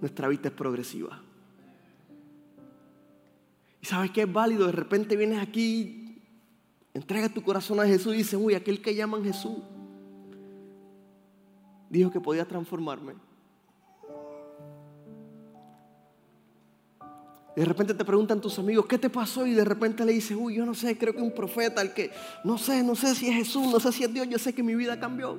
Nuestra 0.00 0.26
vida 0.26 0.48
es 0.48 0.54
progresiva. 0.54 1.22
¿Y 3.80 3.86
sabes 3.86 4.10
qué 4.10 4.22
es 4.22 4.32
válido? 4.32 4.66
De 4.66 4.72
repente 4.72 5.14
vienes 5.14 5.40
aquí, 5.40 6.20
entrega 6.94 7.28
tu 7.28 7.42
corazón 7.42 7.78
a 7.78 7.86
Jesús 7.86 8.14
y 8.14 8.18
dices, 8.18 8.38
uy, 8.42 8.54
aquel 8.54 8.82
que 8.82 8.92
llaman 8.92 9.22
Jesús 9.22 9.58
dijo 11.90 12.10
que 12.10 12.20
podía 12.20 12.44
transformarme. 12.44 13.14
De 17.56 17.64
repente 17.64 17.94
te 17.94 18.04
preguntan 18.04 18.38
tus 18.40 18.58
amigos, 18.58 18.84
¿qué 18.84 18.98
te 18.98 19.08
pasó? 19.08 19.46
Y 19.46 19.52
de 19.52 19.64
repente 19.64 20.04
le 20.04 20.12
dices, 20.12 20.36
uy, 20.38 20.56
yo 20.56 20.66
no 20.66 20.74
sé, 20.74 20.98
creo 20.98 21.14
que 21.14 21.22
un 21.22 21.32
profeta, 21.32 21.80
el 21.80 21.94
que, 21.94 22.10
no 22.44 22.58
sé, 22.58 22.82
no 22.82 22.94
sé 22.94 23.14
si 23.14 23.28
es 23.28 23.34
Jesús, 23.34 23.72
no 23.72 23.80
sé 23.80 23.92
si 23.92 24.04
es 24.04 24.12
Dios, 24.12 24.28
yo 24.28 24.38
sé 24.38 24.54
que 24.54 24.62
mi 24.62 24.74
vida 24.74 25.00
cambió. 25.00 25.38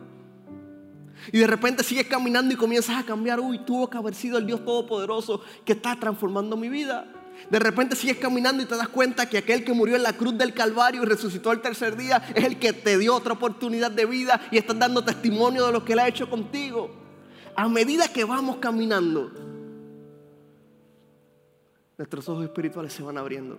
Y 1.31 1.37
de 1.37 1.45
repente 1.45 1.83
sigues 1.83 2.07
caminando 2.07 2.53
y 2.53 2.57
comienzas 2.57 2.97
a 2.97 3.05
cambiar, 3.05 3.39
uy, 3.39 3.59
tuvo 3.59 3.87
que 3.87 3.99
haber 3.99 4.15
sido 4.15 4.39
el 4.39 4.47
Dios 4.47 4.65
Todopoderoso 4.65 5.41
que 5.63 5.73
está 5.73 5.95
transformando 5.95 6.57
mi 6.57 6.69
vida. 6.69 7.05
De 7.49 7.59
repente 7.59 7.95
sigues 7.95 8.17
caminando 8.17 8.61
y 8.61 8.65
te 8.65 8.75
das 8.75 8.89
cuenta 8.89 9.29
que 9.29 9.37
aquel 9.37 9.63
que 9.63 9.73
murió 9.73 9.95
en 9.95 10.03
la 10.03 10.13
cruz 10.13 10.37
del 10.37 10.53
Calvario 10.53 11.03
y 11.03 11.05
resucitó 11.05 11.51
el 11.51 11.61
tercer 11.61 11.95
día 11.95 12.17
es 12.35 12.43
el 12.43 12.59
que 12.59 12.73
te 12.73 12.97
dio 12.97 13.15
otra 13.15 13.33
oportunidad 13.33 13.91
de 13.91 14.05
vida 14.05 14.41
y 14.51 14.57
estás 14.57 14.77
dando 14.77 15.03
testimonio 15.03 15.65
de 15.65 15.71
lo 15.71 15.85
que 15.85 15.93
él 15.93 15.99
ha 15.99 16.07
hecho 16.07 16.29
contigo. 16.29 16.91
A 17.55 17.69
medida 17.69 18.07
que 18.07 18.23
vamos 18.23 18.57
caminando, 18.57 19.31
nuestros 21.97 22.27
ojos 22.29 22.43
espirituales 22.43 22.93
se 22.93 23.01
van 23.01 23.17
abriendo. 23.17 23.57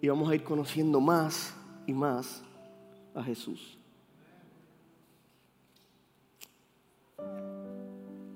Y 0.00 0.08
vamos 0.08 0.30
a 0.30 0.34
ir 0.34 0.42
conociendo 0.42 1.00
más 1.00 1.54
y 1.86 1.92
más 1.92 2.42
a 3.14 3.22
Jesús. 3.22 3.78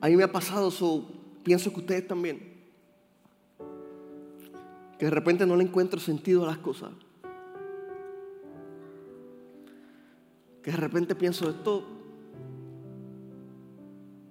A 0.01 0.09
mí 0.09 0.17
me 0.17 0.25
ha 0.25 0.31
pasado 0.31 0.71
su 0.71 1.16
pienso 1.47 1.73
que 1.73 1.79
ustedes 1.79 2.09
también, 2.09 2.41
que 4.99 5.05
de 5.05 5.11
repente 5.13 5.47
no 5.47 5.55
le 5.55 5.63
encuentro 5.63 6.01
sentido 6.01 6.43
a 6.43 6.49
las 6.49 6.59
cosas. 6.59 6.91
Que 10.61 10.73
de 10.73 10.77
repente 10.77 11.15
pienso 11.15 11.49
esto, 11.49 11.87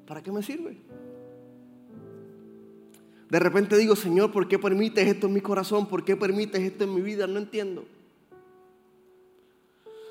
¿para 0.06 0.22
qué 0.22 0.30
me 0.30 0.44
sirve? 0.44 0.76
De 3.30 3.40
repente 3.40 3.78
digo, 3.78 3.96
Señor, 3.96 4.34
¿por 4.34 4.50
qué 4.50 4.60
permites 4.60 5.08
esto 5.08 5.28
en 5.28 5.34
mi 5.36 5.42
corazón? 5.42 5.88
¿Por 5.88 6.04
qué 6.04 6.18
permites 6.18 6.62
esto 6.62 6.84
en 6.84 6.94
mi 6.94 7.02
vida? 7.02 7.28
No 7.28 7.40
entiendo. 7.40 7.86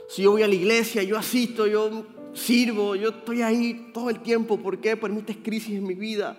Si 0.09 0.23
yo 0.23 0.31
voy 0.31 0.43
a 0.43 0.49
la 0.49 0.55
iglesia, 0.55 1.03
yo 1.03 1.19
asisto, 1.19 1.67
yo 1.67 2.07
sirvo, 2.33 2.97
yo 2.97 3.11
estoy 3.11 3.43
ahí 3.43 3.91
todo 3.93 4.09
el 4.09 4.21
tiempo, 4.21 4.59
¿por 4.59 4.79
qué 4.79 4.97
permites 4.97 5.37
crisis 5.37 5.77
en 5.77 5.85
mi 5.87 5.95
vida? 5.95 6.39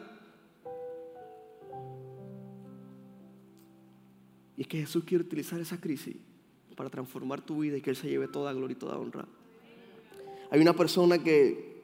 Y 4.57 4.61
es 4.61 4.67
que 4.67 4.79
Jesús 4.79 5.03
quiere 5.03 5.23
utilizar 5.23 5.59
esa 5.59 5.79
crisis 5.79 6.15
para 6.75 6.89
transformar 6.89 7.41
tu 7.41 7.59
vida 7.59 7.77
y 7.77 7.81
que 7.81 7.89
Él 7.89 7.95
se 7.95 8.09
lleve 8.09 8.27
toda 8.27 8.53
gloria 8.53 8.73
y 8.73 8.79
toda 8.79 8.97
honra. 8.97 9.25
Hay 10.51 10.61
una 10.61 10.73
persona 10.73 11.17
que 11.17 11.75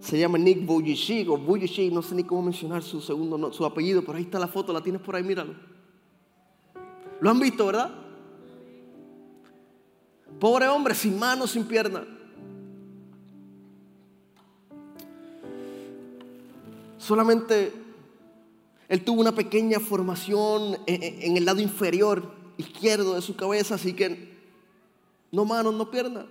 se 0.00 0.18
llama 0.18 0.36
Nick 0.38 0.66
Vujicic 0.66 1.28
o 1.30 1.36
Vujicic, 1.36 1.92
no 1.92 2.02
sé 2.02 2.14
ni 2.14 2.24
cómo 2.24 2.42
mencionar 2.42 2.82
su 2.82 3.00
segundo, 3.00 3.52
su 3.52 3.64
apellido, 3.64 4.02
pero 4.02 4.18
ahí 4.18 4.24
está 4.24 4.38
la 4.38 4.48
foto, 4.48 4.72
la 4.72 4.82
tienes 4.82 5.00
por 5.00 5.14
ahí, 5.14 5.22
míralo. 5.22 5.54
Lo 7.20 7.30
han 7.30 7.38
visto, 7.38 7.66
¿verdad? 7.66 7.94
Pobre 10.40 10.66
hombre, 10.66 10.94
sin 10.94 11.18
manos, 11.18 11.52
sin 11.52 11.64
piernas. 11.64 12.02
Solamente 16.98 17.72
él 18.92 19.02
tuvo 19.04 19.22
una 19.22 19.32
pequeña 19.34 19.80
formación 19.80 20.76
en 20.86 21.38
el 21.38 21.46
lado 21.46 21.62
inferior 21.62 22.30
izquierdo 22.58 23.14
de 23.14 23.22
su 23.22 23.34
cabeza, 23.34 23.76
así 23.76 23.94
que 23.94 24.36
no 25.30 25.46
manos, 25.46 25.72
no 25.72 25.90
piernas. 25.90 26.26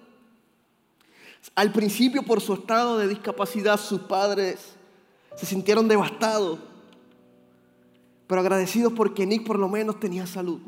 Al 1.55 1.71
principio, 1.71 2.21
por 2.21 2.39
su 2.39 2.53
estado 2.53 2.99
de 2.99 3.07
discapacidad, 3.07 3.79
sus 3.79 4.01
padres 4.01 4.75
se 5.35 5.47
sintieron 5.47 5.87
devastados, 5.87 6.59
pero 8.27 8.41
agradecidos 8.41 8.93
porque 8.93 9.25
Nick 9.25 9.43
por 9.43 9.57
lo 9.57 9.67
menos 9.67 9.99
tenía 9.99 10.27
salud. 10.27 10.59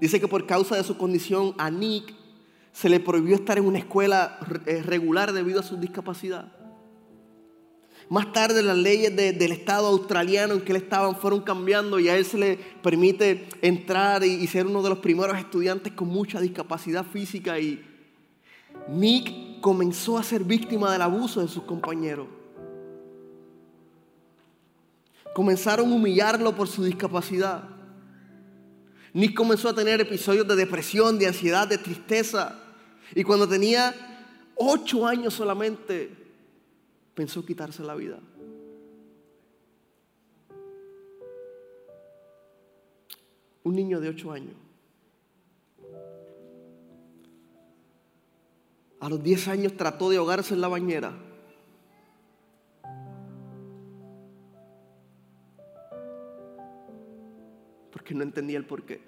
Dice 0.00 0.18
que 0.18 0.26
por 0.26 0.44
causa 0.44 0.74
de 0.74 0.82
su 0.82 0.98
condición 0.98 1.54
a 1.56 1.70
Nick 1.70 2.16
se 2.72 2.88
le 2.88 2.98
prohibió 2.98 3.36
estar 3.36 3.58
en 3.58 3.64
una 3.64 3.78
escuela 3.78 4.40
eh, 4.66 4.82
regular 4.82 5.32
debido 5.32 5.60
a 5.60 5.62
su 5.62 5.76
discapacidad. 5.76 6.59
Más 8.10 8.32
tarde 8.32 8.60
las 8.64 8.76
leyes 8.76 9.14
del 9.14 9.52
Estado 9.52 9.86
australiano 9.86 10.54
en 10.54 10.62
que 10.62 10.72
él 10.72 10.78
estaba 10.78 11.14
fueron 11.14 11.42
cambiando 11.42 12.00
y 12.00 12.08
a 12.08 12.16
él 12.16 12.24
se 12.24 12.38
le 12.38 12.56
permite 12.82 13.46
entrar 13.62 14.24
y, 14.24 14.44
ser 14.48 14.66
uno 14.66 14.82
de 14.82 14.88
los 14.88 14.98
primeros 14.98 15.38
estudiantes 15.38 15.92
con 15.92 16.08
mucha 16.08 16.40
discapacidad 16.40 17.06
física. 17.06 17.60
Y 17.60 17.80
Nick 18.88 19.60
comenzó 19.60 20.18
a 20.18 20.24
ser 20.24 20.42
víctima 20.42 20.90
del 20.90 21.02
abuso 21.02 21.40
de 21.40 21.46
sus 21.46 21.62
compañeros. 21.62 22.26
Comenzaron 25.32 25.92
a 25.92 25.94
humillarlo 25.94 26.56
por 26.56 26.66
su 26.66 26.82
discapacidad. 26.82 27.62
Nick 29.12 29.34
comenzó 29.34 29.68
a 29.68 29.74
tener 29.76 30.00
episodios 30.00 30.48
de 30.48 30.56
depresión, 30.56 31.16
de 31.16 31.28
ansiedad, 31.28 31.68
de 31.68 31.78
tristeza. 31.78 32.58
Y 33.14 33.22
cuando 33.22 33.46
tenía 33.48 33.94
ocho 34.56 35.06
años 35.06 35.32
solamente, 35.32 36.19
pensó 37.20 37.44
quitarse 37.44 37.82
la 37.82 37.94
vida. 37.94 38.18
Un 43.62 43.74
niño 43.74 44.00
de 44.00 44.08
ocho 44.08 44.32
años. 44.32 44.54
A 49.00 49.10
los 49.10 49.22
10 49.22 49.48
años 49.48 49.76
trató 49.76 50.08
de 50.08 50.16
ahogarse 50.16 50.54
en 50.54 50.62
la 50.62 50.68
bañera. 50.68 51.12
Porque 57.92 58.14
no 58.14 58.22
entendía 58.22 58.56
el 58.56 58.64
porqué. 58.64 59.02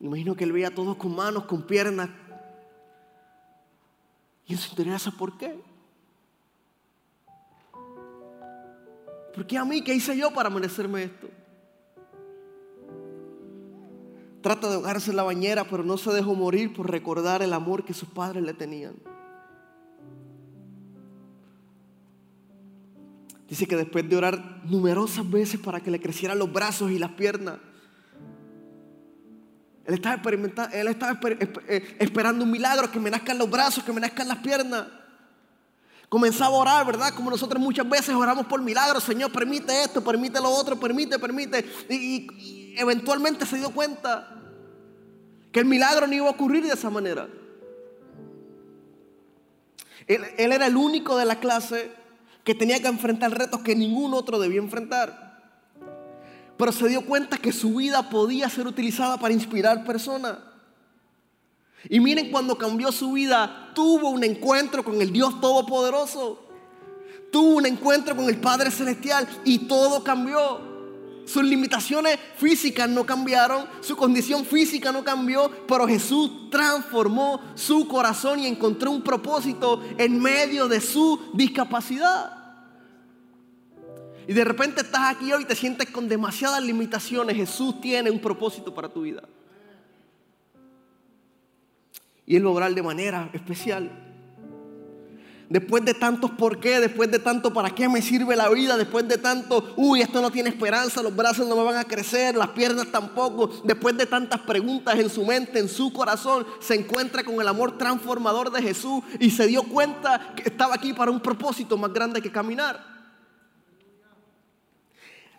Imagino 0.00 0.34
que 0.34 0.42
él 0.42 0.50
veía 0.50 0.66
a 0.66 0.74
todos 0.74 0.96
con 0.96 1.14
manos, 1.14 1.44
con 1.44 1.62
piernas, 1.68 2.10
en 4.52 4.58
su 4.58 4.70
interior 4.70 4.98
¿por 5.18 5.36
qué? 5.36 5.58
¿Por 9.34 9.46
qué 9.46 9.58
a 9.58 9.64
mí? 9.64 9.82
¿Qué 9.82 9.94
hice 9.94 10.16
yo 10.16 10.32
para 10.32 10.50
merecerme 10.50 11.04
esto? 11.04 11.28
Trata 14.42 14.68
de 14.68 14.74
ahogarse 14.74 15.10
en 15.10 15.16
la 15.16 15.22
bañera, 15.22 15.64
pero 15.64 15.84
no 15.84 15.96
se 15.96 16.12
dejó 16.12 16.34
morir 16.34 16.74
por 16.74 16.90
recordar 16.90 17.42
el 17.42 17.52
amor 17.52 17.84
que 17.84 17.94
sus 17.94 18.08
padres 18.08 18.42
le 18.42 18.52
tenían. 18.52 18.94
Dice 23.48 23.66
que 23.66 23.76
después 23.76 24.08
de 24.08 24.16
orar 24.16 24.62
numerosas 24.64 25.30
veces 25.30 25.60
para 25.60 25.80
que 25.80 25.90
le 25.90 26.00
crecieran 26.00 26.38
los 26.38 26.52
brazos 26.52 26.90
y 26.90 26.98
las 26.98 27.12
piernas, 27.12 27.58
él 29.84 29.94
estaba, 29.94 30.14
experimentando, 30.14 30.76
él 30.76 30.88
estaba 30.88 31.18
eh, 31.68 31.96
esperando 31.98 32.44
un 32.44 32.50
milagro, 32.50 32.90
que 32.90 33.00
me 33.00 33.10
nazcan 33.10 33.36
los 33.38 33.50
brazos, 33.50 33.82
que 33.82 33.92
me 33.92 34.00
nazcan 34.00 34.28
las 34.28 34.38
piernas. 34.38 34.86
Comenzaba 36.08 36.54
a 36.54 36.58
orar, 36.60 36.86
¿verdad? 36.86 37.14
Como 37.14 37.30
nosotros 37.30 37.60
muchas 37.60 37.88
veces 37.88 38.14
oramos 38.14 38.46
por 38.46 38.60
milagros. 38.60 39.02
Señor, 39.02 39.32
permite 39.32 39.82
esto, 39.82 40.04
permite 40.04 40.40
lo 40.40 40.50
otro, 40.50 40.78
permite, 40.78 41.18
permite. 41.18 41.64
Y, 41.88 42.74
eventualmente 42.76 43.44
se 43.44 43.56
dio 43.56 43.70
cuenta 43.70 44.28
que 45.50 45.60
el 45.60 45.66
milagro 45.66 46.06
no 46.06 46.14
iba 46.14 46.26
a 46.26 46.30
ocurrir 46.30 46.64
de 46.64 46.72
esa 46.72 46.90
manera. 46.90 47.28
Él, 50.06 50.22
él 50.36 50.52
era 50.52 50.66
el 50.66 50.76
único 50.76 51.16
de 51.16 51.24
la 51.24 51.40
clase 51.40 51.90
que 52.44 52.54
tenía 52.54 52.80
que 52.80 52.88
enfrentar 52.88 53.30
retos 53.36 53.60
que 53.60 53.74
ningún 53.74 54.14
otro 54.14 54.38
debía 54.38 54.60
enfrentar. 54.60 55.31
Pero 56.62 56.70
se 56.70 56.88
dio 56.88 57.04
cuenta 57.04 57.38
que 57.38 57.50
su 57.50 57.74
vida 57.74 58.08
podía 58.08 58.48
ser 58.48 58.68
utilizada 58.68 59.18
para 59.18 59.34
inspirar 59.34 59.84
personas. 59.84 60.38
Y 61.88 61.98
miren, 61.98 62.30
cuando 62.30 62.56
cambió 62.56 62.92
su 62.92 63.10
vida, 63.10 63.72
tuvo 63.74 64.10
un 64.10 64.22
encuentro 64.22 64.84
con 64.84 65.02
el 65.02 65.12
Dios 65.12 65.40
Todopoderoso. 65.40 66.40
Tuvo 67.32 67.56
un 67.56 67.66
encuentro 67.66 68.14
con 68.14 68.28
el 68.28 68.36
Padre 68.36 68.70
Celestial 68.70 69.26
y 69.44 69.66
todo 69.66 70.04
cambió. 70.04 70.60
Sus 71.26 71.42
limitaciones 71.42 72.16
físicas 72.36 72.88
no 72.88 73.04
cambiaron, 73.04 73.66
su 73.80 73.96
condición 73.96 74.44
física 74.44 74.92
no 74.92 75.02
cambió, 75.02 75.50
pero 75.66 75.88
Jesús 75.88 76.48
transformó 76.48 77.40
su 77.56 77.88
corazón 77.88 78.38
y 78.38 78.46
encontró 78.46 78.92
un 78.92 79.02
propósito 79.02 79.82
en 79.98 80.22
medio 80.22 80.68
de 80.68 80.80
su 80.80 81.18
discapacidad. 81.34 82.41
Y 84.28 84.32
de 84.32 84.44
repente 84.44 84.82
estás 84.82 85.14
aquí 85.14 85.32
hoy 85.32 85.42
y 85.42 85.46
te 85.46 85.56
sientes 85.56 85.90
con 85.90 86.08
demasiadas 86.08 86.62
limitaciones. 86.62 87.36
Jesús 87.36 87.80
tiene 87.80 88.10
un 88.10 88.20
propósito 88.20 88.72
para 88.72 88.88
tu 88.88 89.02
vida. 89.02 89.22
Y 92.26 92.36
Él 92.36 92.42
lo 92.42 92.54
de 92.54 92.82
manera 92.82 93.30
especial. 93.32 93.90
Después 95.52 95.84
de 95.84 95.92
tantos 95.92 96.30
por 96.30 96.60
qué, 96.60 96.80
después 96.80 97.10
de 97.10 97.18
tanto 97.18 97.52
para 97.52 97.74
qué 97.74 97.86
me 97.86 98.00
sirve 98.00 98.34
la 98.36 98.48
vida, 98.48 98.74
después 98.78 99.06
de 99.06 99.18
tanto, 99.18 99.74
uy, 99.76 100.00
esto 100.00 100.22
no 100.22 100.30
tiene 100.30 100.48
esperanza, 100.48 101.02
los 101.02 101.14
brazos 101.14 101.46
no 101.46 101.54
me 101.54 101.62
van 101.62 101.76
a 101.76 101.84
crecer, 101.84 102.34
las 102.34 102.48
piernas 102.48 102.86
tampoco, 102.90 103.50
después 103.62 103.94
de 103.98 104.06
tantas 104.06 104.40
preguntas 104.40 104.98
en 104.98 105.10
su 105.10 105.26
mente, 105.26 105.58
en 105.58 105.68
su 105.68 105.92
corazón, 105.92 106.46
se 106.58 106.74
encuentra 106.74 107.22
con 107.22 107.38
el 107.38 107.46
amor 107.46 107.76
transformador 107.76 108.50
de 108.50 108.62
Jesús 108.62 109.02
y 109.20 109.30
se 109.30 109.46
dio 109.46 109.64
cuenta 109.64 110.32
que 110.34 110.44
estaba 110.44 110.74
aquí 110.74 110.94
para 110.94 111.10
un 111.10 111.20
propósito 111.20 111.76
más 111.76 111.92
grande 111.92 112.22
que 112.22 112.32
caminar. 112.32 112.91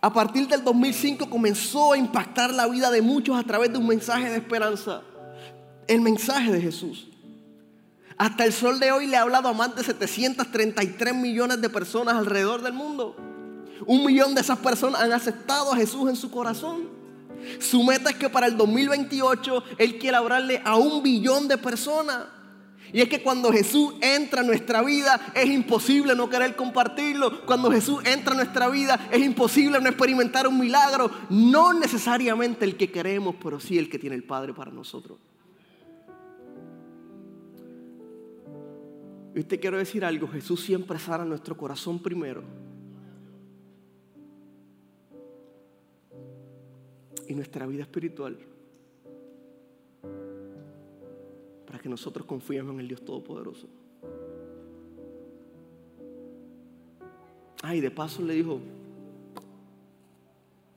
A 0.04 0.12
partir 0.12 0.50
del 0.50 0.66
2005 0.66 1.30
comenzó 1.30 1.94
a 1.94 1.98
impactar 1.98 2.54
la 2.54 2.68
vida 2.68 2.92
de 2.92 3.02
muchos 3.02 3.40
a 3.40 3.44
través 3.44 3.72
de 3.72 3.78
un 3.78 3.88
mensaje 3.88 4.30
de 4.30 4.36
esperanza, 4.36 5.02
el 5.88 6.02
mensaje 6.02 6.52
de 6.52 6.60
Jesús. 6.60 7.08
Hasta 8.18 8.44
el 8.44 8.52
sol 8.52 8.82
de 8.82 8.92
hoy 8.92 9.08
le 9.08 9.16
ha 9.16 9.22
hablado 9.22 9.48
a 9.48 9.54
más 9.54 9.74
de 9.78 9.82
733 9.82 11.16
millones 11.16 11.62
de 11.62 11.70
personas 11.70 12.16
alrededor 12.16 12.62
del 12.62 12.74
mundo. 12.74 13.16
Un 13.88 14.04
millón 14.04 14.36
de 14.36 14.42
esas 14.42 14.60
personas 14.60 15.00
han 15.00 15.14
aceptado 15.14 15.72
a 15.72 15.78
Jesús 15.78 16.10
en 16.10 16.18
su 16.18 16.30
corazón. 16.30 16.90
Su 17.62 17.82
meta 17.86 18.10
es 18.10 18.18
que 18.18 18.30
para 18.30 18.48
el 18.48 18.58
2028 18.58 19.64
Él 19.78 20.00
quiere 20.00 20.18
hablarle 20.18 20.62
a 20.66 20.76
un 20.76 21.02
billón 21.02 21.48
de 21.48 21.58
personas. 21.58 22.26
Y 22.94 23.02
es 23.02 23.10
que 23.10 23.24
cuando 23.24 23.52
Jesús 23.52 23.96
entra 24.02 24.42
en 24.42 24.48
nuestra 24.48 24.84
vida 24.84 25.20
es 25.34 25.50
imposible 25.50 26.16
no 26.16 26.30
querer 26.30 26.56
compartirlo. 26.56 27.44
Cuando 27.44 27.72
Jesús 27.72 28.04
entra 28.06 28.34
en 28.34 28.38
nuestra 28.38 28.70
vida 28.70 29.10
es 29.12 29.20
imposible 29.20 29.82
no 29.82 29.90
experimentar 29.90 30.48
un 30.48 30.60
milagro. 30.60 31.10
No 31.32 31.74
necesariamente 31.74 32.66
el 32.66 32.78
que 32.78 32.92
queremos, 32.92 33.36
pero 33.42 33.60
sí 33.60 33.80
el 33.80 33.90
que 33.90 33.98
tiene 33.98 34.16
el 34.16 34.24
Padre 34.24 34.54
para 34.54 34.72
nosotros. 34.72 35.18
Y 39.36 39.44
te 39.44 39.60
quiero 39.60 39.80
decir 39.80 40.06
algo, 40.06 40.28
Jesús 40.28 40.62
siempre 40.62 41.00
sana 41.00 41.26
nuestro 41.26 41.58
corazón 41.58 41.98
primero. 41.98 42.44
Y 47.28 47.34
nuestra 47.34 47.66
vida 47.66 47.82
espiritual. 47.82 48.53
Para 51.74 51.82
que 51.82 51.90
nosotros 51.90 52.28
confiemos 52.28 52.72
en 52.76 52.82
el 52.82 52.88
Dios 52.88 53.04
Todopoderoso. 53.04 53.68
Ay, 57.64 57.82
de 57.82 57.90
paso 57.90 58.22
le 58.22 58.36
dijo, 58.36 58.60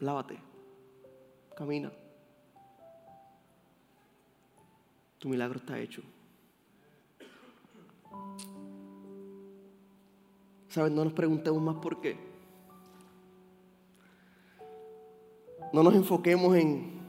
lávate, 0.01 0.39
camina. 1.55 1.93
Tu 5.19 5.29
milagro 5.29 5.59
está 5.59 5.79
hecho. 5.79 6.01
¿Sabes? 10.71 10.93
No 10.93 11.05
nos 11.05 11.13
preguntemos 11.13 11.61
más 11.61 11.77
por 11.77 12.01
qué. 12.01 12.17
No 15.75 15.83
nos 15.83 15.95
enfoquemos 15.95 16.57
en 16.57 17.01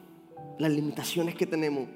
las 0.59 0.73
limitaciones 0.73 1.35
que 1.35 1.45
tenemos. 1.45 1.87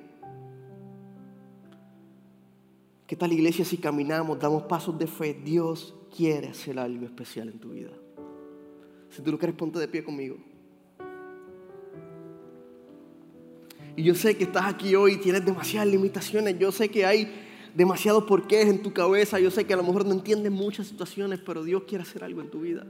¿Qué 3.11 3.17
tal 3.17 3.33
iglesia 3.33 3.65
si 3.65 3.75
caminamos, 3.75 4.39
damos 4.39 4.63
pasos 4.63 4.97
de 4.97 5.05
fe? 5.05 5.33
Dios 5.33 5.93
quiere 6.15 6.47
hacer 6.47 6.79
algo 6.79 7.05
especial 7.05 7.49
en 7.49 7.59
tu 7.59 7.71
vida. 7.71 7.89
Si 9.09 9.21
tú 9.21 9.33
lo 9.33 9.37
quieres, 9.37 9.53
ponte 9.53 9.79
de 9.79 9.89
pie 9.89 10.01
conmigo. 10.01 10.37
Y 13.97 14.03
yo 14.03 14.15
sé 14.15 14.37
que 14.37 14.45
estás 14.45 14.63
aquí 14.63 14.95
hoy 14.95 15.15
y 15.15 15.17
tienes 15.17 15.43
demasiadas 15.43 15.89
limitaciones. 15.89 16.57
Yo 16.57 16.71
sé 16.71 16.87
que 16.87 17.05
hay 17.05 17.29
demasiados 17.75 18.23
porqués 18.23 18.67
en 18.67 18.81
tu 18.81 18.93
cabeza. 18.93 19.41
Yo 19.41 19.51
sé 19.51 19.65
que 19.65 19.73
a 19.73 19.77
lo 19.77 19.83
mejor 19.83 20.05
no 20.05 20.13
entiendes 20.13 20.49
muchas 20.49 20.87
situaciones, 20.87 21.41
pero 21.45 21.65
Dios 21.65 21.83
quiere 21.85 22.03
hacer 22.03 22.23
algo 22.23 22.39
en 22.39 22.49
tu 22.49 22.61
vida. 22.61 22.87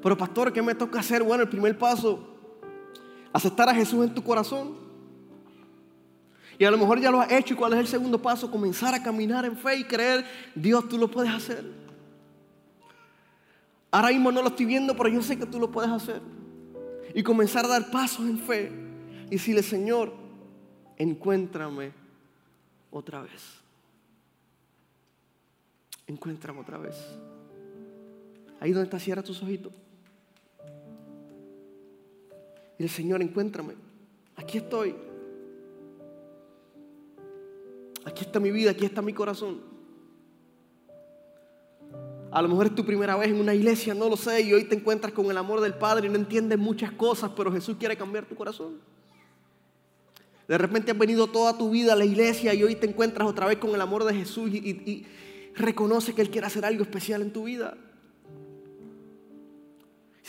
Pero 0.00 0.16
pastor, 0.16 0.52
¿qué 0.52 0.62
me 0.62 0.76
toca 0.76 1.00
hacer? 1.00 1.24
Bueno, 1.24 1.42
el 1.42 1.48
primer 1.48 1.76
paso, 1.76 2.20
aceptar 3.32 3.68
a 3.68 3.74
Jesús 3.74 4.06
en 4.06 4.14
tu 4.14 4.22
corazón. 4.22 4.89
Y 6.60 6.64
a 6.66 6.70
lo 6.70 6.76
mejor 6.76 7.00
ya 7.00 7.10
lo 7.10 7.22
has 7.22 7.32
hecho. 7.32 7.54
¿Y 7.54 7.56
cuál 7.56 7.72
es 7.72 7.78
el 7.78 7.86
segundo 7.86 8.20
paso? 8.20 8.50
Comenzar 8.50 8.94
a 8.94 9.02
caminar 9.02 9.46
en 9.46 9.56
fe 9.56 9.76
y 9.76 9.84
creer, 9.84 10.26
Dios, 10.54 10.86
tú 10.90 10.98
lo 10.98 11.10
puedes 11.10 11.32
hacer. 11.32 11.64
Ahora 13.90 14.08
mismo 14.08 14.30
no 14.30 14.42
lo 14.42 14.48
estoy 14.48 14.66
viendo, 14.66 14.94
pero 14.94 15.08
yo 15.08 15.22
sé 15.22 15.38
que 15.38 15.46
tú 15.46 15.58
lo 15.58 15.70
puedes 15.70 15.90
hacer. 15.90 16.20
Y 17.14 17.22
comenzar 17.22 17.64
a 17.64 17.68
dar 17.68 17.90
pasos 17.90 18.28
en 18.28 18.38
fe. 18.38 18.70
Y 19.28 19.36
decirle, 19.36 19.62
Señor, 19.62 20.12
encuéntrame 20.98 21.92
otra 22.90 23.22
vez. 23.22 23.42
Encuéntrame 26.06 26.60
otra 26.60 26.76
vez. 26.76 26.94
Ahí 28.60 28.72
donde 28.72 28.84
está, 28.84 28.98
cierra 28.98 29.22
tus 29.22 29.42
ojitos. 29.42 29.72
Y 32.78 32.82
el 32.82 32.90
Señor, 32.90 33.22
encuéntrame. 33.22 33.76
Aquí 34.36 34.58
estoy. 34.58 34.94
Aquí 38.04 38.24
está 38.24 38.40
mi 38.40 38.50
vida, 38.50 38.70
aquí 38.70 38.84
está 38.84 39.02
mi 39.02 39.12
corazón. 39.12 39.60
A 42.30 42.40
lo 42.42 42.48
mejor 42.48 42.66
es 42.66 42.74
tu 42.74 42.84
primera 42.84 43.16
vez 43.16 43.28
en 43.28 43.40
una 43.40 43.54
iglesia, 43.54 43.92
no 43.92 44.08
lo 44.08 44.16
sé, 44.16 44.40
y 44.42 44.52
hoy 44.52 44.64
te 44.64 44.76
encuentras 44.76 45.12
con 45.12 45.30
el 45.30 45.36
amor 45.36 45.60
del 45.60 45.74
Padre 45.74 46.06
y 46.06 46.10
no 46.10 46.16
entiendes 46.16 46.58
muchas 46.58 46.92
cosas, 46.92 47.32
pero 47.36 47.50
Jesús 47.50 47.76
quiere 47.78 47.96
cambiar 47.96 48.24
tu 48.24 48.36
corazón. 48.36 48.78
De 50.46 50.58
repente 50.58 50.92
has 50.92 50.98
venido 50.98 51.26
toda 51.26 51.56
tu 51.56 51.70
vida 51.70 51.92
a 51.92 51.96
la 51.96 52.04
iglesia 52.04 52.54
y 52.54 52.62
hoy 52.62 52.76
te 52.76 52.86
encuentras 52.86 53.28
otra 53.28 53.46
vez 53.46 53.58
con 53.58 53.74
el 53.74 53.80
amor 53.80 54.04
de 54.04 54.14
Jesús 54.14 54.50
y, 54.50 55.06
reconoce 55.54 56.14
que 56.14 56.22
Él 56.22 56.30
quiere 56.30 56.46
hacer 56.46 56.64
algo 56.64 56.82
especial 56.82 57.22
en 57.22 57.32
tu 57.32 57.44
vida. 57.44 57.76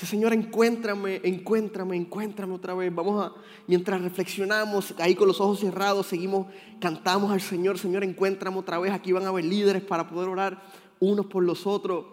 Dice, 0.01 0.09
Señor, 0.09 0.33
encuéntrame, 0.33 1.21
encuéntrame, 1.23 1.95
encuéntrame 1.95 2.55
otra 2.55 2.73
vez. 2.73 2.91
Vamos 2.91 3.23
a, 3.23 3.35
mientras 3.67 4.01
reflexionamos, 4.01 4.95
ahí 4.97 5.13
con 5.13 5.27
los 5.27 5.39
ojos 5.39 5.59
cerrados, 5.59 6.07
seguimos, 6.07 6.47
cantamos 6.79 7.29
al 7.29 7.39
Señor, 7.39 7.77
Señor, 7.77 8.03
encuéntrame 8.03 8.57
otra 8.57 8.79
vez. 8.79 8.93
Aquí 8.93 9.11
van 9.11 9.25
a 9.25 9.27
haber 9.27 9.45
líderes 9.45 9.83
para 9.83 10.09
poder 10.09 10.27
orar 10.27 10.59
unos 10.99 11.27
por 11.27 11.43
los 11.43 11.67
otros. 11.67 12.05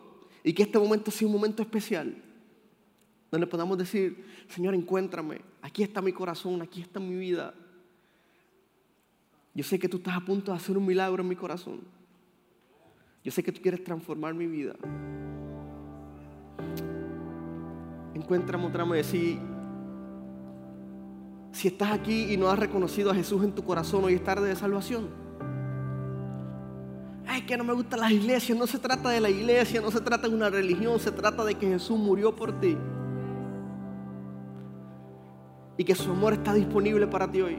Y 0.44 0.52
que 0.52 0.64
este 0.64 0.78
momento 0.78 1.10
sea 1.10 1.26
un 1.28 1.32
momento 1.32 1.62
especial. 1.62 2.14
Donde 3.30 3.46
podamos 3.46 3.78
decir, 3.78 4.22
Señor, 4.50 4.74
encuéntrame. 4.74 5.40
Aquí 5.62 5.82
está 5.82 6.02
mi 6.02 6.12
corazón, 6.12 6.60
aquí 6.60 6.82
está 6.82 7.00
mi 7.00 7.16
vida. 7.16 7.54
Yo 9.54 9.64
sé 9.64 9.78
que 9.78 9.88
tú 9.88 9.96
estás 9.96 10.14
a 10.14 10.20
punto 10.20 10.52
de 10.52 10.58
hacer 10.58 10.76
un 10.76 10.84
milagro 10.84 11.22
en 11.22 11.28
mi 11.30 11.36
corazón. 11.36 11.80
Yo 13.24 13.32
sé 13.32 13.42
que 13.42 13.50
tú 13.50 13.62
quieres 13.62 13.82
transformar 13.82 14.34
mi 14.34 14.46
vida. 14.46 14.74
Encuéntrame 18.18 18.66
otra 18.66 18.84
vez. 18.84 19.06
Si, 19.06 19.38
si 21.52 21.68
estás 21.68 21.92
aquí 21.92 22.32
y 22.32 22.36
no 22.36 22.48
has 22.48 22.58
reconocido 22.58 23.12
a 23.12 23.14
Jesús 23.14 23.44
en 23.44 23.52
tu 23.52 23.62
corazón, 23.62 24.04
hoy 24.04 24.14
es 24.14 24.24
tarde 24.24 24.48
de 24.48 24.56
salvación. 24.56 25.06
Ay, 27.28 27.42
que 27.42 27.56
no 27.56 27.62
me 27.62 27.72
gustan 27.74 28.00
las 28.00 28.10
iglesias. 28.10 28.58
No 28.58 28.66
se 28.66 28.80
trata 28.80 29.10
de 29.10 29.20
la 29.20 29.30
iglesia, 29.30 29.80
no 29.80 29.92
se 29.92 30.00
trata 30.00 30.28
de 30.28 30.34
una 30.34 30.50
religión, 30.50 30.98
se 30.98 31.12
trata 31.12 31.44
de 31.44 31.54
que 31.54 31.68
Jesús 31.68 31.96
murió 31.96 32.34
por 32.34 32.58
ti. 32.58 32.76
Y 35.76 35.84
que 35.84 35.94
su 35.94 36.10
amor 36.10 36.32
está 36.32 36.52
disponible 36.54 37.06
para 37.06 37.30
ti 37.30 37.40
hoy. 37.40 37.58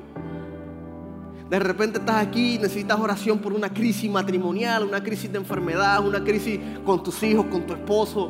De 1.50 1.58
repente 1.58 2.00
estás 2.00 2.28
aquí 2.28 2.56
y 2.56 2.58
necesitas 2.58 3.00
oración 3.00 3.40
por 3.40 3.54
una 3.54 3.74
crisis 3.74 4.12
matrimonial, 4.12 4.84
una 4.84 5.02
crisis 5.02 5.32
de 5.32 5.38
enfermedad, 5.38 6.06
una 6.06 6.22
crisis 6.22 6.60
con 6.86 7.02
tus 7.02 7.24
hijos, 7.24 7.46
con 7.46 7.66
tu 7.66 7.74
esposo, 7.74 8.30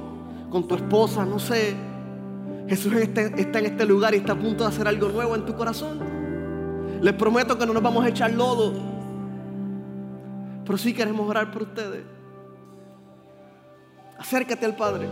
con 0.51 0.67
tu 0.67 0.75
esposa, 0.75 1.25
no 1.25 1.39
sé. 1.39 1.88
Jesús 2.69 2.93
está 2.93 3.59
en 3.59 3.65
este 3.65 3.83
lugar 3.83 4.13
y 4.13 4.17
está 4.17 4.33
a 4.33 4.39
punto 4.39 4.63
de 4.63 4.69
hacer 4.69 4.87
algo 4.87 5.09
nuevo 5.09 5.35
en 5.35 5.43
tu 5.43 5.55
corazón. 5.55 5.99
Les 7.01 7.15
prometo 7.15 7.57
que 7.57 7.65
no 7.65 7.73
nos 7.73 7.81
vamos 7.81 8.05
a 8.05 8.09
echar 8.09 8.31
lodo, 8.31 8.73
pero 10.65 10.77
sí 10.77 10.93
queremos 10.93 11.27
orar 11.27 11.51
por 11.51 11.63
ustedes. 11.63 12.03
Acércate 14.19 14.67
al 14.67 14.75
Padre. 14.75 15.07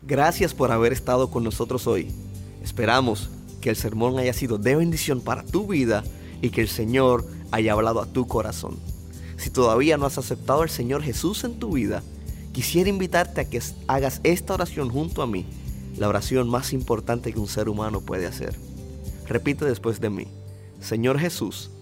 Gracias 0.00 0.54
por 0.54 0.72
haber 0.72 0.94
estado 0.94 1.30
con 1.30 1.44
nosotros 1.44 1.86
hoy. 1.86 2.10
Esperamos 2.62 3.28
que 3.60 3.68
el 3.68 3.76
sermón 3.76 4.18
haya 4.18 4.32
sido 4.32 4.56
de 4.56 4.76
bendición 4.76 5.20
para 5.20 5.44
tu 5.44 5.66
vida 5.66 6.02
y 6.40 6.48
que 6.48 6.62
el 6.62 6.68
Señor 6.68 7.26
haya 7.50 7.72
hablado 7.72 8.00
a 8.00 8.06
tu 8.06 8.26
corazón. 8.26 8.91
Si 9.42 9.50
todavía 9.50 9.96
no 9.96 10.06
has 10.06 10.18
aceptado 10.18 10.62
al 10.62 10.70
Señor 10.70 11.02
Jesús 11.02 11.42
en 11.42 11.58
tu 11.58 11.72
vida, 11.72 12.04
quisiera 12.52 12.88
invitarte 12.88 13.40
a 13.40 13.50
que 13.50 13.60
hagas 13.88 14.20
esta 14.22 14.54
oración 14.54 14.88
junto 14.88 15.20
a 15.20 15.26
mí, 15.26 15.46
la 15.98 16.08
oración 16.08 16.48
más 16.48 16.72
importante 16.72 17.32
que 17.32 17.40
un 17.40 17.48
ser 17.48 17.68
humano 17.68 18.02
puede 18.02 18.26
hacer. 18.26 18.54
Repite 19.26 19.64
después 19.64 20.00
de 20.00 20.10
mí, 20.10 20.28
Señor 20.80 21.18
Jesús, 21.18 21.72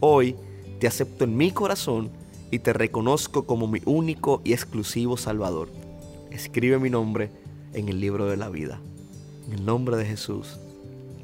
hoy 0.00 0.34
te 0.80 0.86
acepto 0.86 1.24
en 1.24 1.36
mi 1.36 1.50
corazón 1.50 2.08
y 2.50 2.60
te 2.60 2.72
reconozco 2.72 3.44
como 3.44 3.68
mi 3.68 3.82
único 3.84 4.40
y 4.42 4.54
exclusivo 4.54 5.18
Salvador. 5.18 5.68
Escribe 6.30 6.78
mi 6.78 6.88
nombre 6.88 7.30
en 7.74 7.90
el 7.90 8.00
libro 8.00 8.24
de 8.30 8.38
la 8.38 8.48
vida. 8.48 8.80
En 9.46 9.52
el 9.52 9.66
nombre 9.66 9.98
de 9.98 10.06
Jesús. 10.06 10.58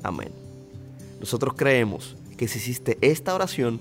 Amén. 0.02 0.28
Nosotros 1.20 1.54
creemos 1.56 2.18
que 2.36 2.48
si 2.48 2.58
hiciste 2.58 2.98
esta 3.00 3.34
oración, 3.34 3.80